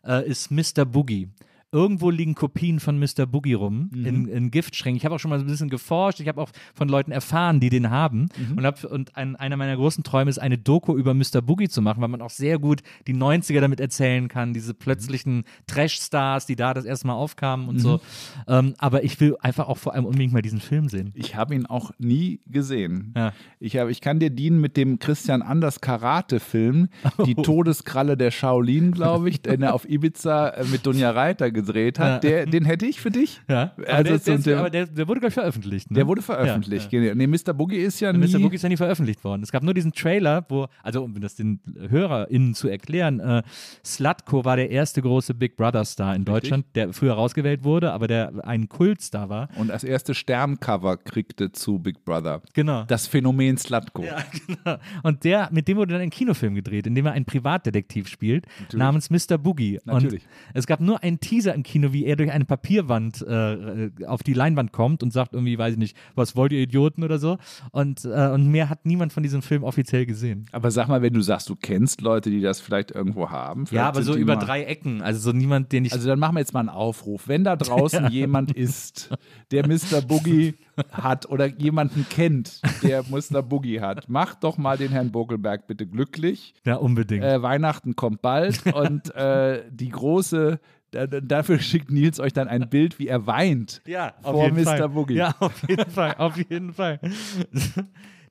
[0.04, 0.84] äh, ist Mr.
[0.84, 1.30] Boogie.
[1.74, 3.26] Irgendwo liegen Kopien von Mr.
[3.26, 4.06] Boogie rum Mhm.
[4.06, 4.96] in, in Giftschränken.
[4.96, 6.20] Ich habe auch schon mal so ein bisschen geforscht.
[6.20, 8.28] Ich habe auch von Leuten erfahren, die den haben.
[8.38, 8.58] Mhm.
[8.58, 11.42] Und, hab, und ein, einer meiner großen Träume ist, eine Doku über Mr.
[11.42, 14.54] Boogie zu machen, weil man auch sehr gut die 90er damit erzählen kann.
[14.54, 17.80] Diese plötzlichen Trash-Stars, die da das erste Mal aufkamen und Mhm.
[17.80, 18.00] so.
[18.46, 21.10] Ähm, aber ich will einfach auch vor allem unbedingt mal diesen Film sehen.
[21.14, 23.12] Ich habe ihn auch nie gesehen.
[23.16, 23.32] Ja.
[23.58, 26.88] Ich, hab, ich kann dir dienen mit dem Christian Anders Karate-Film,
[27.26, 31.98] Die Todeskralle der Shaolin, glaube ich, den er auf Ibiza äh, mit Dunja Reiter gedreht
[31.98, 32.24] hat.
[32.24, 32.30] Ja.
[32.30, 33.40] Der, den hätte ich für dich.
[33.48, 35.90] Ja, aber, Also der, so der, ist- der- aber der, der wurde, glaube ich, veröffentlicht.
[35.90, 35.94] Ne?
[35.96, 36.92] Der wurde veröffentlicht.
[36.92, 37.52] Ja, Nee, Mr.
[37.54, 38.18] Boogie ist ja nie.
[38.32, 38.38] Mr.
[38.38, 39.42] Boogie ist ja nie veröffentlicht worden.
[39.42, 43.42] Es gab nur diesen Trailer, wo, also um das den HörerInnen zu erklären, äh,
[43.84, 48.32] Slutko war der erste große Big Brother-Star in Deutschland, der früher rausgewählt wurde, aber der
[48.44, 49.48] ein Kultstar war.
[49.56, 52.42] und als erste Sterncover kriegte zu Big Brother.
[52.54, 52.84] Genau.
[52.84, 54.04] Das Phänomen Slutko.
[54.04, 54.76] Ja, genau.
[55.02, 58.46] Und der, mit dem wurde dann ein Kinofilm gedreht, in dem er einen Privatdetektiv spielt,
[58.72, 59.38] namens Mr.
[59.38, 59.78] Boogie.
[59.84, 60.22] Natürlich.
[60.24, 64.22] Und es gab nur einen Teaser im Kino, wie er durch eine Papierwand äh, auf
[64.22, 67.38] die Leinwand kommt und sagt irgendwie, weiß ich nicht, was wollt ihr Idioten oder so.
[67.70, 70.46] Und, äh, und mehr hat niemand von diesem Film offiziell gesehen.
[70.52, 73.62] Aber sag mal, wenn du sagst, du kennst Leute, die das vielleicht irgendwo haben.
[73.62, 75.02] Ja, vielleicht aber sind so über drei Ecken.
[75.02, 75.92] Also so niemand, den ich.
[75.92, 77.28] Also dann machen wir jetzt mal einen Aufruf.
[77.28, 79.10] Wenn da draußen jemand ist,
[79.50, 80.02] der Mr.
[80.06, 80.54] Boogie
[80.90, 83.42] hat oder jemanden kennt, der Mr.
[83.42, 86.54] Boogie hat, macht doch mal den Herrn Bogelberg bitte glücklich.
[86.64, 87.24] ja, unbedingt.
[87.24, 90.58] Äh, Weihnachten kommt bald und äh, die große,
[90.94, 94.64] dafür schickt Nils euch dann ein Bild, wie er weint ja, vor Mr.
[94.64, 94.88] Fall.
[94.88, 95.14] Boogie.
[95.14, 97.00] Ja, auf jeden Fall, auf jeden Fall.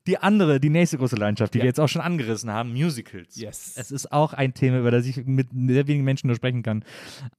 [0.05, 3.39] Die andere, die nächste große Leidenschaft, die wir jetzt auch schon angerissen haben, Musicals.
[3.39, 3.75] Yes.
[3.77, 6.83] Es ist auch ein Thema, über das ich mit sehr wenigen Menschen nur sprechen kann.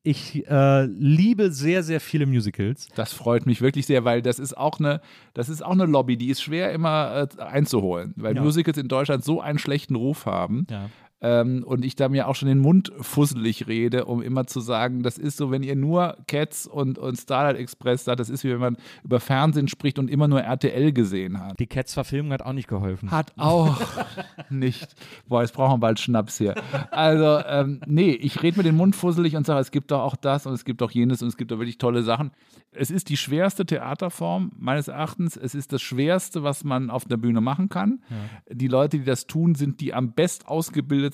[0.02, 2.88] Ich äh, liebe sehr, sehr viele Musicals.
[2.94, 5.02] Das freut mich wirklich sehr, weil das ist auch eine,
[5.34, 8.42] das ist auch eine Lobby, die ist schwer immer äh, einzuholen, weil Ja.
[8.42, 10.66] Musicals in Deutschland so einen schlechten Ruf haben.
[10.70, 10.88] Ja.
[11.24, 15.02] Ähm, und ich da mir auch schon den Mund fusselig rede, um immer zu sagen,
[15.02, 18.50] das ist so, wenn ihr nur Cats und, und Starlight Express sagt, das ist wie
[18.50, 21.58] wenn man über Fernsehen spricht und immer nur RTL gesehen hat.
[21.58, 23.10] Die Cats-Verfilmung hat auch nicht geholfen.
[23.10, 23.80] Hat auch
[24.50, 24.94] nicht.
[25.26, 26.56] Boah, jetzt brauchen wir bald Schnaps hier.
[26.90, 30.16] Also, ähm, nee, ich rede mir den Mund fusselig und sage, es gibt doch auch
[30.16, 32.32] das und es gibt doch jenes und es gibt doch wirklich tolle Sachen.
[32.76, 35.36] Es ist die schwerste Theaterform, meines Erachtens.
[35.36, 38.02] Es ist das Schwerste, was man auf der Bühne machen kann.
[38.50, 40.48] Die Leute, die das tun, sind die am best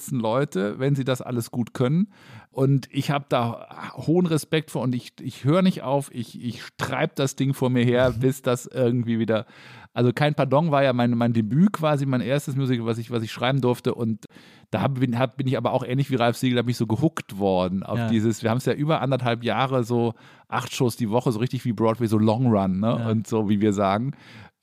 [0.01, 2.09] ausgebildetsten Leute, wenn sie das alles gut können.
[2.51, 6.63] Und ich habe da hohen Respekt vor und ich, ich höre nicht auf, ich, ich
[6.79, 9.47] treibe das Ding vor mir her, bis das irgendwie wieder.
[9.93, 13.23] Also kein Pardon war ja mein, mein Debüt quasi, mein erstes Musical, was ich, was
[13.23, 13.95] ich schreiben durfte.
[13.95, 14.27] Und
[14.71, 16.77] da hab, bin, hab, bin ich aber auch ähnlich wie Ralf Siegel, da bin ich
[16.77, 18.09] so gehuckt worden auf Ja.
[18.09, 20.15] dieses, wir haben es ja über anderthalb Jahre so
[20.49, 23.09] acht Shows die Woche, so richtig wie Broadway, so Long Run, ne?
[23.11, 24.13] Und so, wie wir sagen.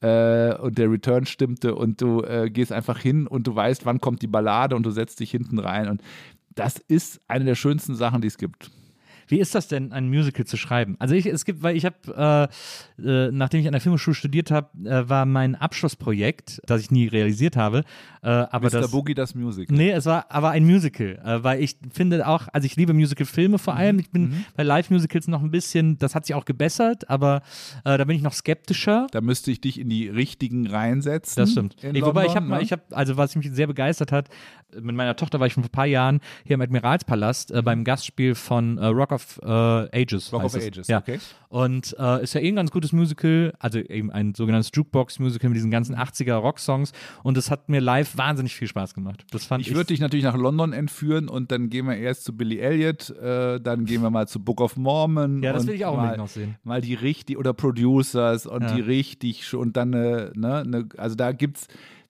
[0.01, 3.99] Äh, und der Return stimmte und du äh, gehst einfach hin und du weißt, wann
[3.99, 5.89] kommt die Ballade und du setzt dich hinten rein.
[5.89, 6.01] Und
[6.53, 8.69] das ist eine der schönsten Sachen, die es gibt.
[9.27, 10.95] Wie ist das denn, ein Musical zu schreiben?
[10.99, 12.49] Also ich, es gibt, weil ich habe,
[12.99, 16.91] äh, äh, nachdem ich an der Filmhochschule studiert habe, äh, war mein Abschlussprojekt, das ich
[16.91, 17.83] nie realisiert habe,
[18.21, 18.81] äh, aber Mr.
[18.81, 19.75] das Boogie, das Musical.
[19.75, 23.57] Nee, es war aber ein Musical, äh, weil ich finde auch, also ich liebe Musical-Filme
[23.59, 23.79] vor Mhm.
[23.79, 23.99] allem.
[23.99, 27.41] Ich bin bei Live-Musicals noch ein bisschen, das hat sich auch gebessert, aber
[27.83, 29.07] äh, da bin ich noch skeptischer.
[29.11, 31.41] Da müsste ich dich in die richtigen reinsetzen.
[31.41, 31.75] Das stimmt.
[31.83, 32.63] Ich, wobei ich habe mal, ne?
[32.63, 34.29] ich habe, also was mich sehr begeistert hat,
[34.73, 38.35] mit meiner Tochter war ich vor ein paar Jahren hier im Admiralspalast äh, beim Gastspiel
[38.35, 40.31] von Rock of äh, Ages.
[40.31, 40.65] Rock of es.
[40.65, 40.99] Ages, ja.
[40.99, 41.19] okay.
[41.49, 45.55] Und äh, ist ja eh ein ganz gutes Musical, also eben ein sogenanntes Jukebox-Musical mit
[45.57, 46.91] diesen ganzen 80er Rock-Songs
[47.23, 49.25] und es hat mir live wahnsinnig viel Spaß gemacht.
[49.31, 49.69] Das fand ich.
[49.69, 53.09] Ich würde dich natürlich nach London entführen und dann gehen wir erst zu Billy Elliot,
[53.11, 55.41] äh, dann gehen wir mal zu Book of Mormon.
[55.41, 56.55] Ja, das will ich auch mal, noch sehen.
[56.63, 58.75] Mal die richtig, oder Producers und Ja.
[58.75, 61.67] die richtig, und dann eine, ne, eine, also da gibt's,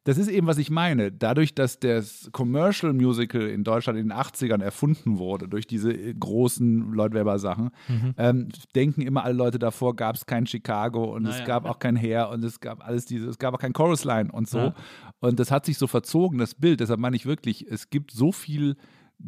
[0.07, 1.11] das ist eben, was ich meine.
[1.11, 6.13] Dadurch, dass das Commercial Musical in Deutschland in den 80ern erfunden wurde, durch diese äh,
[6.13, 8.13] großen Lloyd Webber-Sachen, Mhm.
[8.17, 11.45] ähm, denken immer alle Leute davor, gab es kein Chicago und es Naja.
[11.45, 14.31] gab auch kein Hair und es gab alles diese, es gab auch kein Chorus Line
[14.31, 14.57] und so.
[14.59, 14.73] Ja.
[15.19, 16.79] Und das hat sich so verzogen, das Bild.
[16.79, 18.77] Deshalb meine ich wirklich, es gibt so viel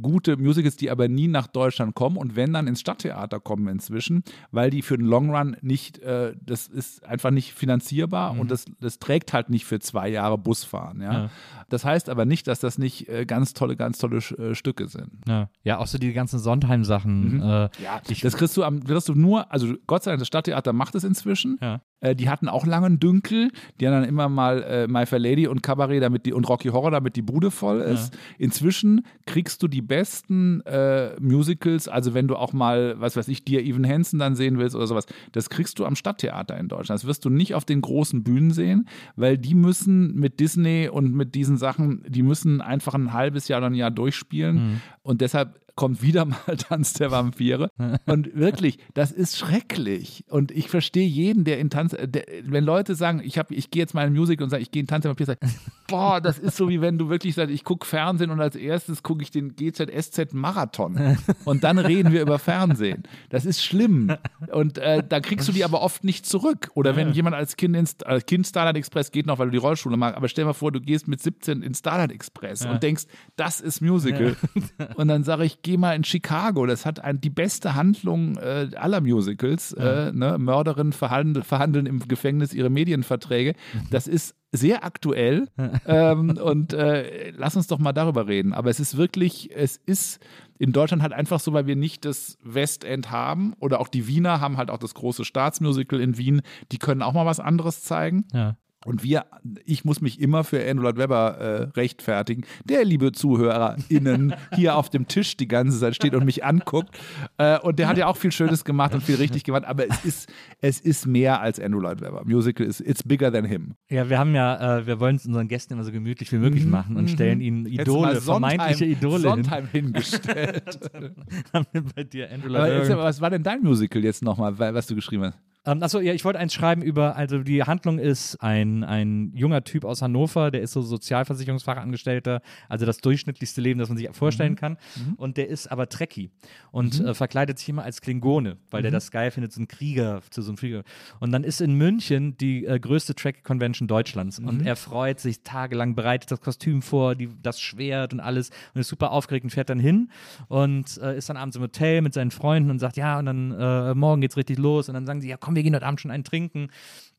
[0.01, 4.23] gute Musicals, die aber nie nach Deutschland kommen und wenn dann ins Stadttheater kommen inzwischen,
[4.51, 8.65] weil die für den Long Run nicht, äh, das ist einfach nicht finanzierbar und das,
[8.79, 11.01] das trägt halt nicht für zwei Jahre Busfahren.
[11.01, 11.13] Ja?
[11.13, 11.29] Ja.
[11.69, 15.09] Das heißt aber nicht, dass das nicht äh, ganz tolle, ganz tolle äh, Stücke sind.
[15.27, 17.41] Ja, ja auch so die ganzen Sondheim-Sachen.
[17.41, 20.27] Äh, Ja, ich, das kriegst du, am, kriegst du nur, also Gott sei Dank, das
[20.27, 21.57] Stadttheater macht es inzwischen.
[21.61, 21.81] Ja.
[22.01, 23.51] Äh, die hatten auch langen Dünkel.
[23.79, 26.69] Die haben dann immer mal äh, My Fair Lady und Cabaret damit die, und Rocky
[26.69, 28.13] Horror, damit die Bude voll ist.
[28.13, 28.19] Ja.
[28.37, 33.43] Inzwischen kriegst du die besten äh, Musicals, also wenn du auch mal, was weiß ich,
[33.43, 37.01] dir Evan Hansen dann sehen willst oder sowas, das kriegst du am Stadttheater in Deutschland.
[37.01, 41.13] Das wirst du nicht auf den großen Bühnen sehen, weil die müssen mit Disney und
[41.13, 44.55] mit diesen Sachen, die müssen einfach ein halbes Jahr oder ein Jahr durchspielen.
[44.55, 44.81] Mhm.
[45.03, 47.71] Und deshalb kommt wieder mal Tanz der Vampire.
[48.05, 50.25] Und wirklich, das ist schrecklich.
[50.27, 53.93] Und ich verstehe jeden, der in Tanz, der, wenn Leute sagen, ich, ich gehe jetzt
[53.93, 55.39] mal in Musik und sage, ich gehe in Tanz der Vampire, sage,
[55.87, 59.03] boah, das ist so wie wenn du wirklich sagst, ich gucke Fernsehen und als erstes
[59.03, 61.17] gucke ich den GZSZ Marathon.
[61.45, 63.03] Und dann reden wir über Fernsehen.
[63.29, 64.13] Das ist schlimm.
[64.51, 66.71] Und äh, da kriegst du die aber oft nicht zurück.
[66.73, 69.57] Oder wenn jemand als Kind, in, als kind Starlight Express geht noch, weil du die
[69.59, 72.71] Rollschule magst, aber stell dir mal vor, du gehst mit 17 in Starlight Express ja.
[72.71, 73.05] und denkst,
[73.37, 74.35] das ist Musical.
[74.77, 74.87] Ja.
[74.95, 76.65] Und dann sage ich, geh mal in Chicago.
[76.65, 79.75] Das hat ein, die beste Handlung äh, aller Musicals.
[79.77, 80.07] Ja.
[80.07, 80.37] Äh, ne?
[80.39, 83.53] Mörderinnen verhandeln, verhandeln im Gefängnis ihre Medienverträge.
[83.91, 85.47] Das ist sehr aktuell
[85.85, 88.53] ähm, und äh, lass uns doch mal darüber reden.
[88.53, 90.19] Aber es ist wirklich, es ist
[90.57, 94.41] in Deutschland halt einfach so, weil wir nicht das Westend haben oder auch die Wiener
[94.41, 96.41] haben halt auch das große Staatsmusical in Wien.
[96.71, 98.25] Die können auch mal was anderes zeigen.
[98.33, 98.55] Ja.
[98.85, 99.25] Und wir,
[99.65, 104.89] ich muss mich immer für Andrew Lloyd Webber äh, rechtfertigen, der, liebe ZuhörerInnen, hier auf
[104.89, 106.97] dem Tisch die ganze Zeit steht und mich anguckt.
[107.37, 110.05] Äh, und der hat ja auch viel Schönes gemacht und viel richtig gemacht, aber es
[110.05, 112.23] ist, es ist mehr als Andrew Lloyd Webber.
[112.23, 113.75] Musical ist, it's bigger than him.
[113.89, 116.63] Ja, wir haben ja, äh, wir wollen es unseren Gästen immer so gemütlich wie möglich
[116.63, 116.71] mhm.
[116.71, 119.85] machen und stellen ihnen Idole, vermeintliche Idole Sondheim hin.
[119.87, 120.79] hingestellt.
[121.53, 123.03] haben wir bei dir Andrew Lloyd Webber.
[123.03, 125.48] Was war denn dein Musical jetzt nochmal, was du geschrieben hast?
[125.65, 129.63] Ähm, achso, ja, ich wollte eins schreiben über, also die Handlung ist ein, ein junger
[129.63, 134.53] Typ aus Hannover, der ist so Sozialversicherungsfachangestellter, also das durchschnittlichste Leben, das man sich vorstellen
[134.53, 134.57] mhm.
[134.57, 134.77] kann.
[134.95, 135.13] Mhm.
[135.15, 136.31] Und der ist aber Trekkie
[136.71, 137.07] und mhm.
[137.07, 138.95] äh, verkleidet sich immer als Klingone, weil der mhm.
[138.95, 140.83] das geil findet, so ein Krieger, zu so einem Krieger.
[141.19, 144.67] Und dann ist in München die äh, größte Trek-Convention Deutschlands und mhm.
[144.67, 148.87] er freut sich tagelang, bereitet das Kostüm vor, die, das Schwert und alles und ist
[148.87, 150.09] super aufgeregt und fährt dann hin
[150.47, 153.51] und äh, ist dann abends im Hotel mit seinen Freunden und sagt, ja, und dann
[153.51, 155.87] äh, morgen geht's richtig los und dann sagen sie, ja, komm, komm, wir gehen heute
[155.87, 156.69] Abend schon einen trinken.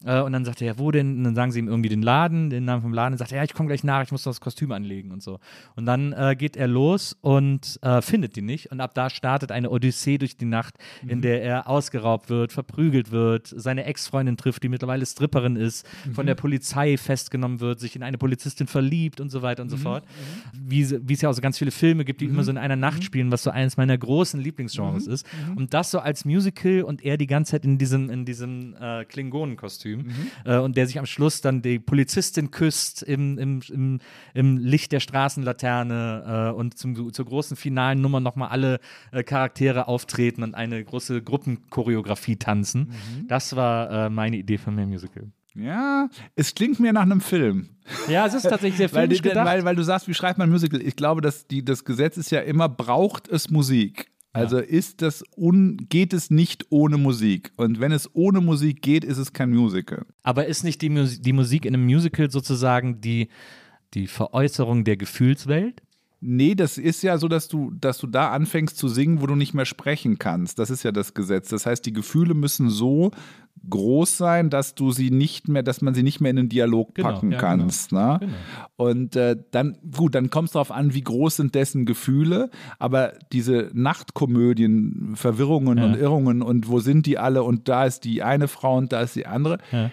[0.04, 1.18] Äh, und dann sagt er, ja, wo denn?
[1.18, 3.14] Und dann sagen sie ihm irgendwie den Laden, den Namen vom Laden.
[3.14, 5.38] Und sagt er, ja, ich komme gleich nach, ich muss das Kostüm anlegen und so.
[5.76, 8.70] Und dann äh, geht er los und äh, findet die nicht.
[8.72, 11.10] Und ab da startet eine Odyssee durch die Nacht, mhm.
[11.10, 16.14] in der er ausgeraubt wird, verprügelt wird, seine Ex-Freundin trifft, die mittlerweile Stripperin ist, mhm.
[16.14, 19.76] von der Polizei festgenommen wird, sich in eine Polizistin verliebt und so weiter und mhm.
[19.76, 20.04] so fort.
[20.54, 20.70] Mhm.
[20.70, 23.00] Wie, es ja auch so ganz viele Filme gibt, die immer so in einer Nacht
[23.00, 23.02] mhm.
[23.02, 25.26] spielen, was so eines meiner großen Lieblingsgenres ist.
[25.56, 28.74] Und das so als Musical und er die ganze Zeit in diesem, in diesem
[29.92, 30.30] äh, Klingonenkostüm.
[30.44, 34.00] Äh, und der sich am Schluss dann die Polizistin küsst im, im, im,
[34.34, 38.80] im Licht der Straßenlaterne äh, und zum, zur großen finalen Nummer nochmal alle
[39.12, 42.88] äh, Charaktere auftreten und eine große Gruppenchoreografie tanzen.
[42.88, 43.28] Mhm.
[43.28, 45.30] Das war äh, meine Idee von mehr Musical.
[45.54, 47.70] Ja, es klingt mir nach einem Film.
[48.08, 49.46] Ja, es ist tatsächlich sehr filmisch weil, gedacht.
[49.46, 50.80] Weil, weil du sagst, wie schreibt man Musical?
[50.80, 54.10] Ich glaube, dass die, das Gesetz ist ja immer, braucht es Musik?
[54.32, 57.50] Also ist das un, geht es nicht ohne Musik.
[57.56, 60.06] Und wenn es ohne Musik geht, ist es kein Musical.
[60.22, 63.28] Aber ist nicht die, Musik, die Musik in einem Musical sozusagen die,
[63.94, 65.82] die Veräußerung der Gefühlswelt?
[66.22, 69.36] Nee, das ist ja so, dass du, dass du da anfängst zu singen, wo du
[69.36, 70.58] nicht mehr sprechen kannst.
[70.58, 71.48] Das ist ja das Gesetz.
[71.48, 73.10] Das heißt, die Gefühle müssen so
[73.68, 76.94] groß sein, dass du sie nicht mehr, dass man sie nicht mehr in den Dialog
[76.94, 77.90] genau, packen ja, kannst.
[77.90, 78.12] Genau.
[78.14, 78.18] Ne?
[78.20, 78.32] Genau.
[78.76, 83.14] Und äh, dann, gut, dann kommt es darauf an, wie groß sind dessen Gefühle, aber
[83.32, 85.84] diese Nachtkomödien, Verwirrungen ja.
[85.84, 89.00] und Irrungen und wo sind die alle und da ist die eine Frau und da
[89.00, 89.58] ist die andere.
[89.72, 89.90] Ja.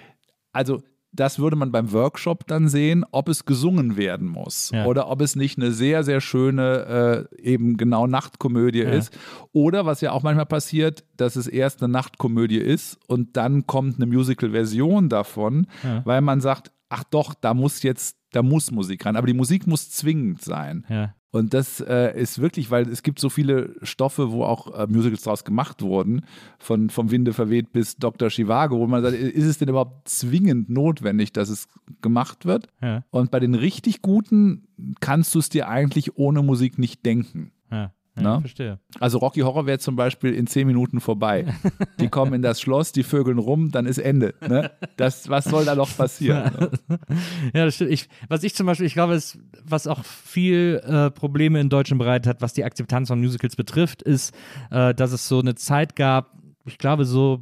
[0.52, 0.82] Also
[1.20, 4.86] das würde man beim Workshop dann sehen, ob es gesungen werden muss ja.
[4.86, 8.90] oder ob es nicht eine sehr, sehr schöne äh, eben genau Nachtkomödie ja.
[8.90, 9.18] ist.
[9.52, 13.96] Oder was ja auch manchmal passiert, dass es erst eine Nachtkomödie ist und dann kommt
[13.98, 16.02] eine Musical-Version davon, ja.
[16.06, 19.16] weil man sagt, ach doch, da muss jetzt, da muss Musik rein.
[19.16, 20.86] Aber die Musik muss zwingend sein.
[20.90, 21.16] Ja.
[21.32, 25.24] Und das äh, ist wirklich, weil es gibt so viele Stoffe, wo auch äh, Musicals
[25.24, 26.22] draus gemacht wurden,
[26.60, 28.30] von vom Winde verweht bis Dr.
[28.30, 31.68] Chivago, wo man sagt, ist es denn überhaupt zwingend notwendig, dass es
[32.02, 32.68] gemacht wird?
[32.80, 33.04] Ja.
[33.10, 34.68] Und bei den richtig guten
[35.00, 37.52] kannst du es dir eigentlich ohne Musik nicht denken.
[37.72, 37.92] Ja.
[38.18, 38.42] Ja, ne?
[38.42, 38.80] verstehe.
[39.00, 41.46] Also Rocky Horror wäre zum Beispiel in zehn Minuten vorbei.
[42.00, 44.34] Die kommen in das Schloss, die vögeln rum, dann ist Ende.
[44.48, 44.72] Ne?
[44.98, 46.52] Das, was soll da noch passieren?
[47.54, 47.92] ja, das stimmt.
[47.92, 52.00] Ich, was ich zum Beispiel, ich glaube, es, was auch viel äh, Probleme in Deutschland
[52.00, 54.34] bereitet hat, was die Akzeptanz von Musicals betrifft, ist,
[54.72, 56.38] äh, dass es so eine Zeit gab,
[56.68, 57.42] ich glaube, so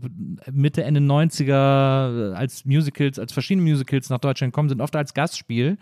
[0.52, 5.78] Mitte, Ende 90er, als Musicals, als verschiedene Musicals nach Deutschland kommen, sind oft als Gastspiel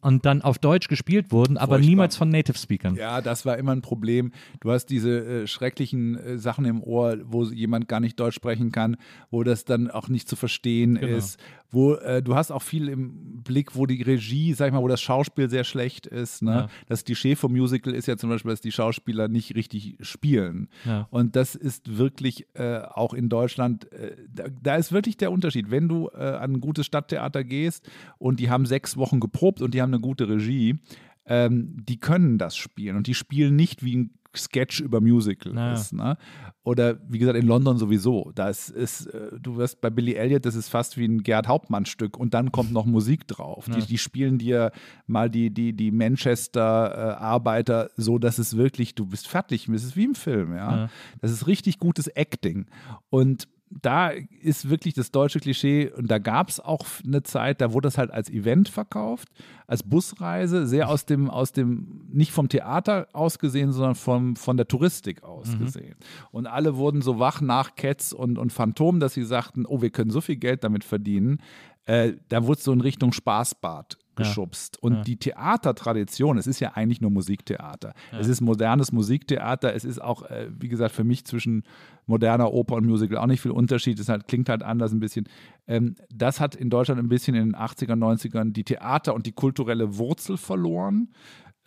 [0.00, 1.88] und dann auf Deutsch gespielt wurden, aber Furchtbar.
[1.88, 2.94] niemals von Native Speakern.
[2.96, 4.32] Ja, das war immer ein Problem.
[4.60, 8.72] Du hast diese äh, schrecklichen äh, Sachen im Ohr, wo jemand gar nicht Deutsch sprechen
[8.72, 8.96] kann,
[9.30, 11.16] wo das dann auch nicht zu verstehen Genau.
[11.16, 11.38] ist.
[11.70, 14.88] Wo äh, du hast auch viel im Blick, wo die Regie, sag ich mal, wo
[14.88, 16.40] das Schauspiel sehr schlecht ist.
[16.42, 16.50] Ne?
[16.50, 16.68] Ja.
[16.88, 20.68] Das Klischee vom Musical ist ja zum Beispiel, dass die Schauspieler nicht richtig spielen.
[20.86, 21.06] Ja.
[21.10, 25.70] Und das ist wirklich äh, auch in Deutschland, äh, da, da ist wirklich der Unterschied.
[25.70, 29.74] Wenn du äh, an ein gutes Stadttheater gehst und die haben sechs Wochen geprobt und
[29.74, 30.78] die haben eine gute Regie,
[31.26, 35.74] ähm, die können das spielen und die spielen nicht wie ein Sketch über Musical Naja.
[35.74, 35.92] ist.
[35.92, 36.16] Ne?
[36.62, 38.30] Oder wie gesagt, in London sowieso.
[38.34, 42.16] Das ist, äh, du wirst bei Billy Elliot, das ist fast wie ein Gerd Hauptmann-Stück
[42.16, 43.68] und dann kommt noch Musik drauf.
[43.74, 44.70] Die, die spielen dir
[45.06, 50.04] mal die, die, die Manchester-Arbeiter so, dass es wirklich, du bist fertig, es ist wie
[50.04, 50.76] im Film, ja.
[50.76, 50.90] Ja.
[51.20, 52.66] Das ist richtig gutes Acting.
[53.10, 57.72] Und da ist wirklich das deutsche Klischee, und da gab es auch eine Zeit, da
[57.72, 59.28] wurde das halt als Event verkauft,
[59.66, 64.56] als Busreise, sehr aus dem, aus dem, nicht vom Theater aus gesehen, sondern vom, von
[64.56, 65.58] der Touristik aus Mhm.
[65.58, 65.96] gesehen.
[66.30, 69.90] Und alle wurden so wach nach Cats und, und Phantom, dass sie sagten, oh, wir
[69.90, 71.40] können so viel Geld damit verdienen.
[71.84, 74.82] Äh, da wurde es so in Richtung Spaßbad geschubst.
[74.82, 77.94] Und die Theatertradition, es ist ja eigentlich nur Musiktheater.
[78.18, 79.74] Es ist modernes Musiktheater.
[79.74, 81.64] Es ist auch, äh, wie gesagt, für mich zwischen
[82.06, 83.98] moderner Oper und Musical auch nicht viel Unterschied.
[83.98, 85.28] Es halt, klingt halt anders ein bisschen.
[85.66, 89.32] Ähm, das hat in Deutschland ein bisschen in den 80er, 90ern die Theater und die
[89.32, 91.08] kulturelle Wurzel verloren.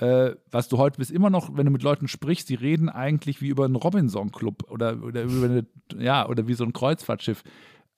[0.01, 3.39] Äh, was du heute bist, immer noch, wenn du mit Leuten sprichst, die reden eigentlich
[3.39, 5.65] wie über einen Robinson-Club oder, oder über eine,
[5.99, 7.43] ja, oder wie so ein Kreuzfahrtschiff.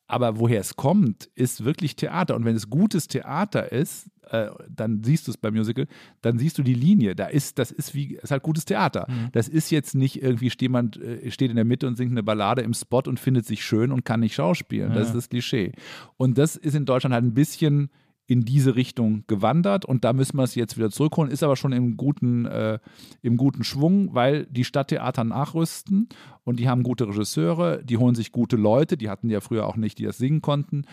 [0.08, 2.36] Aber woher es kommt, ist wirklich Theater.
[2.36, 5.88] Und wenn es gutes Theater ist, äh, dann siehst du es beim Musical,
[6.22, 7.16] dann siehst du die Linie.
[7.16, 9.08] Da ist, das ist wie, es ist halt gutes Theater.
[9.32, 12.24] Das ist jetzt nicht irgendwie, steht jemand äh, steht in der Mitte und singt eine
[12.24, 14.94] Ballade im Spot und findet sich schön und kann nicht schauspielen.
[14.94, 15.72] Das ist das Klischee.
[16.18, 17.90] Und das ist in Deutschland halt ein bisschen
[18.26, 21.74] in diese Richtung gewandert und da müssen wir es jetzt wieder zurückholen, ist aber schon
[21.74, 22.80] im guten, äh,
[23.22, 26.08] im guten Schwung, weil die Stadttheater nachrüsten
[26.44, 29.76] und die haben gute Regisseure, die holen sich gute Leute, die hatten ja früher auch
[29.76, 30.84] nicht, die das singen konnten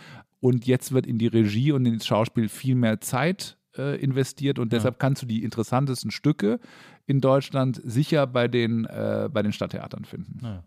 [0.41, 4.73] und jetzt wird in die Regie und ins Schauspiel viel mehr Zeit äh, investiert und
[4.73, 6.59] deshalb kannst du die interessantesten Stücke
[7.07, 10.41] in Deutschland sicher bei den, äh, bei den Stadttheatern finden.
[10.43, 10.65] Ja.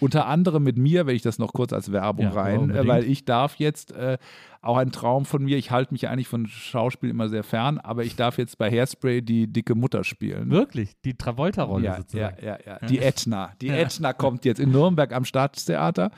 [0.00, 3.04] Unter anderem mit mir, wenn ich das noch kurz als Werbung Ja, rein, äh, weil
[3.04, 4.18] ich darf jetzt äh,
[4.60, 8.04] auch ein Traum von mir, ich halte mich eigentlich von Schauspiel immer sehr fern, aber
[8.04, 10.50] ich darf jetzt bei Hairspray die dicke Mutter spielen.
[10.50, 12.44] Wirklich, die Travolta-Rolle Ja, ja, sozusagen.
[12.44, 12.78] ja, ja.
[12.86, 13.52] Die Etna.
[13.60, 16.10] Die Etna kommt jetzt in Nürnberg am Staatstheater.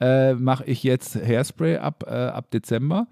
[0.00, 3.06] Äh, Mache ich jetzt Hairspray ab, äh, ab Dezember.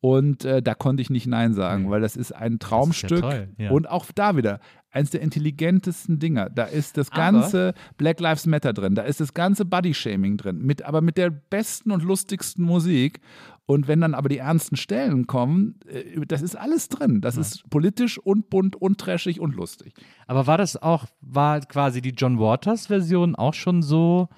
[0.00, 3.20] Und äh, da konnte ich nicht Nein sagen, weil das ist ein Traumstück.
[3.20, 3.70] toll, ja.
[3.72, 6.48] Und auch da wieder eins der intelligentesten Dinger.
[6.50, 10.58] Da ist das Aber- ganze Black Lives Matter drin, da ist das ganze Body-Shaming drin,
[10.62, 13.20] mit, aber mit der besten und lustigsten Musik.
[13.70, 17.20] Und wenn dann aber die ernsten Stellen kommen, äh, das ist alles drin.
[17.20, 19.92] Das ist politisch und bunt und trashig und lustig.
[20.26, 24.30] Aber war das auch, war quasi die John Waters-Version auch schon so,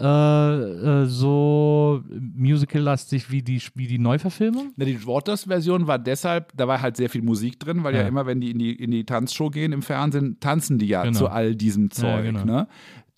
[0.00, 2.02] äh, äh, so
[2.34, 4.72] musical-lastig wie die, wie die Neuverfilmung?
[4.76, 8.08] Na, die Waters-Version war deshalb, da war halt sehr viel Musik drin, weil ja, Ja.
[8.08, 11.16] immer, wenn die in die, in die Tanzshow gehen im Fernsehen, tanzen die ja Genau.
[11.18, 12.24] zu all diesem Zeug.
[12.24, 12.44] genau.
[12.44, 12.66] ne?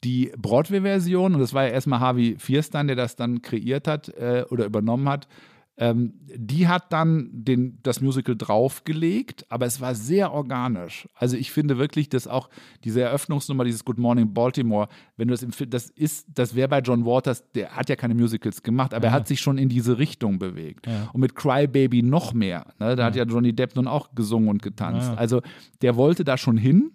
[0.05, 4.45] Die Broadway-Version, und das war ja erstmal Harvey Fierstein, der das dann kreiert hat äh,
[4.51, 5.27] oder übernommen hat,
[5.77, 11.09] ähm, die hat dann den, das Musical draufgelegt, aber es war sehr organisch.
[11.15, 12.49] Also ich finde wirklich, dass auch
[12.85, 16.69] diese Eröffnungsnummer, dieses Good Morning Baltimore, wenn du das im Film, das ist, das wäre
[16.69, 19.69] bei John Waters, der hat ja keine Musicals gemacht, aber er hat sich schon in
[19.69, 20.87] diese Richtung bewegt.
[21.13, 22.67] Und mit Cry Baby noch mehr.
[22.79, 22.95] Ne?
[22.95, 25.11] Da hat ja Johnny Depp nun auch gesungen und getanzt.
[25.17, 25.43] Also
[25.83, 26.93] der wollte da schon hin.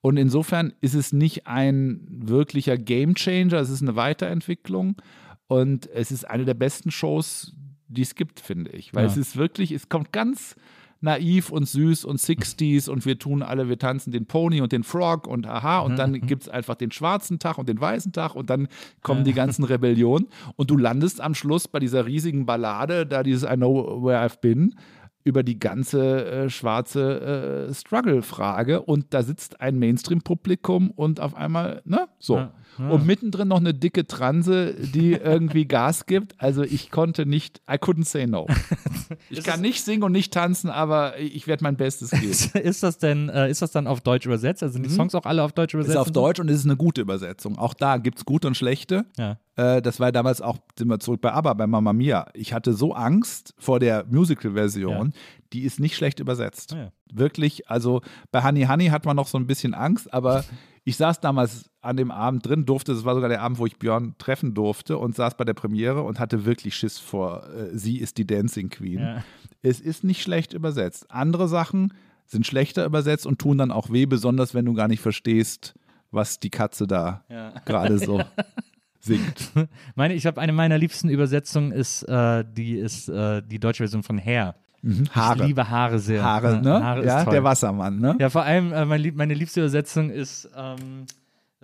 [0.00, 4.96] Und insofern ist es nicht ein wirklicher Gamechanger, es ist eine Weiterentwicklung.
[5.48, 7.54] Und es ist eine der besten Shows,
[7.88, 8.94] die es gibt, finde ich.
[8.94, 9.10] Weil Ja.
[9.10, 10.56] es ist wirklich, es kommt ganz
[11.02, 14.82] naiv und süß und 60s und wir tun alle, wir tanzen den Pony und den
[14.82, 18.34] Frog und aha und dann gibt es einfach den schwarzen Tag und den weißen Tag
[18.34, 18.66] und dann
[19.02, 20.26] kommen die ganzen Rebellionen
[20.56, 24.40] und du landest am Schluss bei dieser riesigen Ballade, da dieses I know where I've
[24.40, 24.74] been,
[25.22, 31.82] über die ganze äh, schwarze äh, Struggle-Frage und da sitzt ein Mainstream-Publikum und auf einmal,
[31.84, 32.36] ne, so.
[32.36, 32.88] Ja, ja.
[32.90, 36.34] Und mittendrin noch eine dicke Transe, die irgendwie Gas gibt.
[36.38, 38.46] Also ich konnte nicht, I couldn't say no.
[39.30, 42.28] Ich kann nicht singen und nicht tanzen, aber ich werde mein Bestes geben.
[42.28, 44.62] Ist das denn, äh, ist das dann auf Deutsch übersetzt?
[44.64, 45.94] Also sind die Songs auch alle auf Deutsch übersetzt?
[45.94, 46.00] Mhm.
[46.00, 46.12] Ist auf?
[46.12, 47.56] Deutsch und es ist eine gute Übersetzung.
[47.56, 49.04] Auch da gibt es gute und schlechte.
[49.16, 49.38] Ja.
[49.56, 52.26] Äh, das war damals auch, sind wir zurück bei ABBA, bei Mamma Mia.
[52.34, 55.12] Ich hatte so Angst vor der Musical-Version,
[55.52, 56.74] die ist nicht schlecht übersetzt.
[56.74, 56.92] Ah, ja.
[57.12, 60.44] Wirklich, also bei Honey Honey hat man noch so ein bisschen Angst, aber
[60.88, 63.76] ich saß damals an dem Abend drin, durfte, das war sogar der Abend, wo ich
[63.76, 67.98] Björn treffen durfte und saß bei der Premiere und hatte wirklich Schiss vor, äh, sie
[67.98, 69.00] ist die Dancing Queen.
[69.00, 69.24] Ja.
[69.62, 71.10] Es ist nicht schlecht übersetzt.
[71.10, 71.92] Andere Sachen
[72.24, 75.74] sind schlechter übersetzt und tun dann auch weh, besonders wenn du gar nicht verstehst,
[76.12, 77.50] was die Katze da Ja.
[77.64, 78.22] gerade so
[79.00, 79.50] singt.
[79.96, 84.02] Meine, ich habe eine meiner liebsten Übersetzungen ist, äh, die ist äh, die deutsche Version
[84.04, 84.54] von Hair.
[85.10, 85.40] Haare.
[85.40, 86.22] Ich liebe Haare sehr.
[86.22, 86.82] Haare, ne?
[86.82, 88.16] Haare ja, der Wassermann, ne?
[88.20, 91.06] Ja, vor allem äh, mein lieb, meine liebste Übersetzung ist ähm,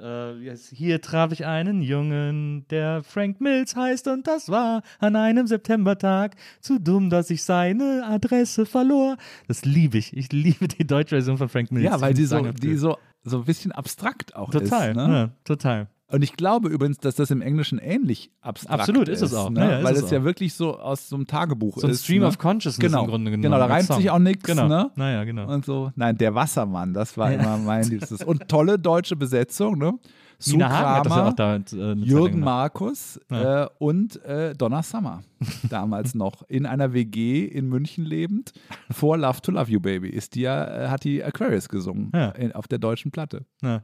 [0.03, 5.47] äh, hier traf ich einen Jungen, der Frank Mills heißt und das war an einem
[5.47, 9.17] Septembertag zu dumm, dass ich seine Adresse verlor.
[9.49, 10.17] Das liebe ich.
[10.17, 11.85] Ich liebe die deutsche Version von Frank Mills.
[11.85, 14.97] Ja, weil die so, die so, so ein bisschen abstrakt auch total, ist.
[14.97, 15.09] Ne?
[15.09, 15.89] ja, total.
[16.13, 19.23] Und ich glaube übrigens, dass das im Englischen ähnlich abstrakt Absolut, ist.
[19.23, 19.49] ist es auch.
[19.49, 19.61] Ne?
[19.61, 22.05] Ja, ja, Weil es ja wirklich so aus so einem Tagebuch So ein ist.
[22.05, 22.29] Stream ne?
[22.29, 23.05] of Consciousness genau.
[23.05, 23.43] im Grunde genommen.
[23.43, 24.45] Genau, da reimt sich auch nichts.
[24.45, 24.69] Genau.
[24.69, 24.91] Ne?
[24.95, 25.51] Naja, genau.
[25.51, 25.91] Und so.
[25.97, 28.23] Nein, der Wassermann, das war immer mein Liebstes.
[28.23, 29.99] Und tolle deutsche Besetzung, ne?
[30.39, 32.41] Sue Nina Hagen hat das ja Kramer, auch da äh, Jürgen.
[32.41, 33.65] Markus Ja.
[33.65, 35.23] äh, und äh, Donna Summer.
[35.71, 38.53] Damals noch in einer WG in München lebend.
[38.91, 42.31] Vor Love to Love You Baby ist die ja, äh, hat die Aquarius gesungen Ja.
[42.31, 43.47] in, auf der deutschen Platte.
[43.63, 43.83] Ja.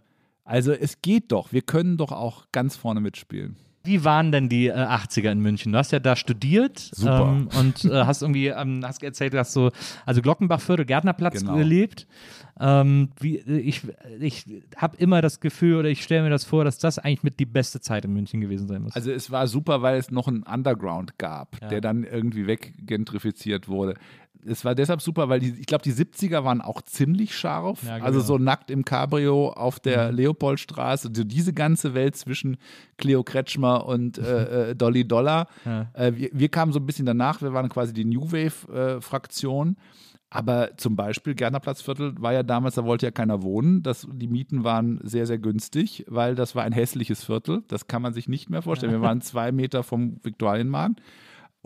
[0.48, 1.52] Also es geht doch.
[1.52, 3.56] Wir können doch auch ganz vorne mitspielen.
[3.84, 5.72] Wie waren denn die äh, 80er in München?
[5.72, 7.36] Du hast ja da studiert Super.
[7.36, 9.70] Ähm, und äh, hast irgendwie, ähm, hast erzählt, du hast so,
[10.06, 11.56] also Glockenbachviertel, Gärtnerplatz Genau.
[11.56, 12.06] gelebt.
[12.58, 13.82] Ähm, wie, äh, ich
[14.20, 14.46] ich
[14.76, 17.46] habe immer das Gefühl oder ich stelle mir das vor, dass das eigentlich mit die
[17.46, 18.96] beste Zeit in München gewesen sein muss.
[18.96, 23.94] Also es war super, weil es noch einen Underground gab, der dann irgendwie weggentrifiziert wurde.
[24.48, 27.82] Es war deshalb super, weil die, ich glaube, die 70er waren auch ziemlich scharf.
[27.84, 28.06] Ja, genau.
[28.06, 31.08] Also so nackt im Cabrio auf der Leopoldstraße.
[31.08, 32.56] Also diese ganze Welt zwischen
[32.96, 35.46] Cleo Kretschmer und äh, äh, Dolly Dollar.
[35.64, 35.86] Ja.
[35.92, 37.42] Äh, wir, wir kamen so ein bisschen danach.
[37.42, 39.76] Wir waren quasi die New Wave-Fraktion.
[40.30, 43.82] aber zum Beispiel Gärtnerplatzviertel war ja damals, da wollte ja keiner wohnen.
[43.82, 47.62] Das, die Mieten waren sehr, sehr günstig, weil das war ein hässliches Viertel.
[47.68, 48.92] Das kann man sich nicht mehr vorstellen.
[48.92, 51.00] Wir waren zwei Meter vom Viktualienmarkt.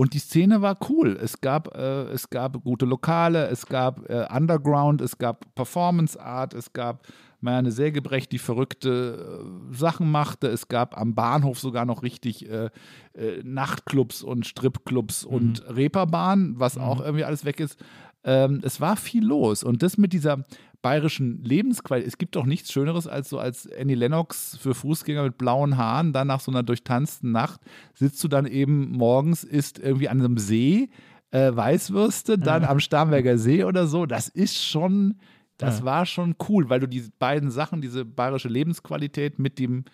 [0.03, 1.17] Und die Szene war cool.
[1.23, 6.55] Es gab, äh, es gab gute Lokale, es gab äh, Underground, es gab Performance Art,
[6.55, 7.07] es gab
[7.41, 10.49] Marianne Sägebrecht, die verrückte äh, Sachen machte.
[10.49, 12.71] Es gab am Bahnhof sogar noch richtig äh,
[13.15, 17.79] äh, Nachtclubs und Stripclubs und Reeperbahn, was auch irgendwie alles weg ist.
[18.25, 19.63] Ähm, es war viel los.
[19.63, 20.45] Und das mit dieser
[20.83, 25.39] bayerischen Lebensqualität, es gibt doch nichts Schöneres als so als Annie Lennox für Fußgänger mit
[25.39, 27.61] blauen Haaren, dann nach so einer durchtanzten Nacht
[27.95, 30.91] sitzt du dann eben morgens, isst irgendwie an einem See
[31.31, 34.07] äh, Weißwürste, dann am Starnberger See oder so.
[34.07, 35.19] Das ist schon,
[35.57, 39.85] das war schon cool, weil du diese beiden Sachen, diese bayerische Lebensqualität mit dem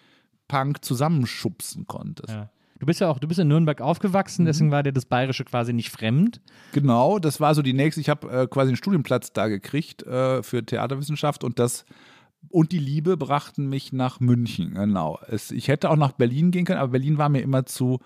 [0.48, 2.30] Punk zusammenschubsen konntest.
[2.30, 2.50] Ja.
[2.78, 5.72] Du bist ja auch, du bist in Nürnberg aufgewachsen, deswegen war dir das Bayerische quasi
[5.72, 6.40] nicht fremd.
[6.72, 8.00] Genau, das war so die nächste.
[8.00, 11.84] Ich habe äh, quasi einen Studienplatz da gekriegt äh, für Theaterwissenschaft und das
[12.50, 14.74] und die Liebe brachten mich nach München.
[14.74, 15.18] Genau.
[15.26, 17.98] Es, ich hätte auch nach Berlin gehen können, aber Berlin war mir immer zu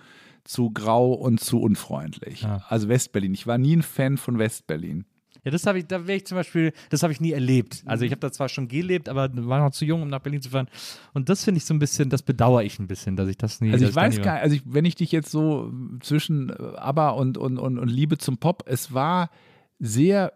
[0.45, 2.43] zu grau und zu unfreundlich.
[2.43, 2.65] Ja.
[2.69, 3.35] Also Westberlin.
[3.35, 5.05] Ich war nie ein Fan von Westberlin.
[5.45, 7.83] Ja, das habe ich, da wäre ich zum Beispiel, das habe ich nie erlebt.
[7.85, 10.41] Also ich habe da zwar schon gelebt, aber war noch zu jung, um nach Berlin
[10.41, 10.69] zu fahren.
[11.15, 13.61] Und das finde ich so ein bisschen, das bedauere ich ein bisschen, dass ich das
[13.61, 13.73] nie.
[13.73, 17.11] Also ich weiß gar nicht, also ich, wenn ich dich jetzt so zwischen äh, ABBA
[17.11, 19.31] und, und, und, und Liebe zum Pop, es war
[19.81, 20.33] sehr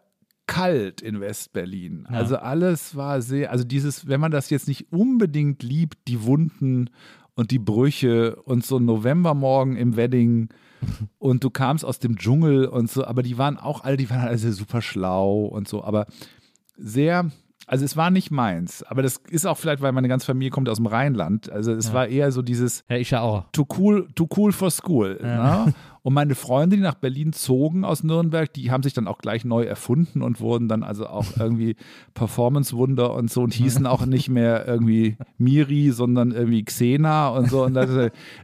[0.49, 2.07] kalt in Westberlin.
[2.11, 2.17] Ja.
[2.17, 6.91] Also alles war sehr, also dieses, wenn man das jetzt nicht unbedingt liebt, die Wunden
[7.35, 10.49] und die Brüche und so ein Novembermorgen im Wedding
[11.19, 14.21] und du kamst aus dem Dschungel und so, aber die waren auch alle, die waren
[14.21, 16.07] alle super schlau und so, aber
[16.77, 17.31] sehr,
[17.67, 20.69] also es war nicht meins, aber das ist auch vielleicht, weil meine ganze Familie kommt
[20.69, 23.45] aus dem Rheinland, also es war eher so dieses, Ja, ich ja auch.
[23.53, 25.19] too cool, too cool for school.
[25.21, 25.75] Ne?
[26.03, 29.45] Und meine Freunde, die nach Berlin zogen aus Nürnberg, die haben sich dann auch gleich
[29.45, 31.75] neu erfunden und wurden dann also auch irgendwie
[32.15, 37.65] Performance-Wunder und so und hießen auch nicht mehr irgendwie Miri, sondern irgendwie Xena und so.
[37.65, 37.91] Und das,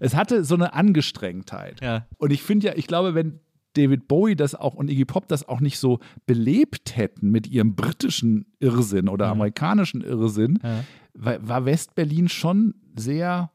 [0.01, 1.81] es hatte so eine Angestrengtheit.
[1.81, 2.07] Ja.
[2.19, 3.39] Und ich finde ja, ich glaube, wenn
[3.75, 7.75] David Bowie das auch und Iggy Pop das auch nicht so belebt hätten mit ihrem
[7.75, 10.81] britischen Irrsinn oder amerikanischen Irrsinn, Ja.
[11.15, 13.51] war, Westberlin schon sehr,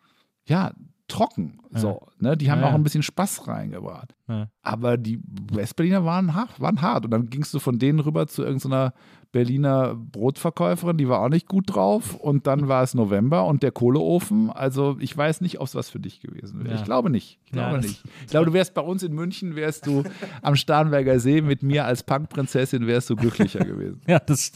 [0.48, 0.74] ja,
[1.08, 1.60] trocken.
[1.72, 2.36] So, ne?
[2.36, 2.76] Die haben Ja, auch ja.
[2.76, 4.14] ein bisschen Spaß reingebracht.
[4.28, 4.50] Ja.
[4.62, 5.22] Aber die
[5.54, 7.06] Westberliner waren hart, waren hart.
[7.06, 8.94] Und dann gingst du von denen rüber zu irgendeiner
[9.32, 12.16] Berliner Brotverkäuferin, die war auch nicht gut drauf.
[12.16, 14.50] Und dann war es November und der Kohleofen.
[14.50, 16.74] Also ich weiß nicht, ob es was für dich gewesen wäre.
[16.74, 16.80] Ja.
[16.80, 17.38] Ich glaube nicht.
[17.46, 18.04] Ich Ja, glaube das- nicht.
[18.22, 20.04] Ich glaube, du wärst bei uns in München, wärst du
[20.42, 24.02] am Starnberger See mit mir als Punkprinzessin, wärst du glücklicher gewesen.
[24.08, 24.52] Ja, das,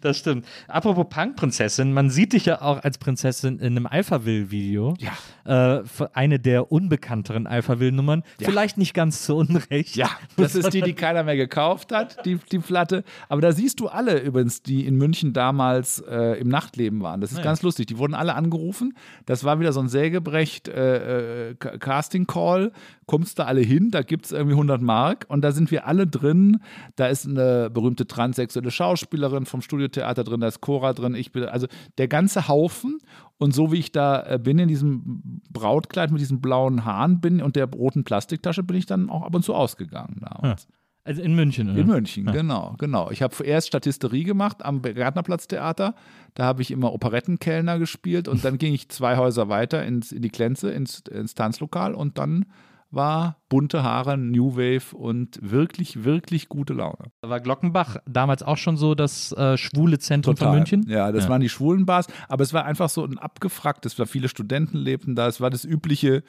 [0.00, 0.44] das stimmt.
[0.68, 4.94] Apropos Punk-Prinzessin, man sieht dich ja auch als Prinzessin in einem Alphaville-Video.
[4.98, 5.78] Ja.
[5.78, 5.82] Äh,
[6.14, 8.22] eine der unbekannteren Alphaville-Nummern.
[8.40, 9.96] Vielleicht nicht ganz ganz zu Unrecht.
[9.96, 13.04] Ja, das ist die, die keiner mehr gekauft hat, die, die Platte.
[13.28, 17.20] Aber da siehst du alle übrigens, die in München damals äh, im Nachtleben waren.
[17.20, 17.44] Das ist Ja.
[17.44, 17.86] ganz lustig.
[17.86, 18.94] Die wurden alle angerufen.
[19.26, 22.72] Das war wieder so ein Sägebrecht äh, äh, Ca- Casting Call.
[23.06, 26.06] Kommst du alle hin, da gibt es irgendwie 100 Mark und da sind wir alle
[26.06, 26.60] drin.
[26.96, 31.14] Da ist eine berühmte transsexuelle Schauspielerin vom Studiotheater drin, da ist Cora drin.
[31.14, 31.66] Ich bin, also
[31.98, 32.98] der ganze Haufen.
[33.36, 37.42] Und so wie ich da äh, bin, in diesem Brautkleid mit diesen blauen Haaren bin
[37.42, 40.68] und der roten Plastiktasche, bin ich dann auch ab und zu ausgegangen damals.
[41.04, 41.78] Also in München, oder?
[41.78, 43.10] In München, genau, genau.
[43.10, 45.94] Ich habe erst Statisterie gemacht am Gärtnerplatztheater.
[46.32, 50.22] Da habe ich immer Operettenkellner gespielt und dann ging ich zwei Häuser weiter ins, in
[50.22, 52.46] die Klenze, ins, ins Tanzlokal und dann
[52.94, 57.10] war bunte Haare, New Wave und wirklich, wirklich gute Laune.
[57.20, 60.86] Da war Glockenbach damals auch schon so das äh, schwule Zentrum von München?
[60.88, 64.28] Ja, das waren die schwulen Bars, aber es war einfach so ein abgefragtes, war viele
[64.28, 66.22] Studenten lebten da, es war das übliche,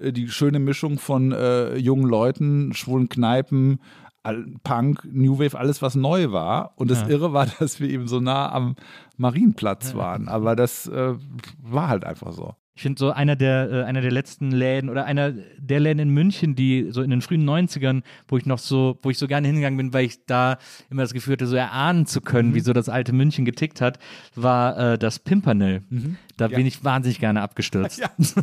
[0.00, 3.80] äh, die schöne Mischung von äh, jungen Leuten, schwulen Kneipen,
[4.62, 6.72] Punk, New Wave, alles was neu war.
[6.76, 7.08] Und das Ja.
[7.08, 8.76] Irre war, dass wir eben so nah am
[9.16, 10.28] Marienplatz waren.
[10.28, 11.14] Aber das äh,
[11.62, 12.54] war halt einfach so.
[12.78, 16.10] Ich finde so einer der, äh, einer der letzten Läden oder einer der Läden in
[16.10, 19.48] München, die so in den frühen 90ern, wo ich noch so, wo ich so gerne
[19.48, 22.24] hingegangen bin, weil ich da immer das Gefühl hatte, so erahnen zu Mhm.
[22.24, 23.98] können, wie so das alte München getickt hat,
[24.36, 25.82] war äh, das Pimpernel.
[26.36, 26.56] Da Ja.
[26.56, 27.98] bin ich wahnsinnig gerne abgestürzt.
[28.00, 28.36] Ja, das,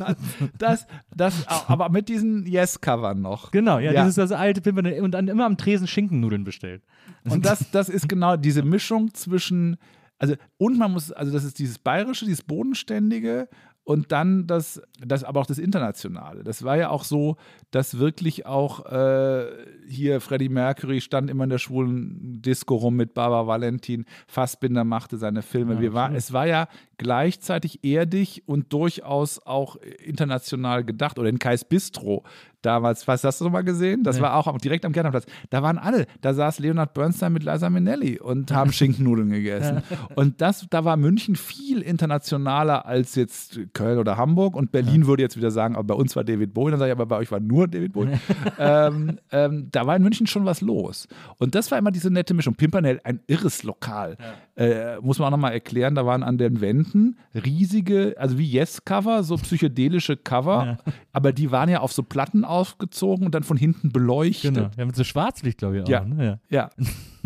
[0.58, 0.86] das,
[1.16, 3.52] das, aber mit diesen Yes-Covern noch.
[3.52, 4.02] Genau, ja, Ja.
[4.02, 6.84] dieses das alte Pimpernel und dann immer am Tresen Schinkennudeln bestellt.
[7.24, 9.78] Und das, das ist genau diese Mischung zwischen,
[10.20, 13.48] also, und man muss, also das ist dieses Bayerische, dieses Bodenständige
[13.86, 16.44] und dann das, das aber auch das Internationale.
[16.44, 17.38] Das war ja auch so,
[17.70, 19.46] dass wirklich auch äh,
[19.88, 25.18] hier Freddie Mercury stand immer in der schwulen Disco rum mit Barbara Valentin, Fassbinder machte
[25.18, 25.80] seine Filme.
[25.80, 26.68] Wir war, es war ja
[26.98, 31.20] gleichzeitig erdig und durchaus auch international gedacht.
[31.20, 32.24] Oder in Kais Bistro
[32.66, 34.04] damals, was hast du noch mal gesehen?
[34.04, 34.22] Das Nee.
[34.24, 35.26] war auch direkt am Gärtnerplatz.
[35.50, 36.06] Da waren alle.
[36.22, 39.84] Da saß Leonard Bernstein mit Liza Minnelli und haben Schinkennudeln gegessen.
[40.16, 44.56] Und das, da war München viel internationaler als jetzt Köln oder Hamburg.
[44.56, 46.72] Und Berlin würde jetzt wieder sagen, aber bei uns war David Bowie.
[46.72, 48.12] Dann sage ich, aber bei euch war nur David Bowie.
[48.60, 51.08] ähm, ähm, da war in München schon was los.
[51.38, 52.56] Und das war immer diese nette Mischung.
[52.56, 54.18] Pimpernel, ein irres Lokal.
[54.56, 59.24] Äh, muss man auch nochmal erklären, da waren an den Wänden riesige, also wie Yes-Cover,
[59.24, 60.78] so psychedelische Cover,
[61.12, 64.56] aber die waren ja auf so Platten aufgezogen und dann von hinten beleuchtet.
[64.56, 64.70] Genau.
[64.78, 65.88] Ja, mit so Schwarzlicht, glaube ich, auch.
[65.88, 66.06] Ja.
[66.06, 66.40] Ne?
[66.50, 66.70] Ja.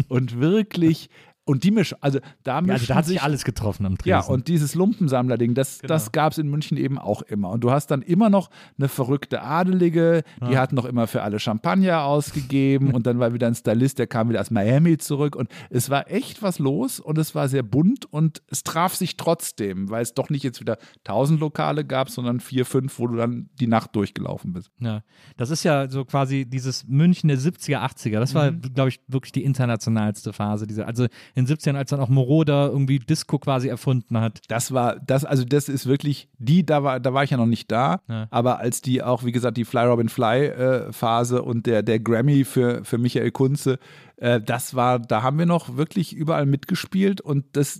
[0.08, 1.10] Und wirklich,
[1.50, 4.10] und die Mischung, also da Ja, also da hat sich sich alles getroffen am Tresen.
[4.10, 5.94] ja, und dieses Lumpensammler-Ding, das, Genau.
[5.94, 7.50] das gab es in München eben auch immer.
[7.50, 11.40] Und du hast dann immer noch eine verrückte Adelige, die hat noch immer für alle
[11.40, 15.50] Champagner ausgegeben und dann war wieder ein Stylist, der kam wieder aus Miami zurück und
[15.70, 19.90] es war echt was los und es war sehr bunt und es traf sich trotzdem,
[19.90, 23.50] weil es doch nicht jetzt wieder tausend Lokale gab, sondern vier, fünf, wo du dann
[23.60, 24.70] die Nacht durchgelaufen bist.
[24.80, 25.02] Ja,
[25.38, 28.20] das ist ja so quasi dieses München der 70er, 80er.
[28.20, 30.68] Das war, glaube ich, wirklich die internationalste Phase.
[30.68, 31.08] Diese, also
[31.40, 34.42] in den 70ern, als dann auch Moroder irgendwie Disco quasi erfunden hat.
[34.50, 37.46] Das war, das, also das ist wirklich, die, da war, da war ich ja noch
[37.46, 38.28] nicht da, Ja.
[38.30, 42.00] aber als die auch, wie gesagt, die Fly Robin Fly äh, Phase und der, der
[42.00, 43.80] Grammy für, für Michael Kunze,
[44.18, 47.80] äh, das war, da haben wir noch wirklich überall mitgespielt und das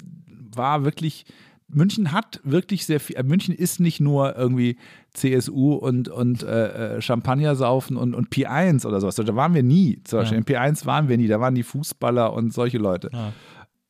[0.56, 1.26] war wirklich,
[1.72, 4.78] München hat wirklich sehr viel, äh, München ist nicht nur irgendwie
[5.14, 9.64] CSU und, und äh, äh, Champagner saufen und, und P1 oder sowas, da waren wir
[9.64, 10.66] nie, zum Beispiel Ja.
[10.68, 13.34] in P1 waren wir nie, da waren die Fußballer und solche Leute Ja.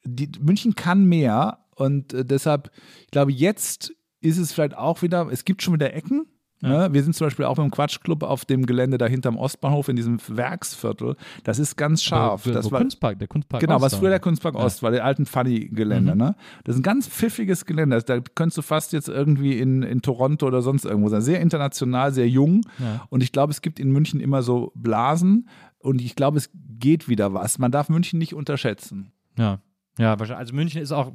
[0.03, 2.71] die, München kann mehr und äh, deshalb,
[3.05, 6.25] ich glaube, jetzt ist es vielleicht auch wieder, es gibt schon wieder Ecken.
[6.61, 6.89] Ne?
[6.91, 10.19] Wir sind zum Beispiel auch beim Quatschclub auf dem Gelände da hinterm Ostbahnhof in diesem
[10.27, 11.15] Werksviertel.
[11.43, 12.45] Das ist ganz scharf.
[12.45, 15.05] Wo, das war, Kunstpark, der Kunstpark Genau, Ost was früher der Kunstpark Ost war, der
[15.05, 16.13] alten Funny-Gelände.
[16.13, 16.17] Mhm.
[16.17, 16.35] Ne?
[16.65, 18.01] Das ist ein ganz pfiffiges Gelände.
[18.01, 21.21] Da könntest du fast jetzt irgendwie in, in Toronto oder sonst irgendwo sein.
[21.21, 22.61] Sehr international, sehr jung.
[22.77, 23.05] Ja.
[23.09, 25.47] Und ich glaube, es gibt in München immer so Blasen.
[25.79, 27.57] Und ich glaube, es geht wieder was.
[27.57, 29.13] Man darf München nicht unterschätzen.
[29.37, 29.59] Ja.
[29.99, 30.39] Ja, wahrscheinlich.
[30.39, 31.11] Also München ist auch,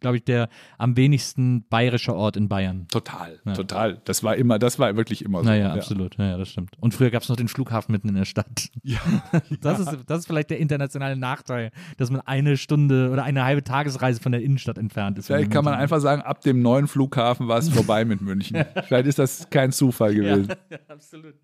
[0.00, 0.48] glaube ich, der
[0.78, 2.86] am wenigsten bayerische Ort in Bayern.
[2.88, 3.54] Total, Ja.
[3.54, 4.00] total.
[4.04, 5.46] Das war immer, das war wirklich immer so.
[5.46, 6.16] Naja, absolut.
[6.16, 6.70] Ja, das stimmt.
[6.78, 8.68] Und früher gab es noch den Flughafen mitten in der Stadt.
[8.82, 8.98] Ja.
[9.60, 13.64] Das, ist, das ist vielleicht der internationale Nachteil, dass man eine Stunde oder eine halbe
[13.64, 15.26] Tagesreise von der Innenstadt entfernt ist.
[15.26, 18.64] Vielleicht kann man einfach sagen, ab dem neuen Flughafen war es vorbei mit München.
[18.86, 20.48] Vielleicht ist das kein Zufall gewesen.
[20.70, 21.34] Ja, absolut.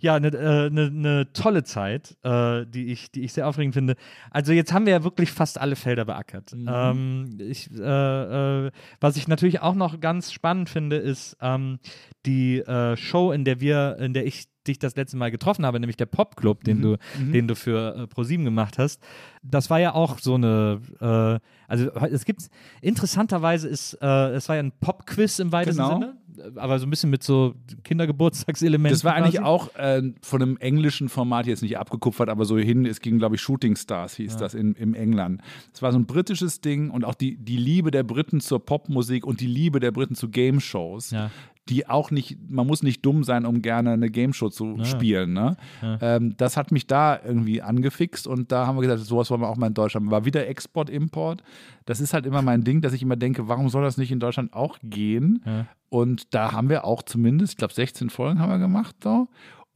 [0.00, 3.94] Ja, eine äh, ne, ne tolle Zeit, äh, die, ich, die ich sehr aufregend finde.
[4.30, 6.52] Also jetzt haben wir ja wirklich fast alle Felder beackert.
[6.52, 11.78] Ähm, ich, äh, äh, was ich natürlich auch noch ganz spannend finde, ist ähm,
[12.26, 15.80] die äh, Show, in der wir, in der ich dich das letzte Mal getroffen habe,
[15.80, 19.02] nämlich der Popclub, den du, den du für äh, ProSieben gemacht hast.
[19.42, 22.42] Das war ja auch so eine, äh, also es gibt
[22.80, 26.00] interessanterweise ist, äh, es war ja ein Popquiz im weitesten Genau.
[26.00, 26.52] Sinne.
[26.56, 27.54] aber so ein bisschen mit so
[27.84, 28.92] Kindergeburtstagselementen.
[28.94, 29.44] Das war eigentlich quasi.
[29.44, 33.36] auch äh, von einem englischen Format jetzt nicht abgekupfert, aber so hin, es ging, glaube
[33.36, 35.40] ich, Shooting Stars hieß das in, im England.
[35.72, 39.26] Es war so ein britisches Ding und auch die, die Liebe der Briten zur Popmusik
[39.26, 41.10] und die Liebe der Briten zu Game Shows.
[41.10, 41.30] Ja.
[41.68, 45.32] Die auch nicht, man muss nicht dumm sein, um gerne eine Game Show zu spielen.
[45.32, 45.56] Ne?
[46.00, 49.48] Ähm, das hat mich da irgendwie angefixt und da haben wir gesagt, sowas wollen wir
[49.48, 50.10] auch mal in Deutschland.
[50.10, 51.42] War wieder Export, Import.
[51.84, 54.20] Das ist halt immer mein Ding, dass ich immer denke, warum soll das nicht in
[54.20, 55.42] Deutschland auch gehen?
[55.90, 58.96] Und da haben wir auch zumindest, ich glaube, 16 Folgen haben wir gemacht.
[59.02, 59.28] So.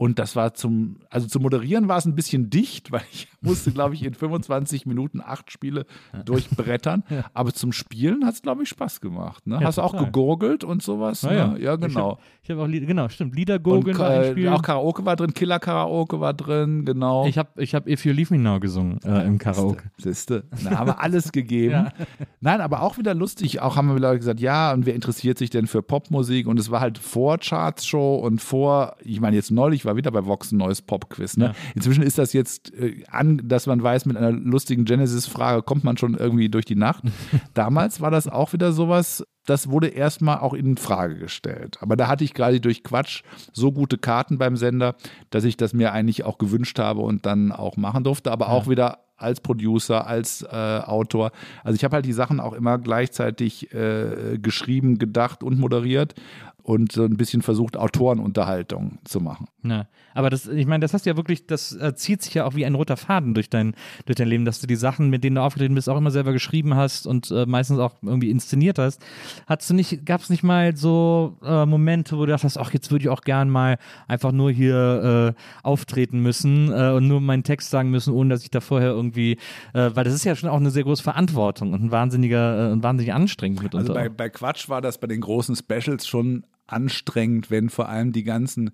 [0.03, 3.71] Und das war zum, also zum Moderieren war es ein bisschen dicht, weil ich musste,
[3.71, 5.87] glaube ich, in 25 Minuten acht Spiele
[6.25, 7.05] durchbrettern.
[7.35, 9.47] Aber zum Spielen hat es, glaube ich, Spaß gemacht.
[9.47, 9.61] Ne?
[9.61, 11.23] Ja, Hast du auch gegurgelt und sowas?
[11.23, 11.47] Ja, ja.
[11.47, 11.61] Ne?
[11.61, 12.19] ja genau.
[12.43, 13.37] Ich habe hab auch Lieder, genau, stimmt.
[13.37, 14.49] Lieder gurgeln war ein äh, Spiel.
[14.49, 17.25] auch Karaoke war drin, Killer-Karaoke war drin, genau.
[17.27, 19.85] ich habe ich hab If You Leave Me Now gesungen äh, im Karaoke.
[19.99, 21.63] Siehste, da haben wir alles gegeben.
[21.73, 21.93] Ja.
[22.41, 23.61] Nein, aber auch wieder lustig.
[23.61, 26.47] Auch haben wir Leute gesagt, ja, und wer interessiert sich denn für Popmusik?
[26.47, 30.25] Und es war halt vor Charts-Show und vor, ich meine, jetzt neulich war wieder bei
[30.25, 31.37] Vox ein neues Pop-Quiz.
[31.37, 31.47] Ne?
[31.47, 31.55] Ja.
[31.75, 35.97] Inzwischen ist das jetzt äh, an, dass man weiß, mit einer lustigen Genesis-Frage kommt man
[35.97, 37.05] schon irgendwie durch die Nacht.
[37.55, 41.79] Damals war das auch wieder sowas, das wurde erstmal auch in Frage gestellt.
[41.81, 44.95] Aber da hatte ich gerade durch Quatsch so gute Karten beim Sender,
[45.31, 48.31] dass ich das mir eigentlich auch gewünscht habe und dann auch machen durfte.
[48.31, 51.31] Aber auch wieder als Producer, als äh, Autor.
[51.65, 56.15] Also ich habe halt die Sachen auch immer gleichzeitig äh, geschrieben, gedacht und moderiert
[56.63, 59.47] und so ein bisschen versucht, Autorenunterhaltung zu machen.
[59.65, 62.45] Ja, aber das, ich meine, das hast du ja wirklich, das äh, zieht sich ja
[62.45, 63.75] auch wie ein roter Faden durch dein,
[64.07, 66.33] durch dein Leben, dass du die Sachen, mit denen du aufgetreten bist, auch immer selber
[66.33, 69.05] geschrieben hast und äh, meistens auch irgendwie inszeniert hast.
[69.47, 72.91] Hattest du nicht, gab es nicht mal so äh, Momente, wo du dachtest, ach, jetzt
[72.91, 77.43] würde ich auch gern mal einfach nur hier äh, auftreten müssen äh, und nur meinen
[77.43, 79.33] Text sagen müssen, ohne dass ich da vorher irgendwie,
[79.75, 82.83] äh, weil das ist ja schon auch eine sehr große Verantwortung und ein wahnsinniger, äh,
[82.83, 83.79] wahnsinnig anstrengend mitunter.
[83.79, 88.13] Also bei, bei Quatsch war das bei den großen Specials schon anstrengend, wenn vor allem
[88.13, 88.71] die ganzen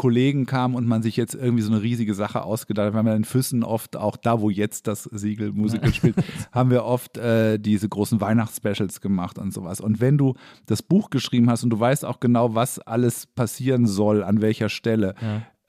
[0.00, 2.94] Kollegen kamen und man sich jetzt irgendwie so eine riesige Sache ausgedacht hat.
[2.94, 6.16] Wir haben ja in Füssen oft, auch da, wo jetzt das Siegel Musical spielt,
[6.52, 9.78] haben wir oft äh, diese großen Weihnachtsspecials gemacht und sowas.
[9.78, 13.86] Und wenn du das Buch geschrieben hast und du weißt auch genau, was alles passieren
[13.86, 15.14] soll, an welcher Stelle,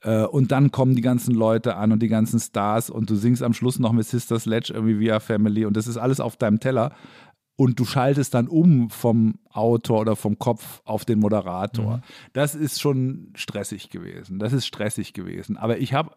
[0.02, 3.42] äh, und dann kommen die ganzen Leute an und die ganzen Stars und du singst
[3.42, 6.58] am Schluss noch mit Sister Sledge irgendwie via Family und das ist alles auf deinem
[6.58, 6.92] Teller
[7.62, 12.02] und du schaltest dann um vom Autor oder vom Kopf auf den Moderator.
[12.32, 14.40] Das ist schon stressig gewesen.
[14.40, 15.56] Das ist stressig gewesen.
[15.56, 16.10] Aber ich habe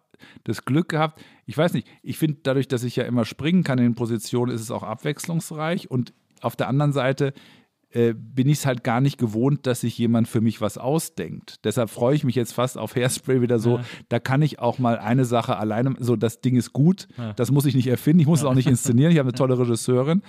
[0.44, 3.78] das Glück gehabt, ich weiß nicht, ich finde dadurch, dass ich ja immer springen kann
[3.78, 7.32] in Positionen, ist es auch abwechslungsreich und auf der anderen Seite
[7.96, 11.64] äh, bin ich es halt gar nicht gewohnt, dass sich jemand für mich was ausdenkt.
[11.64, 13.80] Deshalb freue ich mich jetzt fast auf Hairspray wieder so.
[14.10, 17.08] Da kann ich auch mal eine Sache alleine, so das Ding ist gut,
[17.38, 19.14] das muss ich nicht erfinden, ich muss es auch nicht inszenieren.
[19.14, 20.24] Ich habe eine tolle Regisseurin.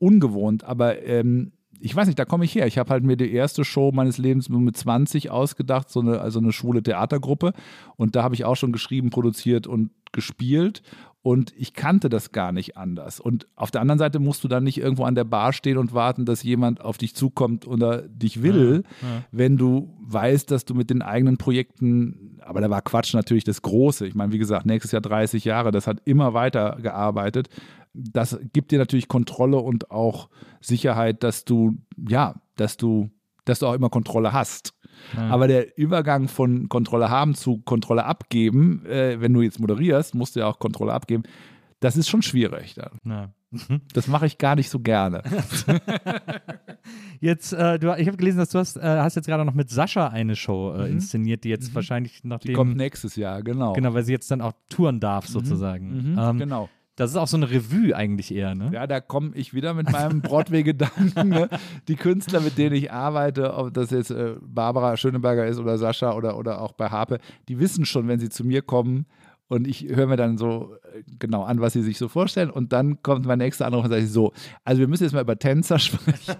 [0.00, 2.66] Ungewohnt, aber ähm, ich weiß nicht, da komme ich her.
[2.66, 6.40] Ich habe halt mir die erste Show meines Lebens mit 20 ausgedacht, so eine, also
[6.40, 7.52] eine schwule Theatergruppe.
[7.96, 10.82] Und da habe ich auch schon geschrieben, produziert und gespielt.
[11.24, 13.18] Und ich kannte das gar nicht anders.
[13.18, 15.94] Und auf der anderen Seite musst du dann nicht irgendwo an der Bar stehen und
[15.94, 18.82] warten, dass jemand auf dich zukommt oder dich will,
[19.32, 23.62] wenn du weißt, dass du mit den eigenen Projekten, aber da war Quatsch natürlich das
[23.62, 24.06] Große.
[24.06, 27.48] Ich meine, wie gesagt, nächstes Jahr 30 Jahre, das hat immer weiter gearbeitet.
[27.94, 30.28] Das gibt dir natürlich Kontrolle und auch
[30.60, 33.08] Sicherheit, dass du, ja, dass du,
[33.46, 34.74] dass du auch immer Kontrolle hast.
[35.16, 40.36] Aber der Übergang von Kontrolle haben zu Kontrolle abgeben, äh, wenn du jetzt moderierst, musst
[40.36, 41.24] du ja auch Kontrolle abgeben.
[41.80, 42.74] Das ist schon schwierig.
[42.74, 42.98] Dann.
[43.04, 43.30] Ja.
[43.92, 45.22] Das mache ich gar nicht so gerne.
[47.20, 49.70] Jetzt, äh, du, ich habe gelesen, dass du hast, äh, hast jetzt gerade noch mit
[49.70, 52.20] Sascha eine Show äh, inszeniert, die jetzt wahrscheinlich Mhm.
[52.22, 53.72] Die nachdem, kommt nächstes Jahr, genau.
[53.72, 56.12] genau, weil sie jetzt dann auch touren darf sozusagen.
[56.12, 56.68] Mhm, ähm, genau.
[56.96, 58.70] Das ist auch so eine Revue eigentlich eher, ne?
[58.72, 61.28] Ja, da komme ich wieder mit meinem Broadway-Gedanken.
[61.28, 61.48] Ne?
[61.88, 66.14] Die Künstler, mit denen ich arbeite, ob das jetzt äh, Barbara Schöneberger ist oder Sascha
[66.14, 67.18] oder, oder auch bei Harpe,
[67.48, 69.06] die wissen schon, wenn sie zu mir kommen,
[69.48, 72.50] und ich höre mir dann so äh, genau an, was sie sich so vorstellen.
[72.50, 74.32] Und dann kommt mein nächster Anruf und sage ich so,
[74.64, 76.36] also wir müssen jetzt mal über Tänzer sprechen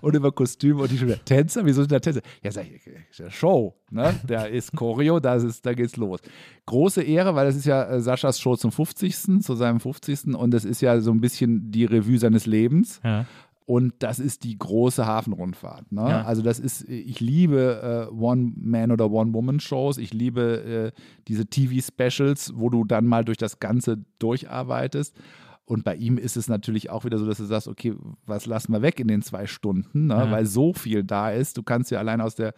[0.00, 0.82] und über Kostüme.
[0.82, 1.64] Und ich wieder, Tänzer?
[1.64, 2.20] Wieso sind da Tänzer?
[2.42, 4.14] Ja, sag ich, ist ja Show, ne?
[4.26, 6.20] Da ist Choreo, da, ist, da geht's los.
[6.66, 10.34] Große Ehre, weil das ist ja äh, Saschas Show zum 50., zu seinem 50.
[10.34, 13.00] Und das ist ja so ein bisschen die Revue seines Lebens.
[13.02, 13.26] Ja.
[13.72, 15.90] Und das ist die große Hafenrundfahrt.
[15.92, 16.02] Ne?
[16.02, 16.22] Ja.
[16.24, 19.96] Also das ist, ich liebe äh, One-Man- oder One-Woman-Shows.
[19.96, 25.16] Ich liebe äh, diese TV-Specials, wo du dann mal durch das Ganze durcharbeitest.
[25.64, 27.94] Und bei ihm ist es natürlich auch wieder so, dass du sagst, okay,
[28.26, 30.16] was lassen wir weg in den zwei Stunden, ne?
[30.16, 30.30] Ja.
[30.30, 31.56] weil so viel da ist.
[31.56, 32.52] Du kannst ja allein aus der,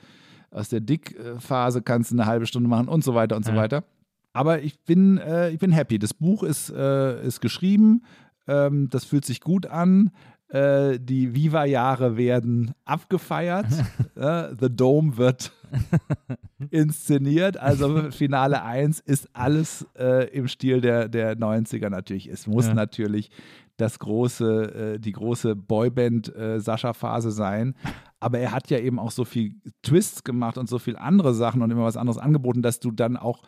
[0.51, 3.59] aus der Dickphase kannst eine halbe Stunde machen und so weiter und so Ja.
[3.59, 3.85] weiter.
[4.33, 6.01] Aber ich bin, äh, ich bin happy.
[6.01, 8.03] Das Buch ist, äh, ist geschrieben,
[8.49, 10.11] ähm, das fühlt sich gut an.
[10.55, 13.67] Äh, die Viva-Jahre werden abgefeiert.
[14.15, 15.53] äh, The Dome wird
[16.71, 17.57] inszeniert.
[17.57, 22.29] Also Finale 1 ist alles äh, im Stil der, der 90er natürlich.
[22.29, 22.75] Es muss Ja.
[22.75, 23.31] natürlich
[23.77, 27.75] das große, äh, die große Boyband-Sascha-Phase sein.
[28.21, 31.63] Aber er hat ja eben auch so viel Twists gemacht und so viel andere Sachen
[31.63, 33.43] und immer was anderes angeboten, dass du dann auch,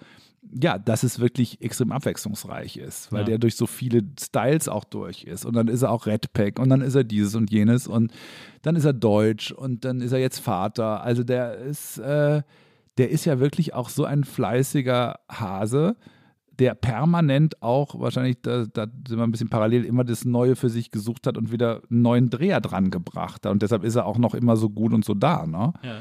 [0.53, 3.27] ja, dass es wirklich extrem abwechslungsreich ist, weil Ja.
[3.27, 5.45] der durch so viele Styles auch durch ist.
[5.45, 8.13] Und dann ist er auch Red Pack und dann ist er dieses und jenes und
[8.63, 11.03] dann ist er Deutsch und dann ist er jetzt Vater.
[11.03, 12.43] Also der ist, äh,
[12.99, 15.97] der ist ja wirklich auch so ein fleißiger Hase,
[16.59, 20.71] der permanent auch, wahrscheinlich, da, da sind wir ein bisschen parallel, immer das Neue für
[20.71, 23.53] sich gesucht hat und wieder einen neuen Dreher dran gebracht hat.
[23.53, 25.47] Und deshalb ist er auch noch immer so gut und so da.
[25.47, 25.75] Ne?
[25.83, 25.97] Ja.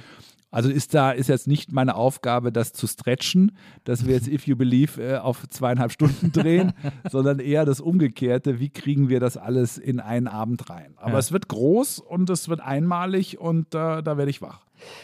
[0.55, 3.51] Also ist da ist jetzt nicht meine Aufgabe, das zu stretchen,
[3.83, 6.71] dass wir jetzt If You Believe äh, auf zweieinhalb Stunden drehen,
[7.11, 8.59] sondern eher das Umgekehrte.
[8.59, 10.93] Wie kriegen wir das alles in einen Abend rein?
[10.97, 11.19] Aber Ja.
[11.19, 14.61] es wird groß und es wird einmalig und äh, da werde ich wach.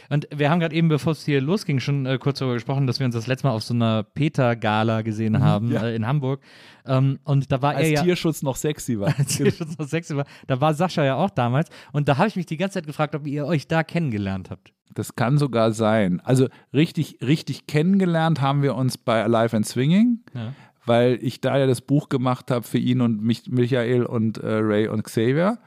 [0.10, 3.00] Und wir haben gerade eben, bevor es hier losging, schon äh, kurz darüber gesprochen, dass
[3.00, 5.84] wir uns das letzte Mal auf so einer Peter-Gala gesehen haben Mhm, ja.
[5.84, 6.42] äh, in Hamburg.
[6.86, 8.04] Ähm, und da war Als er ja.
[8.04, 9.14] Tierschutz noch sexy war.
[9.18, 10.26] als Tierschutz noch sexy war.
[10.48, 11.70] Da war Sascha ja auch damals.
[11.94, 14.74] Und da habe ich mich die ganze Zeit gefragt, ob ihr euch da kennengelernt habt.
[14.94, 16.22] Das kann sogar sein.
[16.24, 20.54] Also richtig, richtig kennengelernt haben wir uns bei Alive and Swinging, Ja.
[20.86, 24.48] weil ich da ja das Buch gemacht habe für ihn und mich, Michael und äh,
[24.48, 25.58] Ray und Xavier.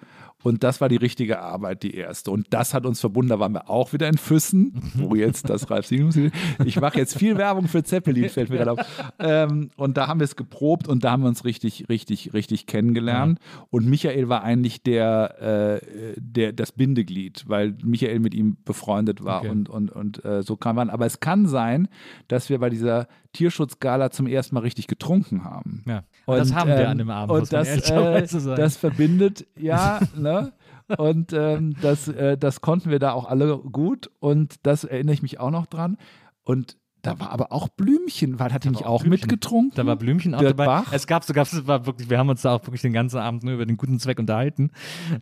[0.45, 2.31] Und das war die richtige Arbeit, die erste.
[2.31, 3.31] Und das hat uns verbunden.
[3.31, 6.19] Da waren wir auch wieder in Füssen, wo jetzt das Ralf Siemens.
[6.67, 8.79] Ich mache jetzt viel Werbung für Zeppelin, fällt mir gerade auf.
[9.19, 12.67] Ähm, und da haben wir es geprobt und da haben wir uns richtig, richtig, richtig
[12.67, 13.39] kennengelernt.
[13.71, 19.41] Und Michael war eigentlich der, äh, der, das Bindeglied, weil Michael mit ihm befreundet war
[19.41, 19.49] Okay.
[19.49, 20.91] und, und, und äh, so kam man.
[20.91, 21.89] Aber es kann sein,
[22.29, 25.85] dass wir bei dieser Tierschutzgala zum ersten Mal richtig getrunken haben.
[25.87, 26.05] Ja.
[26.25, 30.53] Und, das haben wir ähm, an dem Abend, Und das, äh, das verbindet, ja, ne?
[30.99, 34.11] Und ähm, das, äh, das konnten wir da auch alle gut.
[34.21, 35.97] Und das erinnere ich mich auch noch dran.
[36.45, 39.29] Und da war aber auch Blümchen, weil hat er nicht auch Blümchen.
[39.29, 39.73] mitgetrunken?
[39.77, 40.67] Da war Blümchen auch Dirk dabei.
[40.67, 40.93] Bach.
[40.93, 43.45] Es gab sogar, es war wirklich, wir haben uns da auch wirklich den ganzen Abend
[43.45, 44.71] nur über den guten Zweck unterhalten.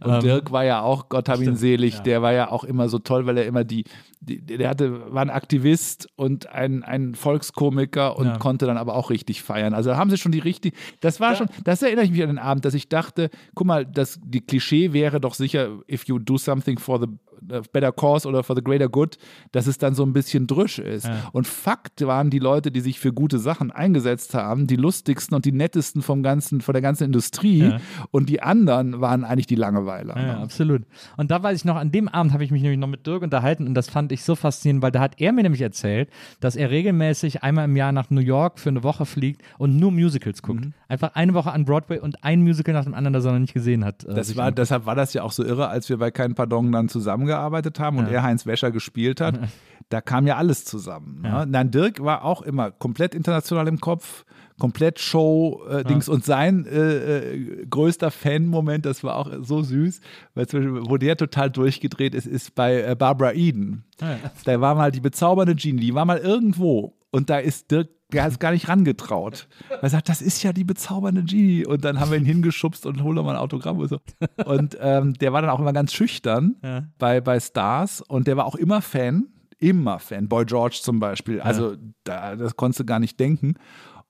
[0.02, 2.00] Und Ähm, Dirk war ja auch, Gott hab ihn stimmt, selig, ja.
[2.00, 3.84] der war ja auch immer so toll, weil er immer die,
[4.20, 8.38] die der hatte, war ein Aktivist und ein, ein Volkskomiker und Ja.
[8.38, 9.74] konnte dann aber auch richtig feiern.
[9.74, 12.28] Also da haben sie schon die richtige, das war schon, das erinnere ich mich an
[12.28, 16.18] den Abend, dass ich dachte, guck mal, das, die Klischee wäre doch sicher, if you
[16.18, 17.06] do something for the
[17.40, 19.16] better cause oder for the greater good,
[19.52, 21.06] dass es dann so ein bisschen drüsch ist.
[21.06, 21.30] Ja.
[21.32, 25.44] Und Fakt waren die Leute, die sich für gute Sachen eingesetzt haben, die lustigsten und
[25.44, 27.62] die nettesten vom ganzen, von der ganzen Industrie.
[27.62, 27.78] Ja.
[28.10, 30.16] Und die anderen waren eigentlich die Langeweiler.
[30.16, 30.38] Ja, ne?
[30.38, 30.82] absolut.
[31.16, 33.22] Und da weiß ich noch, an dem Abend habe ich mich nämlich noch mit Dirk
[33.22, 36.10] unterhalten und das fand ich so faszinierend, weil da hat er mir nämlich erzählt,
[36.40, 39.92] dass er regelmäßig einmal im Jahr nach New York für eine Woche fliegt und nur
[39.92, 40.64] Musicals guckt.
[40.64, 40.74] Mhm.
[40.88, 43.54] Einfach eine Woche an Broadway und ein Musical nach dem anderen, das er noch nicht
[43.54, 44.04] gesehen hat.
[44.04, 46.70] äh, Das war, deshalb war das ja auch so irre, als wir bei Kein Pardon
[46.72, 46.88] dann
[47.32, 48.12] zusammengearbeitet haben und Ja.
[48.12, 49.38] er Heinz Wäscher gespielt hat.
[49.88, 51.20] Da kam ja alles zusammen.
[51.20, 51.28] Ne?
[51.28, 51.44] Ja.
[51.44, 54.24] Nein, Dirk war auch immer komplett international im Kopf,
[54.58, 60.00] komplett Show-Dings und sein äh, äh, größter Fan-Moment, das war auch so süß,
[60.34, 63.84] weil zum Beispiel, wo der total durchgedreht ist, ist bei äh, Barbara Eden.
[64.00, 64.16] Ja.
[64.46, 68.24] Da war mal die bezaubernde Genie, die war mal irgendwo und da ist Dirk der
[68.24, 69.48] hat es gar nicht rangetraut.
[69.80, 71.66] Er sagt, das ist ja die bezaubernde Genie.
[71.66, 73.98] Und dann haben wir ihn hingeschubst und hol doch mal ein Autogramm und so.
[74.44, 76.84] Und ähm, der war dann auch immer ganz schüchtern Ja.
[76.98, 79.28] bei, bei Stars und der war auch immer Fan.
[79.58, 80.28] Immer Fan.
[80.28, 81.40] Boy George zum Beispiel.
[81.40, 83.54] Also da, das konntest du gar nicht denken.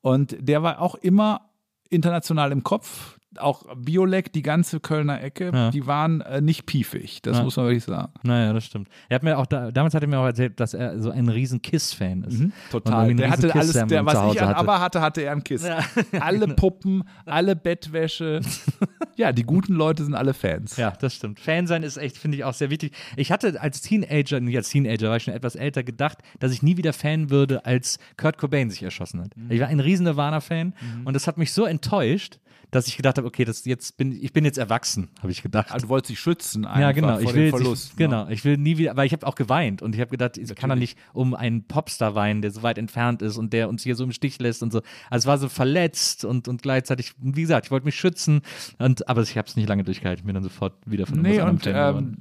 [0.01, 1.51] Und der war auch immer
[1.91, 3.19] international im Kopf.
[3.39, 5.71] Auch Biolek, die ganze Kölner Ecke, Ja.
[5.71, 7.23] die waren äh, nicht piefig.
[7.23, 7.45] Das Ja.
[7.45, 8.13] muss man wirklich sagen.
[8.23, 8.89] Naja, das stimmt.
[9.09, 11.29] Er hat mir auch da, damals hat er mir auch erzählt, dass er so ein
[11.29, 12.39] riesen Kiss-Fan ist.
[12.41, 12.53] Mhm.
[12.71, 13.15] Total.
[13.15, 14.57] Der hatte alles, Kiss-Sam der, was ich an hatte.
[14.59, 15.65] aber hatte, hatte er an Kiss.
[16.21, 18.41] Alle Puppen, alle Bettwäsche.
[19.17, 20.77] ja, die guten Leute sind alle Fans.
[20.77, 21.41] Ja, das stimmt.
[21.41, 22.93] Fan sein ist echt, finde ich, auch sehr wichtig.
[23.17, 26.63] Ich hatte als Teenager, nicht als Teenager, war ich schon etwas älter, gedacht, dass ich
[26.63, 29.37] nie wieder Fan würde, als Kurt Cobain sich erschossen hat.
[29.37, 29.51] Mhm.
[29.51, 32.39] Ich war ein riesen Nirvana-Fan und das hat mich so enttäuscht,
[32.73, 35.71] dass ich gedacht habe, okay, das jetzt bin, ich bin jetzt erwachsen, habe ich gedacht.
[35.71, 37.09] Also, du wolltest dich schützen einfach ja, genau.
[37.09, 37.91] vor Ich dem will, Verlust.
[37.91, 38.27] ich, genau.
[38.29, 40.71] Ich will nie wieder, weil ich habe auch geweint und ich habe gedacht, ich kann
[40.71, 43.95] doch nicht um einen Popstar weinen, der so weit entfernt ist und der uns hier
[43.95, 44.81] so im Stich lässt und so.
[45.11, 48.41] Also es war so verletzt und, und gleichzeitig, wie gesagt, ich wollte mich schützen
[48.79, 50.23] und aber ich habe es nicht lange durchgehalten.
[50.23, 52.17] Ich bin dann sofort wieder von Nee, und ähm,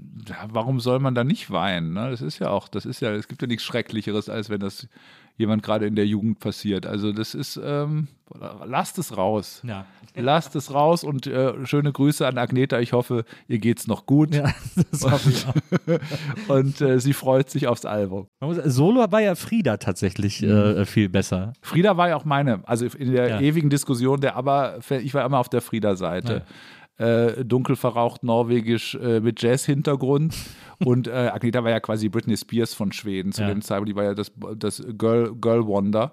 [0.49, 1.93] warum soll man da nicht weinen?
[1.93, 2.11] Ne?
[2.11, 4.89] Das ist ja auch, das ist ja, es gibt ja nichts Schrecklicheres, als wenn das
[5.37, 6.85] jemand gerade in der Jugend passiert.
[6.85, 8.07] Also das ist, ähm,
[8.65, 9.61] lasst es raus.
[9.65, 9.85] Ja.
[10.15, 12.79] Lasst es raus und äh, schöne Grüße an Agneta.
[12.79, 14.35] Ich hoffe, ihr geht's noch gut.
[14.35, 14.53] Ja,
[14.91, 16.47] das hoffe ich auch.
[16.55, 18.27] und äh, sie freut sich aufs Album.
[18.65, 21.53] Solo war ja Frieda tatsächlich äh, viel besser.
[21.61, 23.39] Frieda war ja auch meine, also in der Ja.
[23.39, 26.43] ewigen Diskussion der aber ich war immer auf der Frieda-Seite.
[27.01, 30.35] Äh, dunkel verraucht norwegisch äh, mit Jazz-Hintergrund.
[30.83, 33.49] Und äh, Agneta war ja quasi Britney Spears von Schweden zu Ja.
[33.49, 33.89] dem Zeitpunkt.
[33.89, 36.11] Die war ja das, das Girl, Girl Wonder.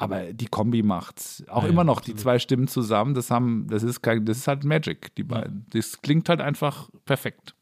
[0.00, 1.42] Aber die Kombi macht's.
[1.48, 3.14] Auch Ja, immer ja, noch die zwei Stimmen zusammen.
[3.14, 5.66] Das haben, das ist kein, das ist halt Magic, die beiden.
[5.70, 7.54] Das klingt halt einfach perfekt.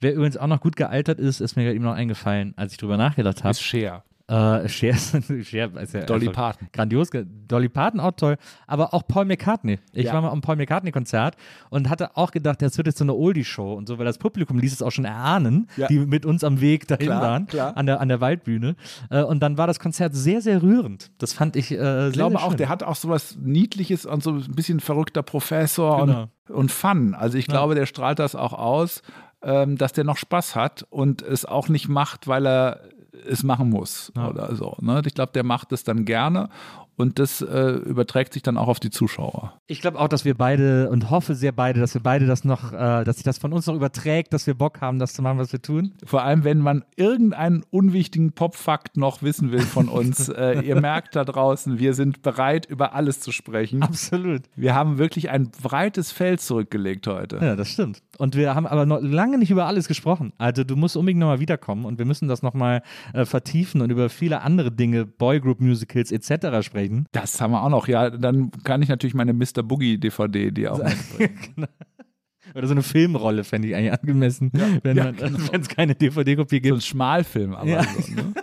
[0.00, 2.78] Wer übrigens auch noch gut gealtert ist, ist mir gerade eben noch eingefallen, als ich
[2.78, 3.50] drüber nachgedacht habe.
[3.50, 4.04] Ist Cher.
[4.30, 5.16] Äh, Cher, ist-
[5.48, 6.68] Cher ist ja Dolly Parton.
[6.72, 7.10] Grandios.
[7.48, 8.36] Dolly Parton auch toll.
[8.68, 9.78] Aber auch Paul McCartney.
[9.92, 10.12] Ich Ja.
[10.14, 11.36] war mal am Paul McCartney-Konzert
[11.68, 14.58] und hatte auch gedacht, das wird jetzt so eine Oldie-Show und so, weil das Publikum
[14.58, 15.88] ließ es auch schon erahnen, Ja.
[15.88, 17.76] die mit uns am Weg dahin Klar, waren, klar.
[17.76, 18.76] An, der, an der Waldbühne.
[19.10, 21.10] Äh, und dann war das Konzert sehr, sehr rührend.
[21.18, 24.22] Das fand ich äh, sehr, Ich glaube sehr auch, der hat auch sowas Niedliches und
[24.22, 26.28] so ein bisschen verrückter Professor Genau.
[26.48, 27.14] und, und Fun.
[27.14, 29.02] Also ich glaube, der strahlt das auch aus,
[29.42, 32.80] ähm, dass der noch Spaß hat und es auch nicht macht, weil er
[33.28, 34.76] es machen muss oder so.
[34.80, 35.02] Ne?
[35.06, 36.48] Ich glaube, der macht es dann gerne
[37.00, 39.54] und das äh, überträgt sich dann auch auf die Zuschauer.
[39.66, 42.72] Ich glaube auch, dass wir beide und hoffe sehr beide, dass wir beide das noch,
[42.72, 45.38] äh, dass sich das von uns noch überträgt, dass wir Bock haben, das zu machen,
[45.38, 45.94] was wir tun.
[46.04, 50.28] Vor allem, wenn man irgendeinen unwichtigen Pop-Fakt noch wissen will von uns.
[50.28, 53.82] äh, ihr merkt da draußen, wir sind bereit, über alles zu sprechen.
[53.82, 54.42] Absolut.
[54.54, 57.38] Wir haben wirklich ein breites Feld zurückgelegt heute.
[57.40, 58.02] Ja, das stimmt.
[58.18, 60.34] Und wir haben aber noch lange nicht über alles gesprochen.
[60.36, 62.82] Also du musst unbedingt nochmal wiederkommen und wir müssen das nochmal
[63.14, 66.62] äh, vertiefen und über viele andere Dinge, Boygroup-Musicals etc.
[66.62, 66.89] sprechen.
[67.12, 67.88] Das haben wir auch noch.
[67.88, 69.62] Ja, dann kann ich natürlich meine Mr.
[69.62, 70.78] Boogie DVD die auch
[71.18, 71.66] mitbringen.
[72.54, 74.50] Oder so eine Filmrolle fände ich eigentlich angemessen,
[74.82, 75.10] wenn ja,
[75.52, 76.74] es keine DVD-Kopie So gibt.
[76.78, 77.82] ein Schmalfilm, aber Ja.
[77.84, 78.34] so, ne?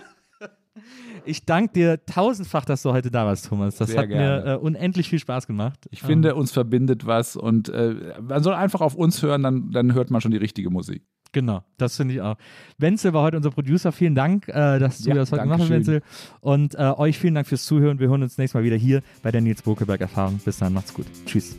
[1.24, 3.76] Ich danke dir tausendfach, dass du heute da warst, Thomas.
[3.76, 4.42] Das Sehr hat gerne.
[4.44, 5.86] mir äh, unendlich viel Spaß gemacht.
[5.90, 9.92] Ich finde, uns verbindet was und äh, man soll einfach auf uns hören, dann, dann
[9.92, 11.02] hört man schon die richtige Musik.
[11.32, 12.36] Genau, das finde ich auch.
[12.78, 13.92] Wenzel war heute unser Producer.
[13.92, 15.70] Vielen Dank, äh, dass du Ja, das heute gemacht hast.
[15.70, 16.02] Wenzel.
[16.40, 17.98] Und äh, euch vielen Dank fürs Zuhören.
[17.98, 20.40] Wir hören uns nächstes Mal wieder hier bei der Nils Bokelberg Erfahrung.
[20.44, 21.06] Bis dann, macht's gut.
[21.26, 21.56] Tschüss.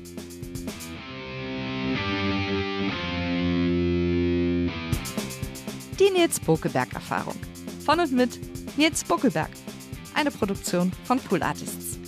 [6.00, 7.36] Die Nils Bokelberg Erfahrung.
[7.86, 8.40] Von und mit
[8.78, 9.50] Nils Bokelberg.
[10.16, 11.99] Eine Produktion von Pool Artists.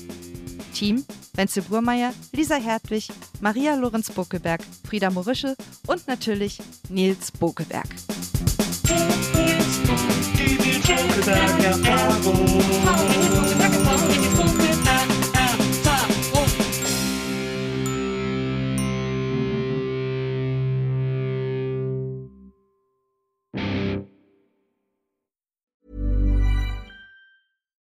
[0.72, 3.08] Team Wenzel Burmeier, Lisa Hertwig,
[3.40, 5.56] Maria Lorenz Bokelberg, Frieda Morische
[5.88, 7.88] und natürlich Nils Bokelberg.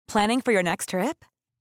[0.08, 1.26] Planning for your next trip?